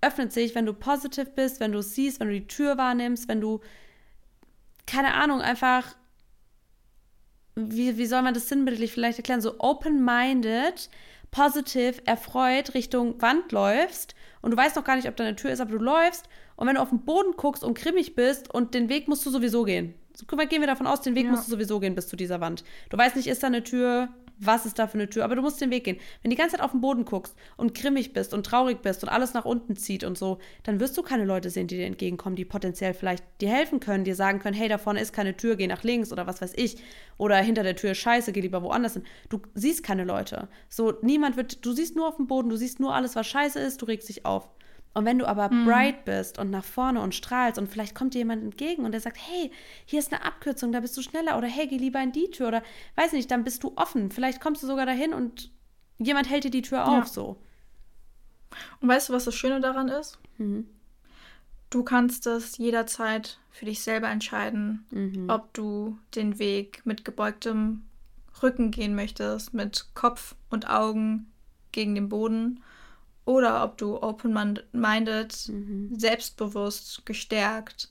öffnet 0.00 0.32
sich, 0.32 0.54
wenn 0.54 0.66
du 0.66 0.74
positiv 0.74 1.30
bist, 1.34 1.60
wenn 1.60 1.72
du 1.72 1.78
es 1.78 1.94
siehst, 1.94 2.20
wenn 2.20 2.28
du 2.28 2.34
die 2.34 2.46
Tür 2.46 2.76
wahrnimmst, 2.76 3.28
wenn 3.28 3.40
du, 3.40 3.60
keine 4.86 5.14
Ahnung, 5.14 5.40
einfach 5.40 5.94
wie, 7.56 7.96
wie 7.96 8.06
soll 8.06 8.22
man 8.22 8.34
das 8.34 8.48
sinnbildlich 8.48 8.92
vielleicht 8.92 9.18
erklären, 9.18 9.40
so 9.40 9.54
open-minded, 9.58 10.88
positiv, 11.30 12.00
erfreut 12.04 12.74
Richtung 12.74 13.20
Wand 13.20 13.52
läufst 13.52 14.14
und 14.42 14.50
du 14.50 14.56
weißt 14.56 14.76
noch 14.76 14.84
gar 14.84 14.96
nicht, 14.96 15.08
ob 15.08 15.16
da 15.16 15.24
eine 15.24 15.36
Tür 15.36 15.50
ist, 15.50 15.60
aber 15.60 15.72
du 15.72 15.78
läufst 15.78 16.28
und 16.56 16.66
wenn 16.66 16.76
du 16.76 16.82
auf 16.82 16.90
den 16.90 17.04
Boden 17.04 17.32
guckst 17.36 17.64
und 17.64 17.76
grimmig 17.76 18.14
bist 18.14 18.52
und 18.52 18.74
den 18.74 18.88
Weg 18.88 19.08
musst 19.08 19.24
du 19.26 19.30
sowieso 19.30 19.64
gehen. 19.64 19.94
So, 20.16 20.26
gehen 20.26 20.60
wir 20.60 20.66
davon 20.66 20.86
aus, 20.86 21.00
den 21.00 21.16
Weg 21.16 21.24
ja. 21.24 21.30
musst 21.30 21.46
du 21.46 21.50
sowieso 21.50 21.80
gehen 21.80 21.96
bis 21.96 22.06
zu 22.06 22.14
dieser 22.14 22.40
Wand. 22.40 22.62
Du 22.90 22.96
weißt 22.96 23.16
nicht, 23.16 23.26
ist 23.26 23.42
da 23.42 23.48
eine 23.48 23.64
Tür, 23.64 24.10
was 24.38 24.66
ist 24.66 24.78
da 24.78 24.86
für 24.86 24.94
eine 24.94 25.08
Tür, 25.08 25.24
aber 25.24 25.36
du 25.36 25.42
musst 25.42 25.60
den 25.60 25.70
Weg 25.70 25.84
gehen. 25.84 25.98
Wenn 26.22 26.30
du 26.30 26.36
die 26.36 26.40
ganze 26.40 26.56
Zeit 26.56 26.64
auf 26.64 26.72
den 26.72 26.80
Boden 26.80 27.04
guckst 27.04 27.34
und 27.56 27.74
grimmig 27.74 28.12
bist 28.12 28.34
und 28.34 28.44
traurig 28.44 28.82
bist 28.82 29.02
und 29.02 29.08
alles 29.08 29.34
nach 29.34 29.44
unten 29.44 29.76
zieht 29.76 30.04
und 30.04 30.18
so, 30.18 30.38
dann 30.62 30.80
wirst 30.80 30.96
du 30.96 31.02
keine 31.02 31.24
Leute 31.24 31.50
sehen, 31.50 31.66
die 31.66 31.76
dir 31.76 31.86
entgegenkommen, 31.86 32.36
die 32.36 32.44
potenziell 32.44 32.94
vielleicht 32.94 33.24
dir 33.40 33.48
helfen 33.48 33.80
können, 33.80 34.04
dir 34.04 34.14
sagen 34.14 34.38
können, 34.38 34.56
hey, 34.56 34.68
da 34.68 34.78
vorne 34.78 35.00
ist 35.00 35.12
keine 35.12 35.36
Tür, 35.36 35.56
geh 35.56 35.66
nach 35.66 35.82
links 35.82 36.12
oder 36.12 36.26
was 36.26 36.42
weiß 36.42 36.52
ich. 36.56 36.78
Oder 37.16 37.36
hinter 37.36 37.62
der 37.62 37.76
Tür 37.76 37.94
scheiße, 37.94 38.32
geh 38.32 38.40
lieber 38.40 38.62
woanders 38.62 38.94
hin. 38.94 39.04
Du 39.28 39.40
siehst 39.54 39.82
keine 39.82 40.04
Leute. 40.04 40.48
So, 40.68 40.94
niemand 41.02 41.36
wird, 41.36 41.64
du 41.64 41.72
siehst 41.72 41.96
nur 41.96 42.08
auf 42.08 42.16
dem 42.16 42.26
Boden, 42.26 42.48
du 42.48 42.56
siehst 42.56 42.80
nur 42.80 42.94
alles, 42.94 43.14
was 43.16 43.26
scheiße 43.26 43.60
ist, 43.60 43.82
du 43.82 43.86
regst 43.86 44.08
dich 44.08 44.26
auf. 44.26 44.48
Und 44.94 45.04
wenn 45.04 45.18
du 45.18 45.26
aber 45.26 45.52
mhm. 45.52 45.66
bright 45.66 46.04
bist 46.04 46.38
und 46.38 46.50
nach 46.50 46.64
vorne 46.64 47.00
und 47.00 47.14
strahlst 47.14 47.58
und 47.58 47.68
vielleicht 47.68 47.96
kommt 47.96 48.14
dir 48.14 48.18
jemand 48.18 48.42
entgegen 48.42 48.84
und 48.84 48.92
der 48.92 49.00
sagt, 49.00 49.18
hey, 49.18 49.50
hier 49.84 49.98
ist 49.98 50.12
eine 50.12 50.24
Abkürzung, 50.24 50.70
da 50.70 50.80
bist 50.80 50.96
du 50.96 51.02
schneller 51.02 51.36
oder 51.36 51.48
hey, 51.48 51.66
geh 51.66 51.76
lieber 51.76 52.00
in 52.00 52.12
die 52.12 52.30
Tür 52.30 52.48
oder 52.48 52.62
weiß 52.94 53.12
nicht, 53.12 53.30
dann 53.30 53.42
bist 53.42 53.64
du 53.64 53.72
offen. 53.74 54.12
Vielleicht 54.12 54.40
kommst 54.40 54.62
du 54.62 54.68
sogar 54.68 54.86
dahin 54.86 55.12
und 55.12 55.50
jemand 55.98 56.30
hält 56.30 56.44
dir 56.44 56.50
die 56.50 56.62
Tür 56.62 56.78
ja. 56.78 57.00
auf 57.00 57.08
so. 57.08 57.36
Und 58.80 58.88
weißt 58.88 59.08
du, 59.08 59.12
was 59.12 59.24
das 59.24 59.34
Schöne 59.34 59.60
daran 59.60 59.88
ist? 59.88 60.18
Mhm. 60.38 60.68
Du 61.70 61.82
kannst 61.82 62.28
es 62.28 62.56
jederzeit 62.56 63.40
für 63.50 63.64
dich 63.64 63.82
selber 63.82 64.08
entscheiden, 64.08 64.86
mhm. 64.90 65.28
ob 65.28 65.52
du 65.54 65.98
den 66.14 66.38
Weg 66.38 66.82
mit 66.84 67.04
gebeugtem 67.04 67.82
Rücken 68.44 68.70
gehen 68.70 68.94
möchtest, 68.94 69.54
mit 69.54 69.88
Kopf 69.94 70.36
und 70.50 70.70
Augen 70.70 71.32
gegen 71.72 71.96
den 71.96 72.08
Boden 72.08 72.62
oder 73.24 73.64
ob 73.64 73.78
du 73.78 74.02
open-minded, 74.02 75.48
mhm. 75.48 75.90
selbstbewusst, 75.96 77.06
gestärkt 77.06 77.90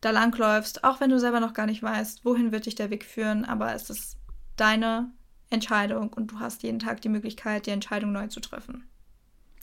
da 0.00 0.10
langläufst, 0.10 0.84
auch 0.84 1.00
wenn 1.00 1.10
du 1.10 1.18
selber 1.18 1.40
noch 1.40 1.54
gar 1.54 1.66
nicht 1.66 1.82
weißt, 1.82 2.24
wohin 2.24 2.52
wird 2.52 2.66
dich 2.66 2.74
der 2.74 2.90
Weg 2.90 3.04
führen, 3.04 3.44
aber 3.44 3.74
es 3.74 3.88
ist 3.88 4.18
deine 4.56 5.10
Entscheidung 5.50 6.12
und 6.12 6.30
du 6.30 6.40
hast 6.40 6.62
jeden 6.62 6.78
Tag 6.78 7.00
die 7.00 7.08
Möglichkeit, 7.08 7.66
die 7.66 7.70
Entscheidung 7.70 8.12
neu 8.12 8.26
zu 8.26 8.40
treffen. 8.40 8.86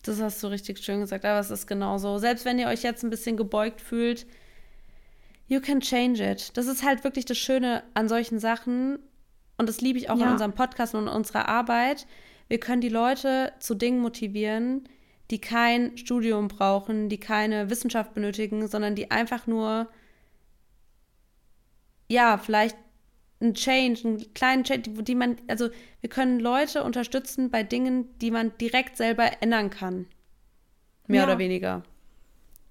Das 0.04 0.20
hast 0.20 0.41
du 0.41 0.47
richtig 0.47 0.80
schön 0.80 0.99
gesagt, 0.99 1.26
aber 1.26 1.39
es 1.39 1.52
ist 1.52 1.68
genauso. 1.68 2.18
Selbst 2.18 2.43
wenn 2.43 2.58
ihr 2.58 2.68
euch 2.68 2.82
jetzt 2.82 3.04
ein 3.04 3.12
bisschen 3.12 3.38
gebeugt 3.38 3.82
fühlt, 3.82 4.26
you 5.47 5.60
can 5.60 5.80
change 5.80 6.24
it. 6.24 6.58
Das 6.58 6.66
ist 6.66 6.84
halt 6.84 7.04
wirklich 7.04 7.26
das 7.26 7.38
Schöne 7.38 7.84
an 7.93 8.10
solchen 8.10 8.39
Sachen 8.39 8.97
und 9.58 9.70
das 9.70 9.82
liebe 9.82 9.99
ich 9.99 10.10
auch 10.10 10.18
ja. 10.18 10.26
in 10.26 10.32
unserem 10.32 10.54
Podcast 10.54 10.95
und 10.95 11.04
in 11.04 11.10
unserer 11.10 11.47
Arbeit. 11.47 12.08
Wir 12.52 12.60
können 12.60 12.82
die 12.82 12.89
Leute 12.89 13.54
zu 13.62 13.76
Dingen 13.76 14.02
motivieren, 14.02 14.84
die 15.30 15.39
kein 15.39 15.97
Studium 15.97 16.49
brauchen, 16.49 17.08
die 17.08 17.18
keine 17.18 17.70
Wissenschaft 17.70 18.14
benötigen, 18.14 18.68
sondern 18.68 18.93
die 18.93 19.10
einfach 19.10 19.47
nur, 19.47 19.88
ja, 22.10 22.38
vielleicht 22.38 22.76
einen 23.39 23.54
Change, 23.54 24.02
einen 24.06 24.34
kleinen 24.34 24.66
Change, 24.66 25.02
die 25.02 25.16
man, 25.16 25.38
also 25.47 25.70
wir 26.02 26.10
können 26.10 26.41
Leute 26.41 26.84
unterstützen 26.84 27.52
bei 27.52 27.64
Dingen, 27.64 28.10
die 28.20 28.32
man 28.32 28.52
direkt 28.58 28.97
selber 28.97 29.32
ändern 29.41 29.70
kann. 29.70 30.08
Mehr 31.08 31.22
ja. 31.22 31.28
oder 31.28 31.39
weniger. 31.39 31.84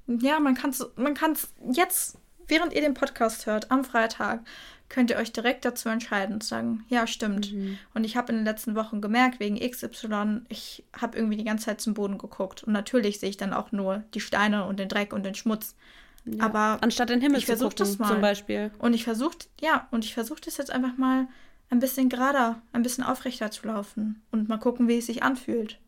Ja, 0.09 0.41
man 0.41 0.57
kann 0.57 0.71
es 0.73 0.87
man 0.97 1.15
kann's 1.15 1.55
jetzt, 1.73 2.19
während 2.49 2.75
ihr 2.75 2.83
den 2.83 2.93
Podcast 2.93 3.47
hört, 3.47 3.71
am 3.71 3.85
Freitag, 3.85 4.47
könnt 4.91 5.09
ihr 5.09 5.17
euch 5.17 5.33
direkt 5.33 5.65
dazu 5.65 5.89
entscheiden 5.89 6.35
und 6.35 6.45
sagen, 6.45 6.85
ja, 6.89 7.07
stimmt. 7.07 7.53
Mhm. 7.53 7.79
Und 7.95 8.05
ich 8.05 8.17
habe 8.17 8.33
in 8.33 8.39
den 8.39 8.45
letzten 8.45 8.75
Wochen 8.75 9.01
gemerkt, 9.01 9.41
wegen 9.41 9.59
XY, 9.59 10.43
ich 10.49 10.85
habe 11.01 11.17
irgendwie 11.17 11.39
die 11.39 11.45
ganze 11.45 11.67
Zeit 11.67 11.81
zum 11.81 11.95
Boden 11.95 12.19
geguckt. 12.19 12.65
Und 12.65 12.73
natürlich 12.73 13.21
sehe 13.21 13.31
ich 13.31 13.39
dann 13.39 13.55
auch 13.55 13.73
nur 13.73 14.05
die 14.15 14.21
Steine 14.21 14.67
und 14.67 14.79
den 14.79 14.89
Dreck 14.89 15.13
und 15.15 15.25
den 15.25 15.35
Schmutz. 15.35 15.77
Ja. 16.25 16.45
Aber 16.45 16.79
anstatt 16.83 17.09
den 17.09 17.21
Himmel 17.21 17.43
zu 17.43 17.57
gucken, 17.57 17.77
das 17.77 17.99
mal. 17.99 18.09
zum 18.09 18.21
Beispiel. 18.21 18.73
Und 18.79 18.93
ich 18.93 19.05
versuche, 19.05 19.39
ja, 19.61 19.89
und 19.93 20.05
ich 20.05 20.13
versuche 20.13 20.41
das 20.45 20.59
jetzt 20.59 20.73
einfach 20.73 20.99
mal 20.99 21.29
ein 21.71 21.79
bisschen 21.79 22.09
gerader, 22.09 22.61
ein 22.73 22.83
bisschen 22.83 23.05
aufrechter 23.05 23.51
zu 23.53 23.69
laufen 23.69 24.21
und 24.33 24.49
mal 24.49 24.59
gucken, 24.59 24.89
wie 24.89 24.99
es 24.99 25.07
sich 25.07 25.23
anfühlt. 25.23 25.79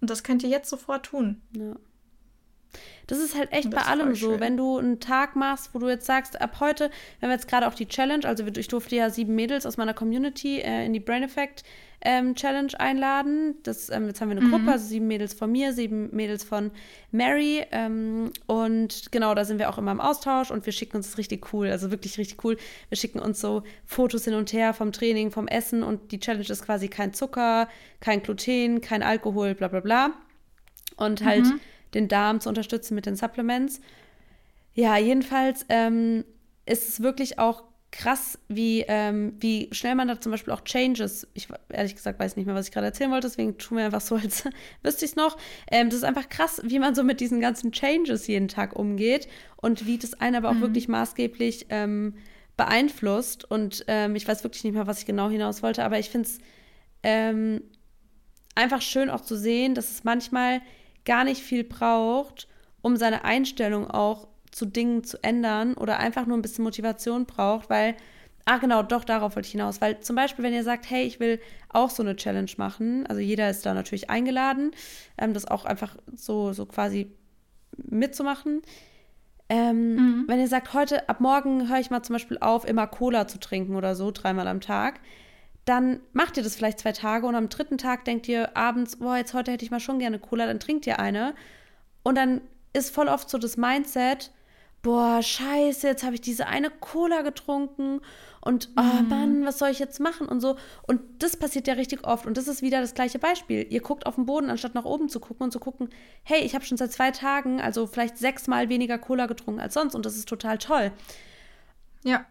Und 0.00 0.08
das 0.10 0.22
könnt 0.22 0.42
ihr 0.42 0.48
jetzt 0.48 0.70
sofort 0.70 1.06
tun. 1.06 1.42
Ja. 1.52 1.76
Das 3.06 3.18
ist 3.18 3.36
halt 3.36 3.52
echt 3.52 3.70
bei 3.70 3.82
allem 3.82 4.14
so. 4.14 4.40
Wenn 4.40 4.56
du 4.56 4.78
einen 4.78 4.98
Tag 4.98 5.36
machst, 5.36 5.70
wo 5.72 5.78
du 5.78 5.88
jetzt 5.88 6.06
sagst, 6.06 6.40
ab 6.40 6.56
heute, 6.60 6.90
wenn 7.20 7.28
wir 7.28 7.34
jetzt 7.34 7.48
gerade 7.48 7.68
auch 7.68 7.74
die 7.74 7.86
Challenge, 7.86 8.26
also 8.26 8.44
ich 8.44 8.68
durfte 8.68 8.96
ja 8.96 9.10
sieben 9.10 9.34
Mädels 9.34 9.64
aus 9.64 9.76
meiner 9.76 9.94
Community 9.94 10.58
äh, 10.58 10.84
in 10.84 10.92
die 10.92 11.00
Brain 11.00 11.22
Effect 11.22 11.62
ähm, 12.00 12.34
Challenge 12.34 12.72
einladen. 12.78 13.56
Das, 13.62 13.90
ähm, 13.90 14.06
jetzt 14.06 14.20
haben 14.20 14.30
wir 14.30 14.36
eine 14.36 14.46
mhm. 14.46 14.50
Gruppe, 14.50 14.72
also 14.72 14.86
sieben 14.86 15.06
Mädels 15.06 15.34
von 15.34 15.50
mir, 15.50 15.72
sieben 15.72 16.14
Mädels 16.14 16.44
von 16.44 16.70
Mary. 17.12 17.64
Ähm, 17.70 18.32
und 18.46 19.10
genau, 19.12 19.34
da 19.34 19.44
sind 19.44 19.58
wir 19.58 19.70
auch 19.70 19.78
immer 19.78 19.92
im 19.92 20.00
Austausch 20.00 20.50
und 20.50 20.66
wir 20.66 20.72
schicken 20.72 20.96
uns 20.96 21.08
das 21.08 21.18
richtig 21.18 21.52
cool, 21.52 21.68
also 21.68 21.90
wirklich 21.90 22.18
richtig 22.18 22.44
cool. 22.44 22.56
Wir 22.88 22.96
schicken 22.96 23.18
uns 23.18 23.40
so 23.40 23.62
Fotos 23.84 24.24
hin 24.24 24.34
und 24.34 24.52
her 24.52 24.74
vom 24.74 24.92
Training, 24.92 25.30
vom 25.30 25.48
Essen 25.48 25.82
und 25.82 26.12
die 26.12 26.20
Challenge 26.20 26.46
ist 26.48 26.64
quasi 26.64 26.88
kein 26.88 27.12
Zucker, 27.12 27.68
kein 28.00 28.22
Gluten, 28.22 28.80
kein 28.80 29.02
Alkohol, 29.02 29.54
bla 29.54 29.68
bla 29.68 29.80
bla. 29.80 30.10
Und 30.96 31.24
halt 31.24 31.44
mhm 31.44 31.60
den 31.94 32.08
Darm 32.08 32.40
zu 32.40 32.48
unterstützen 32.48 32.94
mit 32.94 33.06
den 33.06 33.16
Supplements. 33.16 33.80
Ja, 34.74 34.96
jedenfalls 34.96 35.64
ähm, 35.68 36.24
ist 36.66 36.88
es 36.88 37.02
wirklich 37.02 37.38
auch 37.38 37.64
krass, 37.92 38.38
wie, 38.48 38.84
ähm, 38.88 39.34
wie 39.38 39.68
schnell 39.72 39.94
man 39.94 40.08
da 40.08 40.20
zum 40.20 40.32
Beispiel 40.32 40.52
auch 40.52 40.62
Changes, 40.62 41.26
ich 41.34 41.48
ehrlich 41.70 41.94
gesagt 41.94 42.18
weiß 42.18 42.36
nicht 42.36 42.44
mehr, 42.44 42.54
was 42.54 42.66
ich 42.66 42.72
gerade 42.72 42.86
erzählen 42.86 43.10
wollte, 43.10 43.28
deswegen 43.28 43.56
tun 43.56 43.78
wir 43.78 43.86
einfach 43.86 44.00
so, 44.00 44.16
als 44.16 44.44
wüsste 44.82 45.04
ich 45.04 45.12
es 45.12 45.16
noch. 45.16 45.38
Ähm, 45.70 45.88
das 45.88 45.98
ist 45.98 46.04
einfach 46.04 46.28
krass, 46.28 46.60
wie 46.64 46.78
man 46.78 46.94
so 46.94 47.02
mit 47.02 47.20
diesen 47.20 47.40
ganzen 47.40 47.72
Changes 47.72 48.26
jeden 48.26 48.48
Tag 48.48 48.76
umgeht 48.76 49.28
und 49.56 49.86
wie 49.86 49.98
das 49.98 50.14
einen 50.14 50.36
aber 50.36 50.50
auch 50.50 50.54
mhm. 50.54 50.62
wirklich 50.62 50.88
maßgeblich 50.88 51.66
ähm, 51.70 52.14
beeinflusst. 52.56 53.50
Und 53.50 53.84
ähm, 53.88 54.14
ich 54.14 54.28
weiß 54.28 54.44
wirklich 54.44 54.64
nicht 54.64 54.74
mehr, 54.74 54.86
was 54.86 55.00
ich 55.00 55.06
genau 55.06 55.30
hinaus 55.30 55.62
wollte, 55.62 55.84
aber 55.84 55.98
ich 55.98 56.10
finde 56.10 56.28
es 56.28 56.38
ähm, 57.02 57.62
einfach 58.54 58.82
schön 58.82 59.08
auch 59.08 59.20
zu 59.20 59.36
sehen, 59.36 59.74
dass 59.74 59.90
es 59.90 60.04
manchmal 60.04 60.60
gar 61.06 61.24
nicht 61.24 61.40
viel 61.40 61.64
braucht, 61.64 62.46
um 62.82 62.96
seine 62.96 63.24
Einstellung 63.24 63.90
auch 63.90 64.28
zu 64.50 64.66
Dingen 64.66 65.04
zu 65.04 65.22
ändern 65.22 65.74
oder 65.74 65.98
einfach 65.98 66.26
nur 66.26 66.36
ein 66.36 66.42
bisschen 66.42 66.64
Motivation 66.64 67.24
braucht, 67.24 67.70
weil, 67.70 67.94
ah 68.44 68.58
genau, 68.58 68.82
doch 68.82 69.04
darauf 69.04 69.36
wollte 69.36 69.46
ich 69.46 69.52
hinaus, 69.52 69.80
weil 69.80 70.00
zum 70.00 70.16
Beispiel, 70.16 70.44
wenn 70.44 70.52
ihr 70.52 70.64
sagt, 70.64 70.90
hey, 70.90 71.04
ich 71.04 71.20
will 71.20 71.40
auch 71.70 71.90
so 71.90 72.02
eine 72.02 72.16
Challenge 72.16 72.50
machen, 72.56 73.06
also 73.06 73.20
jeder 73.20 73.48
ist 73.48 73.64
da 73.64 73.74
natürlich 73.74 74.10
eingeladen, 74.10 74.72
ähm, 75.16 75.32
das 75.34 75.46
auch 75.46 75.64
einfach 75.64 75.96
so, 76.14 76.52
so 76.52 76.66
quasi 76.66 77.12
mitzumachen. 77.76 78.62
Ähm, 79.48 79.94
mhm. 79.94 80.24
Wenn 80.26 80.40
ihr 80.40 80.48
sagt, 80.48 80.74
heute, 80.74 81.08
ab 81.08 81.20
morgen 81.20 81.68
höre 81.68 81.78
ich 81.78 81.90
mal 81.90 82.02
zum 82.02 82.14
Beispiel 82.14 82.38
auf, 82.40 82.66
immer 82.66 82.86
Cola 82.86 83.28
zu 83.28 83.38
trinken 83.38 83.76
oder 83.76 83.94
so, 83.94 84.10
dreimal 84.10 84.48
am 84.48 84.60
Tag, 84.60 85.00
dann 85.66 86.00
macht 86.12 86.36
ihr 86.36 86.44
das 86.44 86.54
vielleicht 86.54 86.78
zwei 86.78 86.92
Tage 86.92 87.26
und 87.26 87.34
am 87.34 87.48
dritten 87.48 87.76
Tag 87.76 88.04
denkt 88.04 88.28
ihr 88.28 88.56
abends, 88.56 88.96
boah, 88.96 89.16
jetzt 89.16 89.34
heute 89.34 89.50
hätte 89.50 89.64
ich 89.64 89.70
mal 89.72 89.80
schon 89.80 89.98
gerne 89.98 90.18
Cola, 90.20 90.46
dann 90.46 90.60
trinkt 90.60 90.86
ihr 90.86 91.00
eine. 91.00 91.34
Und 92.04 92.16
dann 92.16 92.40
ist 92.72 92.94
voll 92.94 93.08
oft 93.08 93.28
so 93.28 93.36
das 93.36 93.56
Mindset, 93.56 94.30
boah, 94.82 95.20
scheiße, 95.20 95.88
jetzt 95.88 96.04
habe 96.04 96.14
ich 96.14 96.20
diese 96.20 96.46
eine 96.46 96.70
Cola 96.70 97.22
getrunken 97.22 98.00
und 98.40 98.70
oh 98.76 99.02
mhm. 99.02 99.08
Mann, 99.08 99.44
was 99.44 99.58
soll 99.58 99.70
ich 99.70 99.80
jetzt 99.80 99.98
machen 99.98 100.28
und 100.28 100.40
so. 100.40 100.54
Und 100.86 101.00
das 101.18 101.36
passiert 101.36 101.66
ja 101.66 101.74
richtig 101.74 102.06
oft 102.06 102.26
und 102.26 102.36
das 102.36 102.46
ist 102.46 102.62
wieder 102.62 102.80
das 102.80 102.94
gleiche 102.94 103.18
Beispiel. 103.18 103.66
Ihr 103.68 103.80
guckt 103.80 104.06
auf 104.06 104.14
den 104.14 104.26
Boden, 104.26 104.50
anstatt 104.50 104.76
nach 104.76 104.84
oben 104.84 105.08
zu 105.08 105.18
gucken 105.18 105.42
und 105.46 105.50
zu 105.50 105.58
gucken, 105.58 105.88
hey, 106.22 106.42
ich 106.42 106.54
habe 106.54 106.64
schon 106.64 106.76
seit 106.76 106.92
zwei 106.92 107.10
Tagen, 107.10 107.60
also 107.60 107.88
vielleicht 107.88 108.18
sechsmal 108.18 108.68
weniger 108.68 108.98
Cola 108.98 109.26
getrunken 109.26 109.60
als 109.60 109.74
sonst 109.74 109.96
und 109.96 110.06
das 110.06 110.16
ist 110.16 110.28
total 110.28 110.58
toll. 110.58 110.92
Ja. 112.04 112.24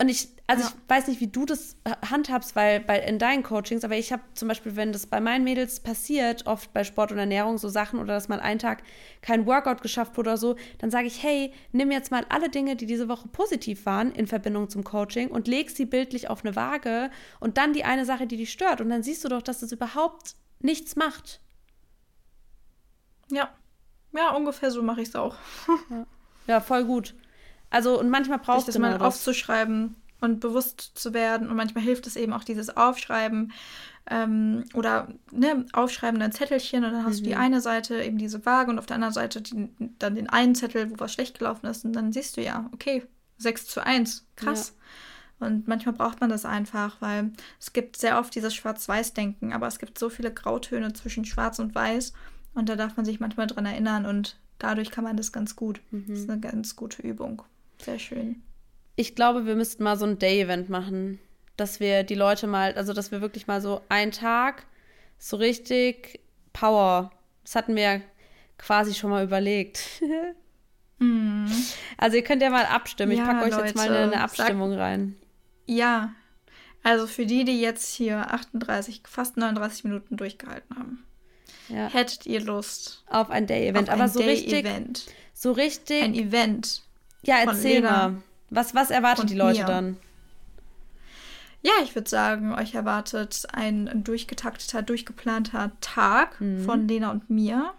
Und 0.00 0.08
ich, 0.08 0.28
also 0.46 0.62
ja. 0.62 0.68
ich 0.68 0.90
weiß 0.90 1.08
nicht, 1.08 1.20
wie 1.20 1.26
du 1.26 1.44
das 1.44 1.76
handhabst, 2.08 2.54
weil 2.54 2.78
bei, 2.78 3.00
in 3.00 3.18
deinen 3.18 3.42
Coachings, 3.42 3.82
aber 3.82 3.96
ich 3.96 4.12
habe 4.12 4.22
zum 4.34 4.46
Beispiel, 4.46 4.76
wenn 4.76 4.92
das 4.92 5.06
bei 5.06 5.20
meinen 5.20 5.42
Mädels 5.42 5.80
passiert, 5.80 6.46
oft 6.46 6.72
bei 6.72 6.84
Sport 6.84 7.10
und 7.10 7.18
Ernährung 7.18 7.58
so 7.58 7.68
Sachen 7.68 7.98
oder 7.98 8.14
dass 8.14 8.28
mal 8.28 8.38
einen 8.38 8.60
Tag 8.60 8.84
kein 9.22 9.44
Workout 9.46 9.82
geschafft 9.82 10.16
wurde 10.16 10.30
oder 10.30 10.36
so, 10.36 10.54
dann 10.78 10.92
sage 10.92 11.08
ich, 11.08 11.20
hey, 11.24 11.52
nimm 11.72 11.90
jetzt 11.90 12.12
mal 12.12 12.24
alle 12.28 12.48
Dinge, 12.48 12.76
die 12.76 12.86
diese 12.86 13.08
Woche 13.08 13.26
positiv 13.26 13.86
waren 13.86 14.12
in 14.12 14.28
Verbindung 14.28 14.70
zum 14.70 14.84
Coaching 14.84 15.30
und 15.30 15.48
leg 15.48 15.68
sie 15.68 15.84
bildlich 15.84 16.30
auf 16.30 16.44
eine 16.44 16.54
Waage 16.54 17.10
und 17.40 17.58
dann 17.58 17.72
die 17.72 17.84
eine 17.84 18.04
Sache, 18.04 18.28
die 18.28 18.36
dich 18.36 18.52
stört. 18.52 18.80
Und 18.80 18.90
dann 18.90 19.02
siehst 19.02 19.24
du 19.24 19.28
doch, 19.28 19.42
dass 19.42 19.62
es 19.62 19.72
überhaupt 19.72 20.36
nichts 20.60 20.94
macht. 20.94 21.40
Ja. 23.32 23.52
Ja, 24.12 24.30
ungefähr 24.30 24.70
so 24.70 24.80
mache 24.80 25.02
ich 25.02 25.08
es 25.08 25.16
auch. 25.16 25.34
ja. 25.90 26.06
ja, 26.46 26.60
voll 26.60 26.84
gut. 26.84 27.16
Also, 27.70 27.98
und 27.98 28.10
manchmal 28.10 28.38
braucht 28.38 28.68
es 28.68 28.78
mal 28.78 28.98
aufzuschreiben 28.98 29.96
und 30.20 30.40
bewusst 30.40 30.92
zu 30.94 31.14
werden. 31.14 31.48
Und 31.48 31.56
manchmal 31.56 31.84
hilft 31.84 32.06
es 32.06 32.16
eben 32.16 32.32
auch 32.32 32.44
dieses 32.44 32.76
Aufschreiben 32.76 33.52
ähm, 34.10 34.64
oder 34.74 35.08
ne, 35.30 35.66
Aufschreiben 35.72 36.20
ein 36.22 36.32
Zettelchen 36.32 36.84
und 36.84 36.92
dann 36.92 37.04
hast 37.04 37.20
mhm. 37.20 37.24
du 37.24 37.30
die 37.30 37.34
mhm. 37.34 37.40
eine 37.40 37.60
Seite 37.60 38.02
eben 38.02 38.18
diese 38.18 38.44
Waage 38.46 38.70
und 38.70 38.78
auf 38.78 38.86
der 38.86 38.96
anderen 38.96 39.14
Seite 39.14 39.42
die, 39.42 39.68
dann 39.98 40.14
den 40.14 40.28
einen 40.28 40.54
Zettel, 40.54 40.90
wo 40.90 40.98
was 40.98 41.12
schlecht 41.12 41.38
gelaufen 41.38 41.66
ist. 41.66 41.84
Und 41.84 41.92
dann 41.92 42.12
siehst 42.12 42.36
du 42.36 42.42
ja, 42.42 42.68
okay, 42.72 43.04
6 43.38 43.66
zu 43.66 43.84
1, 43.84 44.26
krass. 44.36 44.74
Ja. 45.40 45.46
Und 45.46 45.68
manchmal 45.68 45.94
braucht 45.94 46.20
man 46.20 46.30
das 46.30 46.44
einfach, 46.44 46.96
weil 47.00 47.32
es 47.60 47.72
gibt 47.72 47.96
sehr 47.96 48.18
oft 48.18 48.34
dieses 48.34 48.54
Schwarz-Weiß-Denken, 48.56 49.52
aber 49.52 49.68
es 49.68 49.78
gibt 49.78 49.96
so 49.96 50.08
viele 50.08 50.32
Grautöne 50.32 50.92
zwischen 50.94 51.24
Schwarz 51.24 51.60
und 51.60 51.76
Weiß 51.76 52.12
und 52.54 52.68
da 52.68 52.74
darf 52.74 52.96
man 52.96 53.06
sich 53.06 53.20
manchmal 53.20 53.46
dran 53.46 53.64
erinnern 53.64 54.04
und 54.04 54.36
dadurch 54.58 54.90
kann 54.90 55.04
man 55.04 55.16
das 55.16 55.30
ganz 55.30 55.54
gut. 55.54 55.80
Mhm. 55.92 56.06
Das 56.08 56.18
ist 56.18 56.30
eine 56.30 56.40
ganz 56.40 56.74
gute 56.74 57.02
Übung. 57.02 57.42
Sehr 57.82 57.98
schön. 57.98 58.42
Ich 58.96 59.14
glaube, 59.14 59.46
wir 59.46 59.54
müssten 59.54 59.84
mal 59.84 59.96
so 59.96 60.06
ein 60.06 60.18
Day-Event 60.18 60.68
machen, 60.68 61.18
dass 61.56 61.80
wir 61.80 62.02
die 62.02 62.14
Leute 62.14 62.46
mal, 62.46 62.74
also 62.74 62.92
dass 62.92 63.10
wir 63.12 63.20
wirklich 63.20 63.46
mal 63.46 63.60
so 63.60 63.82
einen 63.88 64.12
Tag 64.12 64.66
so 65.18 65.36
richtig 65.36 66.20
Power, 66.52 67.10
das 67.44 67.54
hatten 67.54 67.76
wir 67.76 68.02
quasi 68.58 68.94
schon 68.94 69.10
mal 69.10 69.24
überlegt. 69.24 70.02
mm. 70.98 71.46
Also 71.96 72.16
ihr 72.16 72.24
könnt 72.24 72.42
ja 72.42 72.50
mal 72.50 72.66
abstimmen. 72.66 73.12
Ja, 73.12 73.22
ich 73.22 73.28
packe 73.28 73.44
euch 73.44 73.52
Leute, 73.52 73.66
jetzt 73.66 73.76
mal 73.76 73.88
eine, 73.88 74.12
eine 74.12 74.20
Abstimmung 74.20 74.70
sag, 74.70 74.78
rein. 74.80 75.16
Ja, 75.66 76.12
also 76.82 77.06
für 77.06 77.26
die, 77.26 77.44
die 77.44 77.60
jetzt 77.60 77.94
hier 77.94 78.32
38, 78.32 79.02
fast 79.06 79.36
39 79.36 79.84
Minuten 79.84 80.16
durchgehalten 80.16 80.76
haben. 80.76 81.04
Ja. 81.68 81.88
Hättet 81.92 82.26
ihr 82.26 82.40
Lust 82.40 83.04
auf 83.06 83.30
ein 83.30 83.46
Day-Event, 83.46 83.90
aber 83.90 84.08
so 84.08 84.20
Day 84.20 84.30
richtig, 84.30 84.64
Event. 84.64 85.06
so 85.34 85.52
richtig. 85.52 86.02
Ein 86.02 86.14
Event. 86.14 86.82
Ja, 87.22 87.36
erzähl 87.44 87.82
mal. 87.82 88.22
Was, 88.50 88.74
was 88.74 88.90
erwartet 88.90 89.30
die 89.30 89.34
Leute 89.34 89.60
mir. 89.60 89.66
dann? 89.66 89.96
Ja, 91.62 91.72
ich 91.82 91.94
würde 91.94 92.08
sagen, 92.08 92.54
euch 92.54 92.74
erwartet 92.74 93.46
ein 93.52 94.04
durchgetakteter, 94.04 94.82
durchgeplanter 94.82 95.72
Tag 95.80 96.40
mhm. 96.40 96.64
von 96.64 96.86
Lena 96.86 97.10
und 97.10 97.30
mir. 97.30 97.74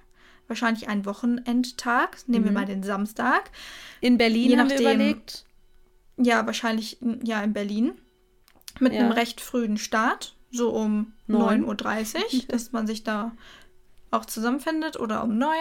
Wahrscheinlich 0.47 0.89
ein 0.89 1.05
Wochenendtag. 1.05 2.17
Nehmen 2.27 2.43
mhm. 2.43 2.49
wir 2.49 2.53
mal 2.53 2.65
den 2.65 2.83
Samstag. 2.83 3.51
In 4.01 4.17
Berlin 4.17 4.49
Je 4.49 4.57
haben 4.57 4.67
nachdem, 4.67 4.85
wir 4.85 4.93
überlegt. 4.93 5.45
Ja, 6.17 6.45
wahrscheinlich 6.45 6.97
ja 7.23 7.41
in 7.41 7.53
Berlin. 7.53 7.93
Mit 8.79 8.93
ja. 8.93 8.99
einem 8.99 9.11
recht 9.11 9.41
frühen 9.41 9.77
Start. 9.77 10.35
So 10.51 10.71
um 10.71 11.13
9.30 11.29 12.15
Uhr, 12.15 12.23
dass 12.47 12.71
man 12.71 12.87
sich 12.87 13.03
da 13.03 13.31
auch 14.11 14.25
zusammenfindet. 14.25 14.99
Oder 14.99 15.23
um 15.23 15.37
9 15.37 15.55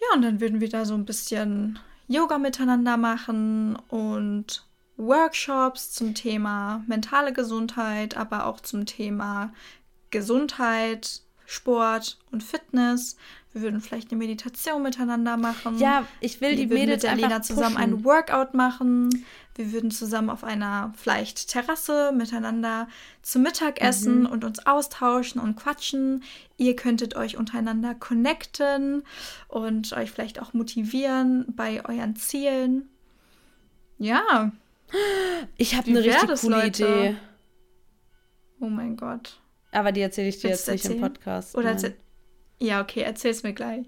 Ja, 0.00 0.14
und 0.14 0.22
dann 0.22 0.40
würden 0.40 0.60
wir 0.60 0.68
da 0.68 0.84
so 0.84 0.94
ein 0.94 1.06
bisschen 1.06 1.78
Yoga 2.08 2.38
miteinander 2.38 2.96
machen 2.96 3.76
und 3.88 4.66
Workshops 4.96 5.92
zum 5.92 6.14
Thema 6.14 6.82
mentale 6.86 7.32
Gesundheit, 7.32 8.16
aber 8.16 8.46
auch 8.46 8.60
zum 8.60 8.86
Thema 8.86 9.52
Gesundheit, 10.10 11.22
Sport 11.44 12.18
und 12.30 12.42
Fitness. 12.42 13.16
Wir 13.56 13.62
würden 13.62 13.80
vielleicht 13.80 14.10
eine 14.10 14.18
Meditation 14.18 14.82
miteinander 14.82 15.38
machen. 15.38 15.78
Ja, 15.78 16.06
ich 16.20 16.42
will 16.42 16.50
wir 16.50 16.56
die 16.56 16.66
Mädels 16.66 17.02
mit 17.02 17.04
der 17.04 17.16
Lena 17.16 17.40
zusammen 17.40 17.76
pushen. 17.76 17.94
ein 17.94 18.04
Workout 18.04 18.52
machen. 18.52 19.24
Wir 19.54 19.72
würden 19.72 19.90
zusammen 19.90 20.28
auf 20.28 20.44
einer 20.44 20.92
vielleicht 20.98 21.48
Terrasse 21.48 22.12
miteinander 22.14 22.86
zu 23.22 23.38
Mittag 23.38 23.80
essen 23.80 24.20
Mhm. 24.20 24.26
und 24.26 24.44
uns 24.44 24.66
austauschen 24.66 25.40
und 25.40 25.56
quatschen. 25.56 26.22
Ihr 26.58 26.76
könntet 26.76 27.16
euch 27.16 27.38
untereinander 27.38 27.94
connecten 27.94 29.04
und 29.48 29.90
euch 29.94 30.10
vielleicht 30.10 30.38
auch 30.42 30.52
motivieren 30.52 31.46
bei 31.56 31.82
euren 31.88 32.14
Zielen. 32.14 32.90
Ja, 33.96 34.52
Ich 35.56 35.74
habe 35.76 35.88
eine 35.88 36.00
richtig 36.04 36.28
das, 36.28 36.42
coole 36.42 36.56
Leute? 36.56 36.84
Idee. 36.86 37.16
oh 38.60 38.68
mein 38.68 38.96
Gott. 38.98 39.40
Aber 39.72 39.92
die 39.92 40.02
erzähle 40.02 40.28
ich 40.28 40.40
dir 40.40 40.50
Willst 40.50 40.68
jetzt 40.68 40.72
nicht 40.74 40.84
im 40.84 40.90
erzählen? 41.02 41.12
Podcast. 41.14 41.56
Oder 41.56 41.70
erzähl 41.70 41.96
Ja, 42.58 42.80
okay, 42.80 43.00
erzähl's 43.02 43.42
mir 43.42 43.52
gleich. 43.52 43.86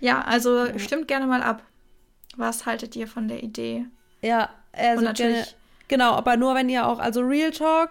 Ja, 0.00 0.22
also 0.22 0.66
Ja. 0.66 0.78
stimmt 0.78 1.08
gerne 1.08 1.26
mal 1.26 1.42
ab. 1.42 1.62
Was 2.36 2.64
haltet 2.66 2.96
ihr 2.96 3.06
von 3.08 3.28
der 3.28 3.42
Idee? 3.42 3.86
Ja, 4.22 4.50
also 4.72 4.98
Und 4.98 5.04
natürlich- 5.04 5.34
gerne, 5.36 5.48
genau, 5.88 6.12
aber 6.12 6.36
nur 6.36 6.54
wenn 6.54 6.68
ihr 6.68 6.86
auch, 6.86 6.98
also 6.98 7.20
Real 7.22 7.50
Talk, 7.50 7.90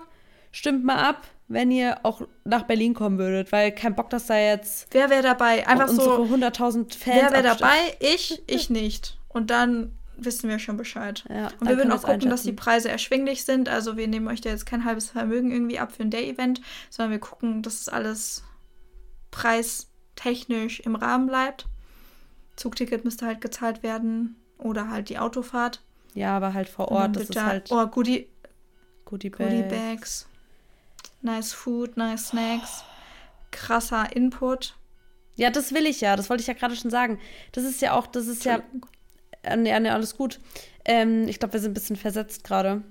stimmt 0.51 0.83
mal 0.85 0.97
ab, 0.97 1.27
wenn 1.47 1.71
ihr 1.71 1.97
auch 2.03 2.21
nach 2.45 2.63
Berlin 2.63 2.93
kommen 2.93 3.17
würdet, 3.17 3.51
weil 3.51 3.71
kein 3.71 3.95
Bock, 3.95 4.09
dass 4.11 4.27
da 4.27 4.37
jetzt 4.37 4.87
Wer 4.91 5.09
wäre 5.09 5.23
dabei? 5.23 5.67
Einfach 5.67 5.89
unsere 5.89 6.15
so, 6.17 6.23
100.000 6.25 6.95
Fans 6.95 7.15
wer 7.21 7.31
wäre 7.31 7.43
dabei? 7.43 7.75
Ich, 7.99 8.41
ich 8.47 8.69
nicht. 8.69 9.17
Und 9.27 9.49
dann 9.51 9.91
wissen 10.15 10.49
wir 10.49 10.59
schon 10.59 10.77
Bescheid. 10.77 11.23
Ja, 11.29 11.47
Und 11.59 11.69
wir 11.69 11.77
würden 11.77 11.91
auch 11.91 12.03
gucken, 12.03 12.29
dass 12.29 12.43
die. 12.43 12.51
Preise 12.51 12.89
erschwinglich 12.89 13.45
sind. 13.45 13.69
Also 13.69 13.97
wir 13.97 14.07
nehmen 14.07 14.27
euch 14.27 14.41
da 14.41 14.49
jetzt 14.49 14.65
kein 14.65 14.83
halbes 14.85 15.09
Vermögen 15.09 15.51
irgendwie 15.51 15.79
ab 15.79 15.91
für 15.93 16.03
ein 16.03 16.11
Day-Event, 16.11 16.61
sondern 16.89 17.11
wir 17.11 17.19
gucken, 17.19 17.61
dass 17.61 17.79
es 17.81 17.89
alles 17.89 18.43
preistechnisch 19.31 20.79
im 20.81 20.95
Rahmen 20.95 21.27
bleibt. 21.27 21.67
Zugticket 22.55 23.05
müsste 23.05 23.25
halt 23.25 23.41
gezahlt 23.41 23.83
werden 23.83 24.35
oder 24.57 24.89
halt 24.89 25.09
die 25.09 25.17
Autofahrt. 25.19 25.81
Ja, 26.13 26.35
aber 26.35 26.53
halt 26.53 26.67
vor 26.69 26.89
Ort, 26.89 27.15
das 27.15 27.23
ist 27.23 27.35
da- 27.35 27.45
halt 27.45 27.71
Oh, 27.71 27.85
Goodie, 27.87 28.27
Goodie 29.05 29.29
Goodie 29.29 29.61
Bag. 29.63 29.69
Bags. 29.97 30.27
Nice 31.21 31.53
Food, 31.53 31.97
nice 31.97 32.27
Snacks. 32.29 32.83
Krasser 33.51 34.15
Input. 34.15 34.75
Ja, 35.35 35.49
das 35.49 35.73
will 35.73 35.85
ich 35.85 36.01
ja, 36.01 36.15
das 36.15 36.29
wollte 36.29 36.41
ich 36.41 36.47
ja 36.47 36.53
gerade 36.53 36.75
schon 36.75 36.91
sagen. 36.91 37.19
Das 37.53 37.63
ist 37.63 37.81
ja 37.81 37.93
auch, 37.93 38.07
das 38.07 38.27
ist 38.27 38.43
ja, 38.45 38.61
äh, 39.43 39.55
nee, 39.55 39.77
nee, 39.79 39.89
alles 39.89 40.15
gut. 40.17 40.39
Ähm, 40.85 41.27
ich 41.27 41.39
glaube, 41.39 41.53
wir 41.53 41.59
sind 41.61 41.71
ein 41.71 41.73
bisschen 41.75 41.95
versetzt 41.95 42.43
gerade. 42.43 42.83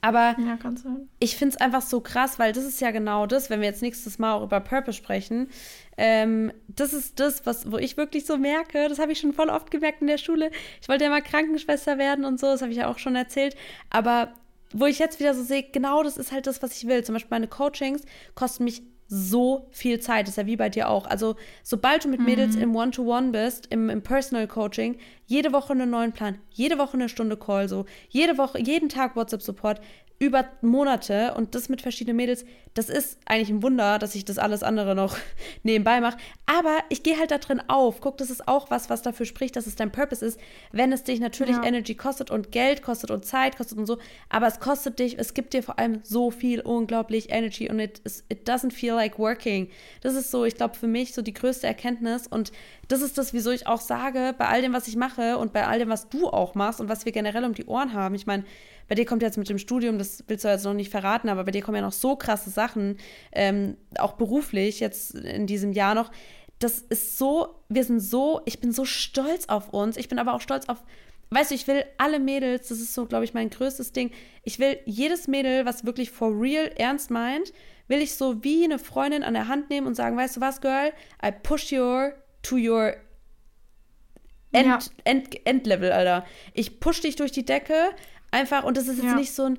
Aber 0.00 0.34
Ja, 0.38 0.56
ich 1.18 1.36
finde 1.36 1.54
es 1.54 1.60
einfach 1.60 1.82
so 1.82 2.00
krass, 2.00 2.38
weil 2.38 2.52
das 2.52 2.64
ist 2.64 2.80
ja 2.80 2.90
genau 2.90 3.26
das, 3.26 3.50
wenn 3.50 3.60
wir 3.60 3.68
jetzt 3.68 3.82
nächstes 3.82 4.18
Mal 4.18 4.34
auch 4.34 4.42
über 4.42 4.60
Purpose 4.60 4.96
sprechen. 4.96 5.48
Ähm, 5.96 6.52
das 6.68 6.92
ist 6.92 7.20
das, 7.20 7.44
was, 7.44 7.70
wo 7.70 7.76
ich 7.76 7.96
wirklich 7.96 8.24
so 8.24 8.38
merke, 8.38 8.88
das 8.88 8.98
habe 8.98 9.12
ich 9.12 9.18
schon 9.20 9.34
voll 9.34 9.50
oft 9.50 9.70
gemerkt 9.70 10.00
in 10.00 10.06
der 10.06 10.18
Schule. 10.18 10.50
Ich 10.80 10.88
wollte 10.88 11.04
ja 11.04 11.10
mal 11.10 11.20
Krankenschwester 11.20 11.98
werden 11.98 12.24
und 12.24 12.40
so, 12.40 12.46
das 12.46 12.62
habe 12.62 12.72
ich 12.72 12.78
ja 12.78 12.88
auch 12.88 12.98
schon 12.98 13.16
erzählt. 13.16 13.54
Aber 13.90 14.32
wo 14.72 14.86
ich 14.86 14.98
jetzt 14.98 15.20
wieder 15.20 15.34
so 15.34 15.42
sehe, 15.42 15.64
genau 15.64 16.02
das 16.02 16.16
ist 16.16 16.32
halt 16.32 16.46
das, 16.46 16.62
was 16.62 16.76
ich 16.76 16.86
will. 16.86 17.04
Zum 17.04 17.14
Beispiel 17.14 17.30
meine 17.30 17.48
Coachings 17.48 18.02
kosten 18.34 18.64
mich 18.64 18.82
so 19.12 19.66
viel 19.72 19.98
Zeit. 19.98 20.26
Das 20.26 20.30
ist 20.30 20.36
ja 20.36 20.46
wie 20.46 20.56
bei 20.56 20.68
dir 20.68 20.88
auch. 20.88 21.06
Also, 21.06 21.34
sobald 21.64 22.04
du 22.04 22.08
mit 22.08 22.20
Mädels 22.20 22.54
im 22.54 22.76
One-to-One 22.76 23.32
bist, 23.32 23.66
im, 23.66 23.90
im 23.90 24.02
Personal 24.02 24.46
Coaching, 24.46 24.98
jede 25.26 25.52
Woche 25.52 25.72
einen 25.72 25.90
neuen 25.90 26.12
Plan, 26.12 26.38
jede 26.50 26.78
Woche 26.78 26.94
eine 26.94 27.08
Stunde 27.08 27.36
Call, 27.36 27.68
so, 27.68 27.86
jede 28.08 28.38
Woche, 28.38 28.60
jeden 28.60 28.88
Tag 28.88 29.16
WhatsApp-Support, 29.16 29.80
über 30.22 30.44
Monate 30.60 31.32
und 31.34 31.54
das 31.54 31.70
mit 31.70 31.80
verschiedenen 31.80 32.16
Mädels, 32.18 32.44
das 32.74 32.90
ist 32.90 33.18
eigentlich 33.24 33.48
ein 33.48 33.62
Wunder, 33.62 33.98
dass 33.98 34.14
ich 34.14 34.24
das 34.26 34.36
alles 34.38 34.62
andere 34.62 34.94
noch 34.94 35.16
nebenbei 35.62 36.00
mache. 36.02 36.18
Aber 36.44 36.76
ich 36.90 37.02
gehe 37.02 37.18
halt 37.18 37.30
da 37.30 37.38
drin 37.38 37.62
auf. 37.68 38.00
Guck, 38.02 38.18
das 38.18 38.28
ist 38.28 38.46
auch 38.46 38.70
was, 38.70 38.90
was 38.90 39.00
dafür 39.00 39.24
spricht, 39.24 39.56
dass 39.56 39.66
es 39.66 39.76
dein 39.76 39.90
Purpose 39.90 40.24
ist, 40.24 40.38
wenn 40.72 40.92
es 40.92 41.04
dich 41.04 41.20
natürlich 41.20 41.56
Ja. 41.56 41.64
Energy 41.64 41.94
kostet 41.94 42.30
und 42.30 42.52
Geld 42.52 42.82
kostet 42.82 43.10
und 43.10 43.24
Zeit 43.24 43.56
kostet 43.56 43.78
und 43.78 43.86
so. 43.86 43.96
Aber 44.28 44.46
es 44.46 44.60
kostet 44.60 44.98
dich, 44.98 45.18
es 45.18 45.32
gibt 45.32 45.54
dir 45.54 45.62
vor 45.62 45.78
allem 45.78 46.00
so 46.04 46.30
viel 46.30 46.60
unglaublich 46.60 47.30
Energy 47.30 47.70
und 47.70 47.80
it, 47.80 48.00
is- 48.04 48.22
it 48.28 48.46
doesn't 48.48 48.72
feel 48.72 48.92
like 48.94 49.18
working. 49.18 49.70
Das 50.02 50.14
ist 50.14 50.30
so, 50.30 50.44
ich 50.44 50.54
glaube, 50.54 50.74
für 50.76 50.86
mich 50.86 51.14
so 51.14 51.22
die 51.22 51.32
größte 51.32 51.66
Erkenntnis 51.66 52.26
und 52.26 52.52
das 52.88 53.00
ist 53.00 53.16
das, 53.16 53.32
wieso 53.32 53.50
ich 53.52 53.66
auch 53.66 53.80
sage, 53.80 54.34
bei 54.36 54.46
all 54.48 54.60
dem, 54.60 54.74
was 54.74 54.86
ich 54.86 54.96
mache 54.96 55.38
und 55.38 55.54
bei 55.54 55.66
all 55.66 55.78
dem, 55.78 55.88
was 55.88 56.10
du 56.10 56.28
auch 56.28 56.54
machst 56.54 56.78
und 56.80 56.90
was 56.90 57.06
wir 57.06 57.12
generell 57.12 57.44
um 57.46 57.54
die 57.54 57.64
Ohren 57.64 57.94
haben. 57.94 58.14
Ich 58.14 58.26
meine, 58.26 58.44
bei 58.90 58.96
dir 58.96 59.06
kommt 59.06 59.22
jetzt 59.22 59.38
mit 59.38 59.48
dem 59.48 59.58
Studium, 59.58 59.98
das 59.98 60.24
willst 60.26 60.44
du 60.44 60.48
jetzt 60.48 60.64
noch 60.64 60.74
nicht 60.74 60.90
verraten, 60.90 61.28
aber 61.28 61.44
bei 61.44 61.52
dir 61.52 61.62
kommen 61.62 61.76
ja 61.76 61.82
noch 61.82 61.92
so 61.92 62.16
krasse 62.16 62.50
Sachen, 62.50 62.96
ähm, 63.30 63.76
auch 63.96 64.14
beruflich 64.14 64.80
jetzt 64.80 65.14
in 65.14 65.46
diesem 65.46 65.72
Jahr 65.72 65.94
noch. 65.94 66.10
Das 66.58 66.80
ist 66.80 67.16
so, 67.16 67.54
wir 67.68 67.84
sind 67.84 68.00
so, 68.00 68.40
ich 68.46 68.60
bin 68.60 68.72
so 68.72 68.84
stolz 68.84 69.48
auf 69.48 69.72
uns. 69.72 69.96
Ich 69.96 70.08
bin 70.08 70.18
aber 70.18 70.34
auch 70.34 70.40
stolz 70.40 70.68
auf, 70.68 70.82
weißt 71.30 71.52
du, 71.52 71.54
ich 71.54 71.68
will 71.68 71.84
alle 71.98 72.18
Mädels, 72.18 72.66
das 72.66 72.80
ist 72.80 72.92
so, 72.92 73.06
glaube 73.06 73.24
ich, 73.24 73.32
mein 73.32 73.48
größtes 73.48 73.92
Ding. 73.92 74.10
Ich 74.42 74.58
will 74.58 74.76
jedes 74.86 75.28
Mädel, 75.28 75.66
was 75.66 75.86
wirklich 75.86 76.10
for 76.10 76.28
real 76.28 76.66
ernst 76.76 77.12
meint, 77.12 77.52
will 77.86 78.00
ich 78.00 78.16
so 78.16 78.42
wie 78.42 78.64
eine 78.64 78.80
Freundin 78.80 79.22
an 79.22 79.34
der 79.34 79.46
Hand 79.46 79.70
nehmen 79.70 79.86
und 79.86 79.94
sagen, 79.94 80.16
weißt 80.16 80.38
du 80.38 80.40
was, 80.40 80.60
Girl, 80.60 80.90
I 81.24 81.30
push 81.30 81.70
you 81.70 82.10
to 82.42 82.56
your 82.56 82.94
End, 84.52 84.66
Ja. 84.66 84.78
End, 85.04 85.46
Endlevel, 85.46 85.92
Alter. 85.92 86.26
Ich 86.54 86.80
push 86.80 87.02
dich 87.02 87.14
durch 87.14 87.30
die 87.30 87.44
Decke, 87.44 87.90
einfach, 88.30 88.64
und 88.64 88.76
das 88.76 88.88
ist 88.88 88.96
jetzt 88.98 89.06
Ja. 89.06 89.14
nicht 89.14 89.32
so 89.34 89.44
ein, 89.44 89.58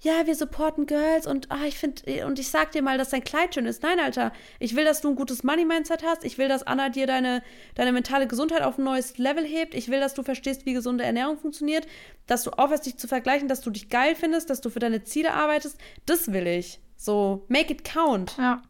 ja, 0.00 0.26
wir 0.26 0.36
supporten 0.36 0.86
Girls 0.86 1.26
und 1.26 1.50
ah, 1.50 1.64
ich 1.66 1.76
finde, 1.76 2.24
und 2.24 2.38
ich 2.38 2.50
sag 2.50 2.70
dir 2.70 2.82
mal, 2.82 2.98
dass 2.98 3.08
dein 3.08 3.24
Kleid 3.24 3.54
schön 3.54 3.66
ist. 3.66 3.82
Nein, 3.82 3.98
Alter, 3.98 4.32
ich 4.60 4.76
will, 4.76 4.84
dass 4.84 5.00
du 5.00 5.08
ein 5.08 5.16
gutes 5.16 5.42
Money-Mindset 5.42 6.04
hast. 6.04 6.24
Ich 6.24 6.38
will, 6.38 6.46
dass 6.46 6.62
Anna 6.62 6.88
dir 6.88 7.08
deine, 7.08 7.42
deine 7.74 7.90
mentale 7.92 8.28
Gesundheit 8.28 8.62
auf 8.62 8.78
ein 8.78 8.84
neues 8.84 9.18
Level 9.18 9.44
hebt. 9.44 9.74
Ich 9.74 9.88
will, 9.88 9.98
dass 9.98 10.14
du 10.14 10.22
verstehst, 10.22 10.66
wie 10.66 10.72
gesunde 10.72 11.02
Ernährung 11.02 11.36
funktioniert, 11.36 11.88
dass 12.28 12.44
du 12.44 12.50
aufhörst, 12.52 12.86
dich 12.86 12.96
zu 12.96 13.08
vergleichen, 13.08 13.48
dass 13.48 13.60
du 13.60 13.70
dich 13.70 13.88
geil 13.88 14.14
findest, 14.14 14.50
dass 14.50 14.60
du 14.60 14.70
für 14.70 14.78
deine 14.78 15.02
Ziele 15.02 15.32
arbeitest. 15.34 15.76
Das 16.06 16.32
will 16.32 16.46
ich. 16.46 16.78
So, 16.96 17.44
make 17.48 17.72
it 17.72 17.82
count. 17.82 18.36
Ja. 18.38 18.62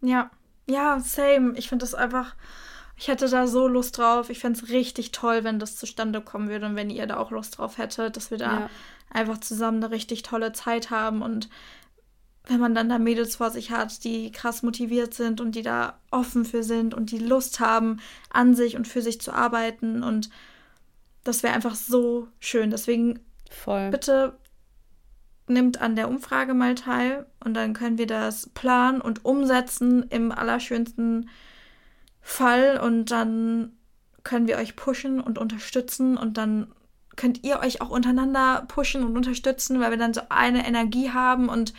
Ja. 0.00 0.30
Ja, 0.68 0.98
same. 0.98 1.54
Ich 1.56 1.68
finde 1.68 1.84
das 1.84 1.94
einfach. 1.94 2.34
Ich 2.98 3.06
hätte 3.08 3.28
da 3.28 3.46
so 3.46 3.68
Lust 3.68 3.96
drauf. 3.96 4.28
Ich 4.28 4.40
fände 4.40 4.58
es 4.58 4.70
richtig 4.70 5.12
toll, 5.12 5.44
wenn 5.44 5.60
das 5.60 5.76
zustande 5.76 6.20
kommen 6.20 6.48
würde 6.48 6.66
und 6.66 6.76
wenn 6.76 6.90
ihr 6.90 7.06
da 7.06 7.16
auch 7.18 7.30
Lust 7.30 7.58
drauf 7.58 7.78
hättet, 7.78 8.16
dass 8.16 8.30
wir 8.30 8.38
da 8.38 8.60
Ja. 8.60 8.70
einfach 9.10 9.38
zusammen 9.38 9.82
eine 9.82 9.92
richtig 9.92 10.22
tolle 10.22 10.52
Zeit 10.52 10.90
haben 10.90 11.22
und 11.22 11.48
wenn 12.48 12.60
man 12.60 12.74
dann 12.74 12.88
da 12.88 12.98
Mädels 12.98 13.36
vor 13.36 13.50
sich 13.50 13.70
hat, 13.70 14.04
die 14.04 14.32
krass 14.32 14.62
motiviert 14.62 15.14
sind 15.14 15.40
und 15.40 15.54
die 15.54 15.62
da 15.62 15.98
offen 16.10 16.44
für 16.44 16.62
sind 16.62 16.94
und 16.94 17.10
die 17.10 17.18
Lust 17.18 17.60
haben, 17.60 18.00
an 18.30 18.54
sich 18.54 18.74
und 18.76 18.88
für 18.88 19.02
sich 19.02 19.20
zu 19.20 19.32
arbeiten 19.32 20.02
und 20.02 20.30
das 21.24 21.42
wäre 21.42 21.54
einfach 21.54 21.74
so 21.74 22.26
schön. 22.40 22.70
Deswegen 22.70 23.20
Voll. 23.50 23.90
bitte 23.90 24.38
nimmt 25.46 25.80
an 25.80 25.94
der 25.94 26.08
Umfrage 26.08 26.54
mal 26.54 26.74
teil 26.74 27.26
und 27.44 27.54
dann 27.54 27.74
können 27.74 27.98
wir 27.98 28.06
das 28.06 28.48
planen 28.50 29.00
und 29.00 29.24
umsetzen 29.24 30.04
im 30.10 30.32
allerschönsten 30.32 31.28
Fall 32.28 32.78
und 32.78 33.06
dann 33.06 33.72
können 34.22 34.46
wir 34.46 34.58
euch 34.58 34.76
pushen 34.76 35.18
und 35.18 35.38
unterstützen 35.38 36.18
und 36.18 36.36
dann 36.36 36.74
könnt 37.16 37.42
ihr 37.42 37.60
euch 37.60 37.80
auch 37.80 37.88
untereinander 37.88 38.66
pushen 38.68 39.02
und 39.02 39.16
unterstützen, 39.16 39.80
weil 39.80 39.90
wir 39.90 39.96
dann 39.96 40.12
so 40.12 40.20
eine 40.28 40.66
Energie 40.66 41.10
haben 41.10 41.48
und 41.48 41.72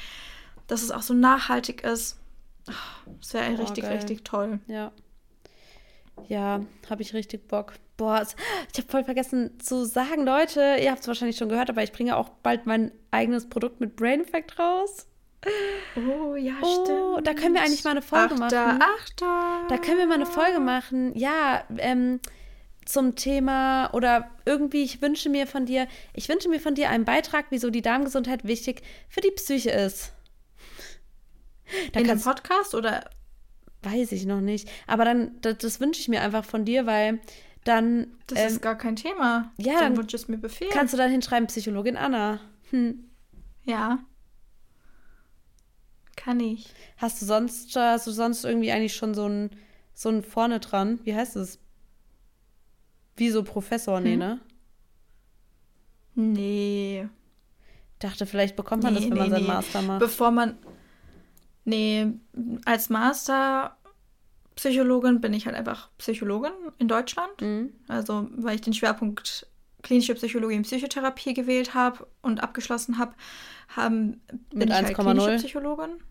dass 0.65 0.81
es 0.81 0.89
auch 0.89 1.03
so 1.03 1.13
nachhaltig 1.13 1.83
ist. 1.83 2.17
Ach, 2.67 3.01
Das 3.21 3.33
wäre 3.35 3.51
Boah, 3.51 3.61
richtig, 3.61 3.83
geil. 3.83 3.93
richtig 3.95 4.23
toll. 4.23 4.59
Ja. 4.65 4.91
Ja, 6.27 6.61
habe 6.89 7.03
ich 7.03 7.13
richtig 7.13 7.47
Bock. 7.47 7.73
Boah, 7.95 8.25
ich 8.73 8.79
habe 8.79 8.89
voll 8.89 9.03
vergessen 9.03 9.59
zu 9.59 9.85
sagen, 9.85 10.25
Leute, 10.25 10.77
ihr 10.81 10.89
habt 10.89 11.01
es 11.01 11.07
wahrscheinlich 11.07 11.37
schon 11.37 11.49
gehört, 11.49 11.69
aber 11.69 11.83
ich 11.83 11.91
bringe 11.91 12.17
auch 12.17 12.29
bald 12.41 12.65
mein 12.65 12.91
eigenes 13.11 13.47
Produkt 13.47 13.79
mit 13.79 13.95
Brain 13.95 14.21
Effect 14.21 14.57
raus. 14.57 15.05
Oh, 15.95 16.35
ja, 16.35 16.53
Oh, 16.61 16.83
stimmt. 17.15 17.27
da 17.27 17.33
können 17.33 17.53
wir 17.55 17.61
eigentlich 17.61 17.83
mal 17.83 17.91
eine 17.91 18.01
Folge 18.01 18.35
Achter, 18.35 18.65
machen. 18.67 18.81
Achter. 18.81 19.65
Da 19.69 19.77
können 19.77 19.97
wir 19.97 20.07
mal 20.07 20.15
eine 20.15 20.25
Folge 20.25 20.59
machen. 20.59 21.15
Ja, 21.17 21.63
ähm, 21.77 22.19
zum 22.85 23.15
Thema 23.15 23.89
oder 23.93 24.29
irgendwie, 24.45 24.83
ich 24.83 25.01
wünsche 25.01 25.29
mir 25.29 25.47
von 25.47 25.65
dir, 25.65 25.87
ich 26.13 26.27
wünsche 26.27 26.49
mir 26.49 26.59
von 26.59 26.75
dir 26.75 26.89
einen 26.89 27.05
Beitrag, 27.05 27.45
wieso 27.51 27.69
die 27.69 27.81
Darmgesundheit 27.81 28.45
wichtig 28.45 28.81
für 29.07 29.21
die 29.21 29.31
Psyche 29.31 29.69
ist. 29.71 30.11
Da 31.93 31.99
In 31.99 32.05
dem 32.05 32.07
kannst, 32.07 32.25
Podcast 32.25 32.75
oder 32.75 33.09
weiß 33.83 34.11
ich 34.11 34.25
noch 34.25 34.41
nicht. 34.41 34.67
Aber 34.87 35.05
dann, 35.05 35.39
das, 35.41 35.59
das 35.59 35.79
wünsche 35.79 36.01
ich 36.01 36.07
mir 36.09 36.21
einfach 36.21 36.43
von 36.43 36.65
dir, 36.65 36.85
weil 36.85 37.19
dann 37.63 38.07
Das 38.27 38.39
ähm, 38.39 38.47
ist 38.47 38.61
gar 38.61 38.75
kein 38.77 38.95
Thema. 38.95 39.51
ja, 39.57 39.79
dann 39.79 39.95
Wunsch 39.95 40.13
ist 40.13 40.27
mir 40.27 40.37
Befehl. 40.37 40.69
kannst 40.71 40.93
du 40.93 40.97
dann 40.97 41.11
hinschreiben, 41.11 41.47
Psychologin 41.47 41.95
Anna. 41.95 42.39
Hm. 42.71 43.05
ja. 43.65 43.99
Kann 46.19 46.39
ich. 46.41 46.73
Hast 46.97 47.21
du 47.21 47.25
sonst, 47.25 47.73
hast 47.77 48.05
du 48.07 48.11
sonst 48.11 48.43
irgendwie 48.43 48.71
eigentlich 48.73 48.93
schon 48.95 49.13
so 49.13 49.25
ein, 49.27 49.51
so 49.93 50.09
ein 50.09 50.21
vorne 50.21 50.59
dran? 50.59 50.99
Wie 51.05 51.15
heißt 51.15 51.37
es? 51.37 51.59
Wie 53.15 53.29
so 53.29 53.41
Professor, 53.43 54.01
nee, 54.01 54.13
Hm? 54.13 54.19
ne? 54.19 54.39
Nee. 56.15 57.07
Dachte, 57.99 58.25
vielleicht 58.25 58.57
bekommt 58.57 58.83
man 58.83 58.95
das, 58.95 59.05
Nee, 59.05 59.11
wenn 59.11 59.17
man 59.17 59.27
nee, 59.29 59.35
seinen 59.35 59.43
nee. 59.43 59.47
Master 59.49 59.81
macht. 59.81 59.99
Bevor 59.99 60.31
man. 60.31 60.57
Nee, 61.63 62.07
als 62.65 62.89
Master-Psychologin 62.89 65.21
bin 65.21 65.33
ich 65.33 65.45
halt 65.45 65.55
einfach 65.55 65.89
Psychologin 65.99 66.51
in 66.79 66.89
Deutschland. 66.89 67.39
Mhm. 67.41 67.71
Also, 67.87 68.27
weil 68.35 68.55
ich 68.55 68.61
den 68.61 68.73
Schwerpunkt 68.73 69.47
klinische 69.83 70.15
Psychologie 70.15 70.57
und 70.57 70.63
Psychotherapie 70.63 71.33
gewählt 71.33 71.73
habe 71.73 72.05
und 72.21 72.43
abgeschlossen 72.43 72.97
habe, 72.97 73.13
haben, 73.69 74.19
bin 74.49 74.59
Mit 74.59 74.67
ich 74.69 74.75
halt 74.75 74.87
1,0. 74.89 75.03
klinische 75.03 75.35
Psychologin. 75.37 76.01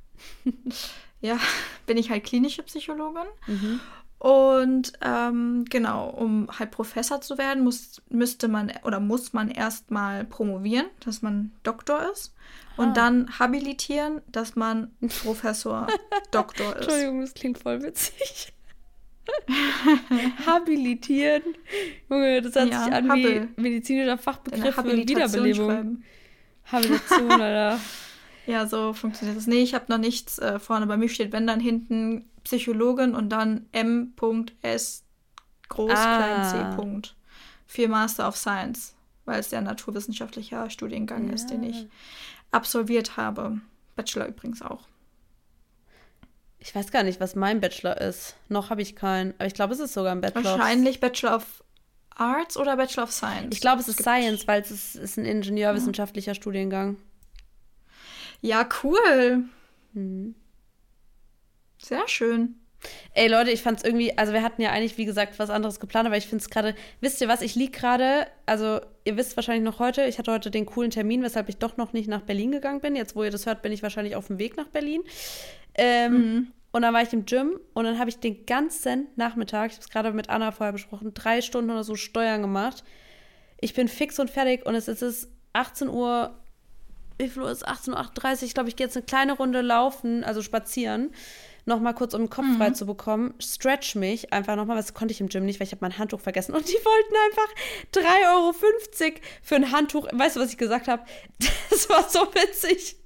ja, 1.20 1.38
bin 1.86 1.96
ich 1.96 2.10
halt 2.10 2.24
klinische 2.24 2.62
Psychologin. 2.62 3.26
Mhm. 3.46 3.80
Und 4.18 4.92
ähm, 5.00 5.64
genau, 5.70 6.08
um 6.10 6.48
halt 6.58 6.72
Professor 6.72 7.20
zu 7.20 7.38
werden, 7.38 7.62
muss, 7.62 8.02
müsste 8.10 8.48
man 8.48 8.72
oder 8.82 8.98
muss 8.98 9.32
man 9.32 9.48
erstmal 9.48 10.24
promovieren, 10.24 10.86
dass 11.04 11.22
man 11.22 11.52
Doktor 11.62 12.10
ist. 12.12 12.34
Ah. 12.76 12.82
Und 12.82 12.96
dann 12.96 13.38
habilitieren, 13.38 14.20
dass 14.26 14.56
man 14.56 14.90
Professor 15.22 15.86
Doktor 16.32 16.70
ist. 16.76 16.82
Entschuldigung, 16.82 17.20
das 17.20 17.34
klingt 17.34 17.58
voll 17.58 17.82
witzig. 17.82 18.52
Habilitieren. 20.46 21.42
Junge, 22.08 22.42
das 22.42 22.54
hört 22.54 22.70
Ja, 22.70 22.84
sich 22.84 22.92
an 22.92 23.10
Habil. 23.10 23.48
wie 23.56 23.60
medizinischer 23.62 24.18
Fachbegriff 24.18 24.74
für 24.74 24.96
Wiederbelebung. 24.96 26.02
Habilitation, 26.64 27.30
Alter. 27.30 27.80
Ja, 28.48 28.66
so 28.66 28.92
funktioniert 28.94 29.36
das. 29.36 29.46
Nee, 29.46 29.62
ich 29.62 29.74
habe 29.74 29.84
noch 29.88 29.98
nichts 29.98 30.38
äh, 30.38 30.58
vorne. 30.58 30.86
Bei 30.86 30.96
mir 30.96 31.08
steht, 31.10 31.32
wenn 31.32 31.46
dann 31.46 31.60
hinten 31.60 32.28
Psychologin 32.44 33.14
und 33.14 33.28
dann 33.28 33.66
M.S. 33.72 35.04
groß, 35.68 35.92
Ah. 35.94 36.16
klein 36.16 36.70
c. 36.72 36.76
Punkt. 36.76 37.14
Für 37.66 37.88
Master 37.88 38.26
of 38.26 38.36
Science, 38.36 38.94
weil 39.26 39.38
es 39.40 39.50
der 39.50 39.60
naturwissenschaftlicher 39.60 40.70
Studiengang 40.70 41.28
ist, 41.28 41.48
den 41.50 41.62
ich 41.62 41.86
absolviert 42.50 43.18
habe. 43.18 43.60
Bachelor 43.96 44.26
übrigens 44.28 44.62
auch. 44.62 44.88
Ich 46.58 46.74
weiß 46.74 46.90
gar 46.90 47.02
nicht, 47.02 47.20
was 47.20 47.36
mein 47.36 47.60
Bachelor 47.60 48.00
ist. 48.00 48.34
Noch 48.48 48.70
habe 48.70 48.80
ich 48.82 48.96
keinen. 48.96 49.34
Aber 49.38 49.46
ich 49.46 49.54
glaube, 49.54 49.74
es 49.74 49.80
ist 49.80 49.92
sogar 49.94 50.12
ein 50.12 50.20
Bachelor. 50.22 50.40
of- 50.54 50.58
Wahrscheinlich 50.58 51.00
Bachelor 51.00 51.36
of 51.36 51.62
Arts 52.16 52.56
oder 52.56 52.76
Bachelor 52.76 53.04
of 53.04 53.12
Science. 53.12 53.48
Ich 53.54 53.60
glaube, 53.60 53.80
es 53.80 53.88
ist 53.88 54.00
Science, 54.00 54.48
weil 54.48 54.62
es 54.62 54.70
ist, 54.70 54.96
ist 54.96 55.18
ein 55.18 55.24
ingenieurwissenschaftlicher 55.26 56.34
Studiengang. 56.34 56.96
Ja, 58.40 58.68
cool. 58.82 59.44
Mhm. 59.92 60.34
Sehr 61.78 62.06
schön. 62.08 62.56
Ey 63.12 63.26
Leute, 63.26 63.50
ich 63.50 63.62
fand's 63.62 63.82
irgendwie, 63.82 64.16
also 64.16 64.32
wir 64.32 64.42
hatten 64.42 64.62
ja 64.62 64.70
eigentlich, 64.70 64.98
wie 64.98 65.04
gesagt, 65.04 65.40
was 65.40 65.50
anderes 65.50 65.80
geplant, 65.80 66.06
aber 66.06 66.16
ich 66.16 66.28
find's 66.28 66.48
gerade, 66.48 66.76
wisst 67.00 67.20
ihr 67.20 67.26
was, 67.26 67.42
ich 67.42 67.56
lieg 67.56 67.72
gerade, 67.72 68.28
also 68.46 68.80
ihr 69.04 69.16
wisst 69.16 69.34
wahrscheinlich 69.36 69.64
noch 69.64 69.80
heute, 69.80 70.04
ich 70.04 70.18
hatte 70.18 70.30
heute 70.30 70.52
den 70.52 70.64
coolen 70.64 70.92
Termin, 70.92 71.22
weshalb 71.24 71.48
ich 71.48 71.56
doch 71.56 71.76
noch 71.76 71.92
nicht 71.92 72.08
nach 72.08 72.22
Berlin 72.22 72.52
gegangen 72.52 72.80
bin. 72.80 72.94
Jetzt, 72.94 73.16
wo 73.16 73.24
ihr 73.24 73.32
das 73.32 73.46
hört, 73.46 73.62
bin 73.62 73.72
ich 73.72 73.82
wahrscheinlich 73.82 74.14
auf 74.14 74.28
dem 74.28 74.38
Weg 74.38 74.56
nach 74.56 74.68
Berlin. 74.68 75.02
Ähm, 75.74 76.12
Mhm. 76.12 76.52
Und 76.70 76.82
dann 76.82 76.92
war 76.92 77.02
ich 77.02 77.12
im 77.14 77.24
Gym 77.24 77.58
und 77.72 77.84
dann 77.84 77.98
habe 77.98 78.10
ich 78.10 78.18
den 78.20 78.44
ganzen 78.44 79.06
Nachmittag, 79.16 79.70
ich 79.70 79.76
habe 79.76 79.84
es 79.84 79.88
gerade 79.88 80.12
mit 80.12 80.28
Anna 80.28 80.52
vorher 80.52 80.72
besprochen, 80.72 81.14
drei 81.14 81.40
Stunden 81.40 81.70
oder 81.70 81.82
so 81.82 81.94
Steuern 81.96 82.42
gemacht. 82.42 82.84
Ich 83.58 83.72
bin 83.72 83.88
fix 83.88 84.18
und 84.18 84.28
fertig 84.30 84.66
und 84.66 84.74
es 84.74 84.86
ist 84.86 85.00
es 85.02 85.28
18 85.54 85.88
Uhr, 85.88 86.38
wie 87.18 87.28
viel 87.28 87.42
Uhr 87.42 87.50
ist 87.50 87.62
es? 87.62 87.66
18.38 87.66 88.36
Uhr, 88.36 88.42
ich 88.44 88.54
glaube, 88.54 88.68
ich 88.68 88.76
gehe 88.76 88.86
jetzt 88.86 88.96
eine 88.96 89.04
kleine 89.04 89.32
Runde 89.32 89.60
laufen, 89.60 90.24
also 90.24 90.42
spazieren, 90.42 91.10
nochmal 91.68 91.94
kurz, 91.94 92.14
um 92.14 92.22
den 92.22 92.30
Kopf 92.30 92.46
frei 92.56 92.70
zu 92.70 92.86
bekommen, 92.86 93.34
stretch 93.38 93.94
mich 93.94 94.32
einfach 94.32 94.56
nochmal, 94.56 94.76
was 94.76 94.94
konnte 94.94 95.12
ich 95.12 95.20
im 95.20 95.28
Gym 95.28 95.44
nicht, 95.44 95.60
weil 95.60 95.66
ich 95.66 95.72
habe 95.72 95.82
mein 95.82 95.98
Handtuch 95.98 96.20
vergessen 96.20 96.54
und 96.54 96.66
die 96.66 96.72
wollten 96.72 97.14
einfach 97.30 98.08
3,50 98.16 98.32
Euro 98.34 98.52
für 99.42 99.54
ein 99.56 99.72
Handtuch. 99.72 100.08
Weißt 100.12 100.36
du, 100.36 100.40
was 100.40 100.50
ich 100.50 100.58
gesagt 100.58 100.88
habe? 100.88 101.02
Das 101.70 101.88
war 101.90 102.08
so 102.08 102.20
witzig. 102.34 102.96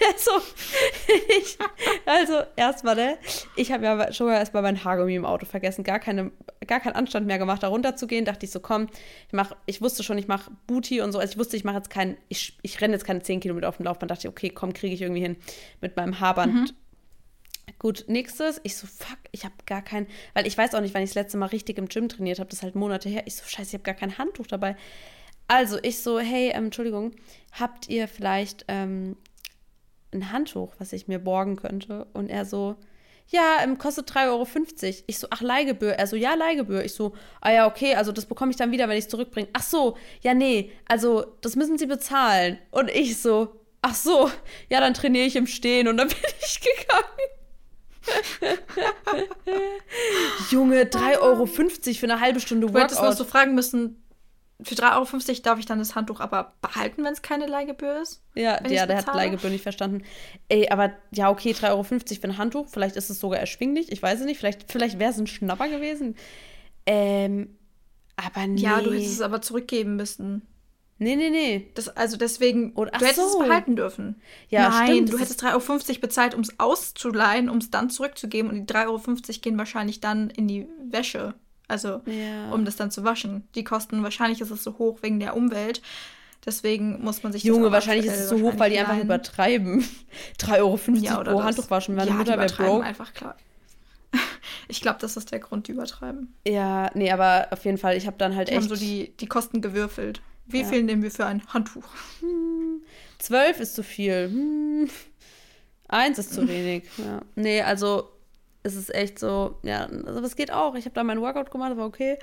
Der 0.00 0.18
so, 0.18 0.32
ich, 1.40 1.56
also 2.04 2.42
erstmal, 2.56 2.94
ne? 2.94 3.18
Ich 3.56 3.72
habe 3.72 3.84
ja 3.84 4.12
schon 4.12 4.28
erstmal 4.28 4.62
mein 4.62 4.84
Haargummi 4.84 5.14
im 5.14 5.24
Auto 5.24 5.46
vergessen, 5.46 5.82
gar, 5.82 5.98
keine, 5.98 6.30
gar 6.66 6.80
keinen 6.80 6.94
Anstand 6.94 7.26
mehr 7.26 7.38
gemacht, 7.38 7.62
da 7.62 7.68
runterzugehen. 7.68 8.24
Dachte 8.24 8.44
ich 8.44 8.52
so, 8.52 8.60
komm, 8.60 8.88
ich 9.28 9.32
mach, 9.32 9.52
ich 9.66 9.80
wusste 9.80 10.02
schon, 10.02 10.18
ich 10.18 10.28
mache 10.28 10.50
Booty 10.66 11.00
und 11.00 11.12
so. 11.12 11.18
Also 11.18 11.32
ich 11.32 11.38
wusste, 11.38 11.56
ich 11.56 11.64
mache 11.64 11.76
jetzt 11.76 11.90
keinen, 11.90 12.18
ich, 12.28 12.58
ich 12.62 12.80
renne 12.80 12.92
jetzt 12.94 13.04
keine 13.04 13.22
10 13.22 13.40
Kilometer 13.40 13.68
auf 13.68 13.78
dem 13.78 13.86
Laufband. 13.86 14.10
Dachte 14.10 14.26
ich, 14.26 14.30
okay, 14.30 14.50
komm, 14.50 14.74
kriege 14.74 14.94
ich 14.94 15.00
irgendwie 15.00 15.22
hin 15.22 15.36
mit 15.80 15.96
meinem 15.96 16.20
Haarband. 16.20 16.74
Gut, 17.78 18.04
nächstes, 18.08 18.60
ich 18.64 18.76
so, 18.76 18.86
fuck, 18.86 19.18
ich 19.32 19.44
habe 19.44 19.54
gar 19.66 19.82
kein, 19.82 20.06
weil 20.34 20.46
ich 20.46 20.56
weiß 20.56 20.74
auch 20.74 20.80
nicht, 20.80 20.94
wann 20.94 21.02
ich 21.02 21.10
das 21.10 21.14
letzte 21.14 21.38
Mal 21.38 21.46
richtig 21.46 21.78
im 21.78 21.88
Gym 21.88 22.08
trainiert 22.08 22.38
habe, 22.38 22.48
das 22.48 22.58
ist 22.60 22.62
halt 22.62 22.74
Monate 22.74 23.08
her. 23.08 23.22
Ich 23.26 23.36
so, 23.36 23.44
scheiße, 23.44 23.68
ich 23.68 23.74
habe 23.74 23.84
gar 23.84 23.94
kein 23.94 24.18
Handtuch 24.18 24.46
dabei. 24.46 24.76
Also, 25.46 25.78
ich 25.82 26.00
so, 26.00 26.18
hey, 26.18 26.50
ähm, 26.54 26.66
Entschuldigung, 26.66 27.12
habt 27.52 27.88
ihr 27.88 28.06
vielleicht 28.08 28.64
ähm, 28.68 29.16
ein 30.12 30.32
Handtuch, 30.32 30.74
was 30.78 30.92
ich 30.92 31.08
mir 31.08 31.18
borgen 31.18 31.56
könnte? 31.56 32.06
Und 32.12 32.28
er 32.28 32.44
so, 32.44 32.76
ja, 33.30 33.58
ähm, 33.62 33.76
kostet 33.78 34.10
3,50 34.10 34.26
Euro. 34.28 34.46
Ich 35.06 35.18
so, 35.18 35.26
ach, 35.30 35.40
Leihgebühr. 35.40 35.92
Er 35.92 36.06
so, 36.06 36.16
ja, 36.16 36.34
Leihgebühr. 36.34 36.84
Ich 36.84 36.94
so, 36.94 37.14
ah 37.40 37.52
ja, 37.52 37.66
okay, 37.66 37.94
also 37.94 38.12
das 38.12 38.26
bekomme 38.26 38.50
ich 38.50 38.56
dann 38.56 38.70
wieder, 38.72 38.88
wenn 38.88 38.96
ich 38.96 39.04
es 39.04 39.10
zurückbringe. 39.10 39.48
Ach 39.52 39.62
so, 39.62 39.96
ja, 40.22 40.34
nee, 40.34 40.72
also 40.86 41.24
das 41.42 41.56
müssen 41.56 41.78
Sie 41.78 41.86
bezahlen. 41.86 42.58
Und 42.70 42.90
ich 42.90 43.18
so, 43.20 43.54
ach 43.82 43.94
so, 43.94 44.30
ja, 44.70 44.80
dann 44.80 44.94
trainiere 44.94 45.26
ich 45.26 45.36
im 45.36 45.46
Stehen. 45.46 45.88
Und 45.88 45.98
dann 45.98 46.08
bin 46.08 46.16
ich 46.40 46.60
gegangen. 46.60 47.37
Junge, 50.50 50.84
3,50 50.84 51.20
Euro 51.20 51.46
für 51.46 52.04
eine 52.04 52.20
halbe 52.20 52.40
Stunde 52.40 52.66
Du 52.66 52.78
hättest 52.78 52.96
noch 52.96 53.08
Workout. 53.08 53.18
so 53.18 53.24
fragen 53.24 53.54
müssen, 53.54 54.02
für 54.60 54.74
3,50 54.74 55.28
Euro 55.28 55.40
darf 55.42 55.58
ich 55.58 55.66
dann 55.66 55.78
das 55.78 55.94
Handtuch 55.94 56.20
aber 56.20 56.54
behalten, 56.60 57.04
wenn 57.04 57.12
es 57.12 57.22
keine 57.22 57.46
Leihgebühr 57.46 58.02
ist? 58.02 58.22
Ja, 58.34 58.58
ich's 58.60 58.86
der 58.86 58.96
hat? 58.96 59.14
Leihgebühr 59.14 59.50
nicht 59.50 59.62
verstanden. 59.62 60.02
Ey, 60.48 60.68
aber 60.68 60.92
ja, 61.12 61.30
okay, 61.30 61.52
3,50 61.52 61.70
Euro 61.70 61.82
für 61.84 62.24
ein 62.24 62.38
Handtuch. 62.38 62.68
Vielleicht 62.68 62.96
ist 62.96 63.08
es 63.08 63.20
sogar 63.20 63.38
erschwinglich. 63.38 63.92
Ich 63.92 64.02
weiß 64.02 64.20
es 64.20 64.26
nicht. 64.26 64.38
Vielleicht, 64.38 64.70
vielleicht 64.70 64.98
wäre 64.98 65.12
es 65.12 65.18
ein 65.18 65.28
Schnapper 65.28 65.68
gewesen. 65.68 66.16
Ähm, 66.86 67.56
aber 68.16 68.48
nee. 68.48 68.60
Ja, 68.60 68.80
du 68.80 68.92
hättest 68.92 69.12
es 69.12 69.20
aber 69.20 69.40
zurückgeben 69.42 69.94
müssen. 69.94 70.42
Nee, 71.00 71.14
nee, 71.16 71.30
nee. 71.30 71.70
Das, 71.74 71.88
also 71.88 72.16
deswegen, 72.16 72.72
Oder- 72.72 72.90
ach 72.94 72.98
du 72.98 73.04
hättest 73.06 73.32
so. 73.32 73.40
es 73.40 73.46
behalten 73.48 73.76
dürfen. 73.76 74.20
Ja, 74.48 74.68
Nein, 74.68 74.86
stimmt, 74.92 75.12
du 75.12 75.18
hättest 75.18 75.42
3,50 75.44 75.88
Euro 75.90 76.00
bezahlt, 76.00 76.34
um 76.34 76.40
es 76.40 76.58
auszuleihen, 76.58 77.48
um 77.48 77.58
es 77.58 77.70
dann 77.70 77.88
zurückzugeben. 77.90 78.50
Und 78.50 78.56
die 78.68 78.72
3,50 78.74 78.86
Euro 78.88 79.40
gehen 79.40 79.58
wahrscheinlich 79.58 80.00
dann 80.00 80.30
in 80.30 80.48
die 80.48 80.66
Wäsche. 80.90 81.34
Also, 81.68 82.00
Ja. 82.06 82.50
um 82.52 82.64
das 82.64 82.76
dann 82.76 82.90
zu 82.90 83.04
waschen. 83.04 83.46
Die 83.54 83.62
kosten, 83.62 84.02
wahrscheinlich 84.02 84.40
ist 84.40 84.50
es 84.50 84.64
so 84.64 84.78
hoch 84.78 84.98
wegen 85.02 85.20
der 85.20 85.36
Umwelt. 85.36 85.82
Deswegen 86.46 87.02
muss 87.02 87.22
man 87.22 87.32
sich 87.32 87.42
das 87.42 87.48
Junge, 87.48 87.70
wahrscheinlich 87.72 88.06
ist 88.06 88.18
es 88.18 88.28
so 88.30 88.40
hoch, 88.40 88.54
weil 88.56 88.70
die 88.70 88.78
einfach 88.78 88.98
übertreiben. 88.98 89.84
3,50 90.40 90.58
Euro 90.58 90.78
ja, 90.96 91.20
oder 91.20 91.32
pro 91.32 91.38
das. 91.38 91.46
Handtuch 91.46 91.70
waschen. 91.70 91.94
Meine 91.94 92.10
ja, 92.10 92.16
Mutter 92.16 92.30
wäre 92.32 92.38
übertreiben 92.40 92.72
broke. 92.72 92.86
einfach 92.86 93.12
klar. 93.12 93.36
Ich 94.70 94.80
glaube, 94.82 94.98
das 95.00 95.16
ist 95.16 95.32
der 95.32 95.38
Grund, 95.38 95.68
die 95.68 95.72
übertreiben. 95.72 96.34
Ja, 96.46 96.90
nee, 96.94 97.10
aber 97.10 97.48
auf 97.50 97.64
jeden 97.64 97.78
Fall, 97.78 97.96
ich 97.96 98.06
habe 98.06 98.16
dann 98.18 98.34
halt 98.36 98.48
Die 98.48 98.52
echt. 98.52 98.62
haben 98.62 98.68
so 98.68 98.76
die, 98.76 99.12
die 99.18 99.26
Kosten 99.26 99.60
gewürfelt. 99.62 100.20
Wie 100.48 100.60
Ja. 100.62 100.66
viel 100.66 100.82
nehmen 100.82 101.02
wir 101.02 101.10
für 101.10 101.26
ein 101.26 101.42
Handtuch? 101.52 101.84
Zwölf 103.18 103.60
ist 103.60 103.74
zu 103.74 103.82
viel. 103.82 104.28
Hm. 104.30 104.90
Eins 105.88 106.18
ist 106.18 106.34
zu 106.34 106.46
wenig. 106.48 106.84
Ja. 106.98 107.20
Nee, 107.34 107.62
also 107.62 108.08
es 108.62 108.74
ist 108.74 108.94
echt 108.94 109.18
so, 109.18 109.56
ja, 109.62 109.86
also 109.86 110.20
das 110.20 110.36
geht 110.36 110.52
auch. 110.52 110.74
Ich 110.74 110.84
habe 110.84 110.94
da 110.94 111.02
mein 111.04 111.20
Workout 111.20 111.50
gemacht, 111.50 111.76
war 111.76 111.86
okay. 111.86 112.18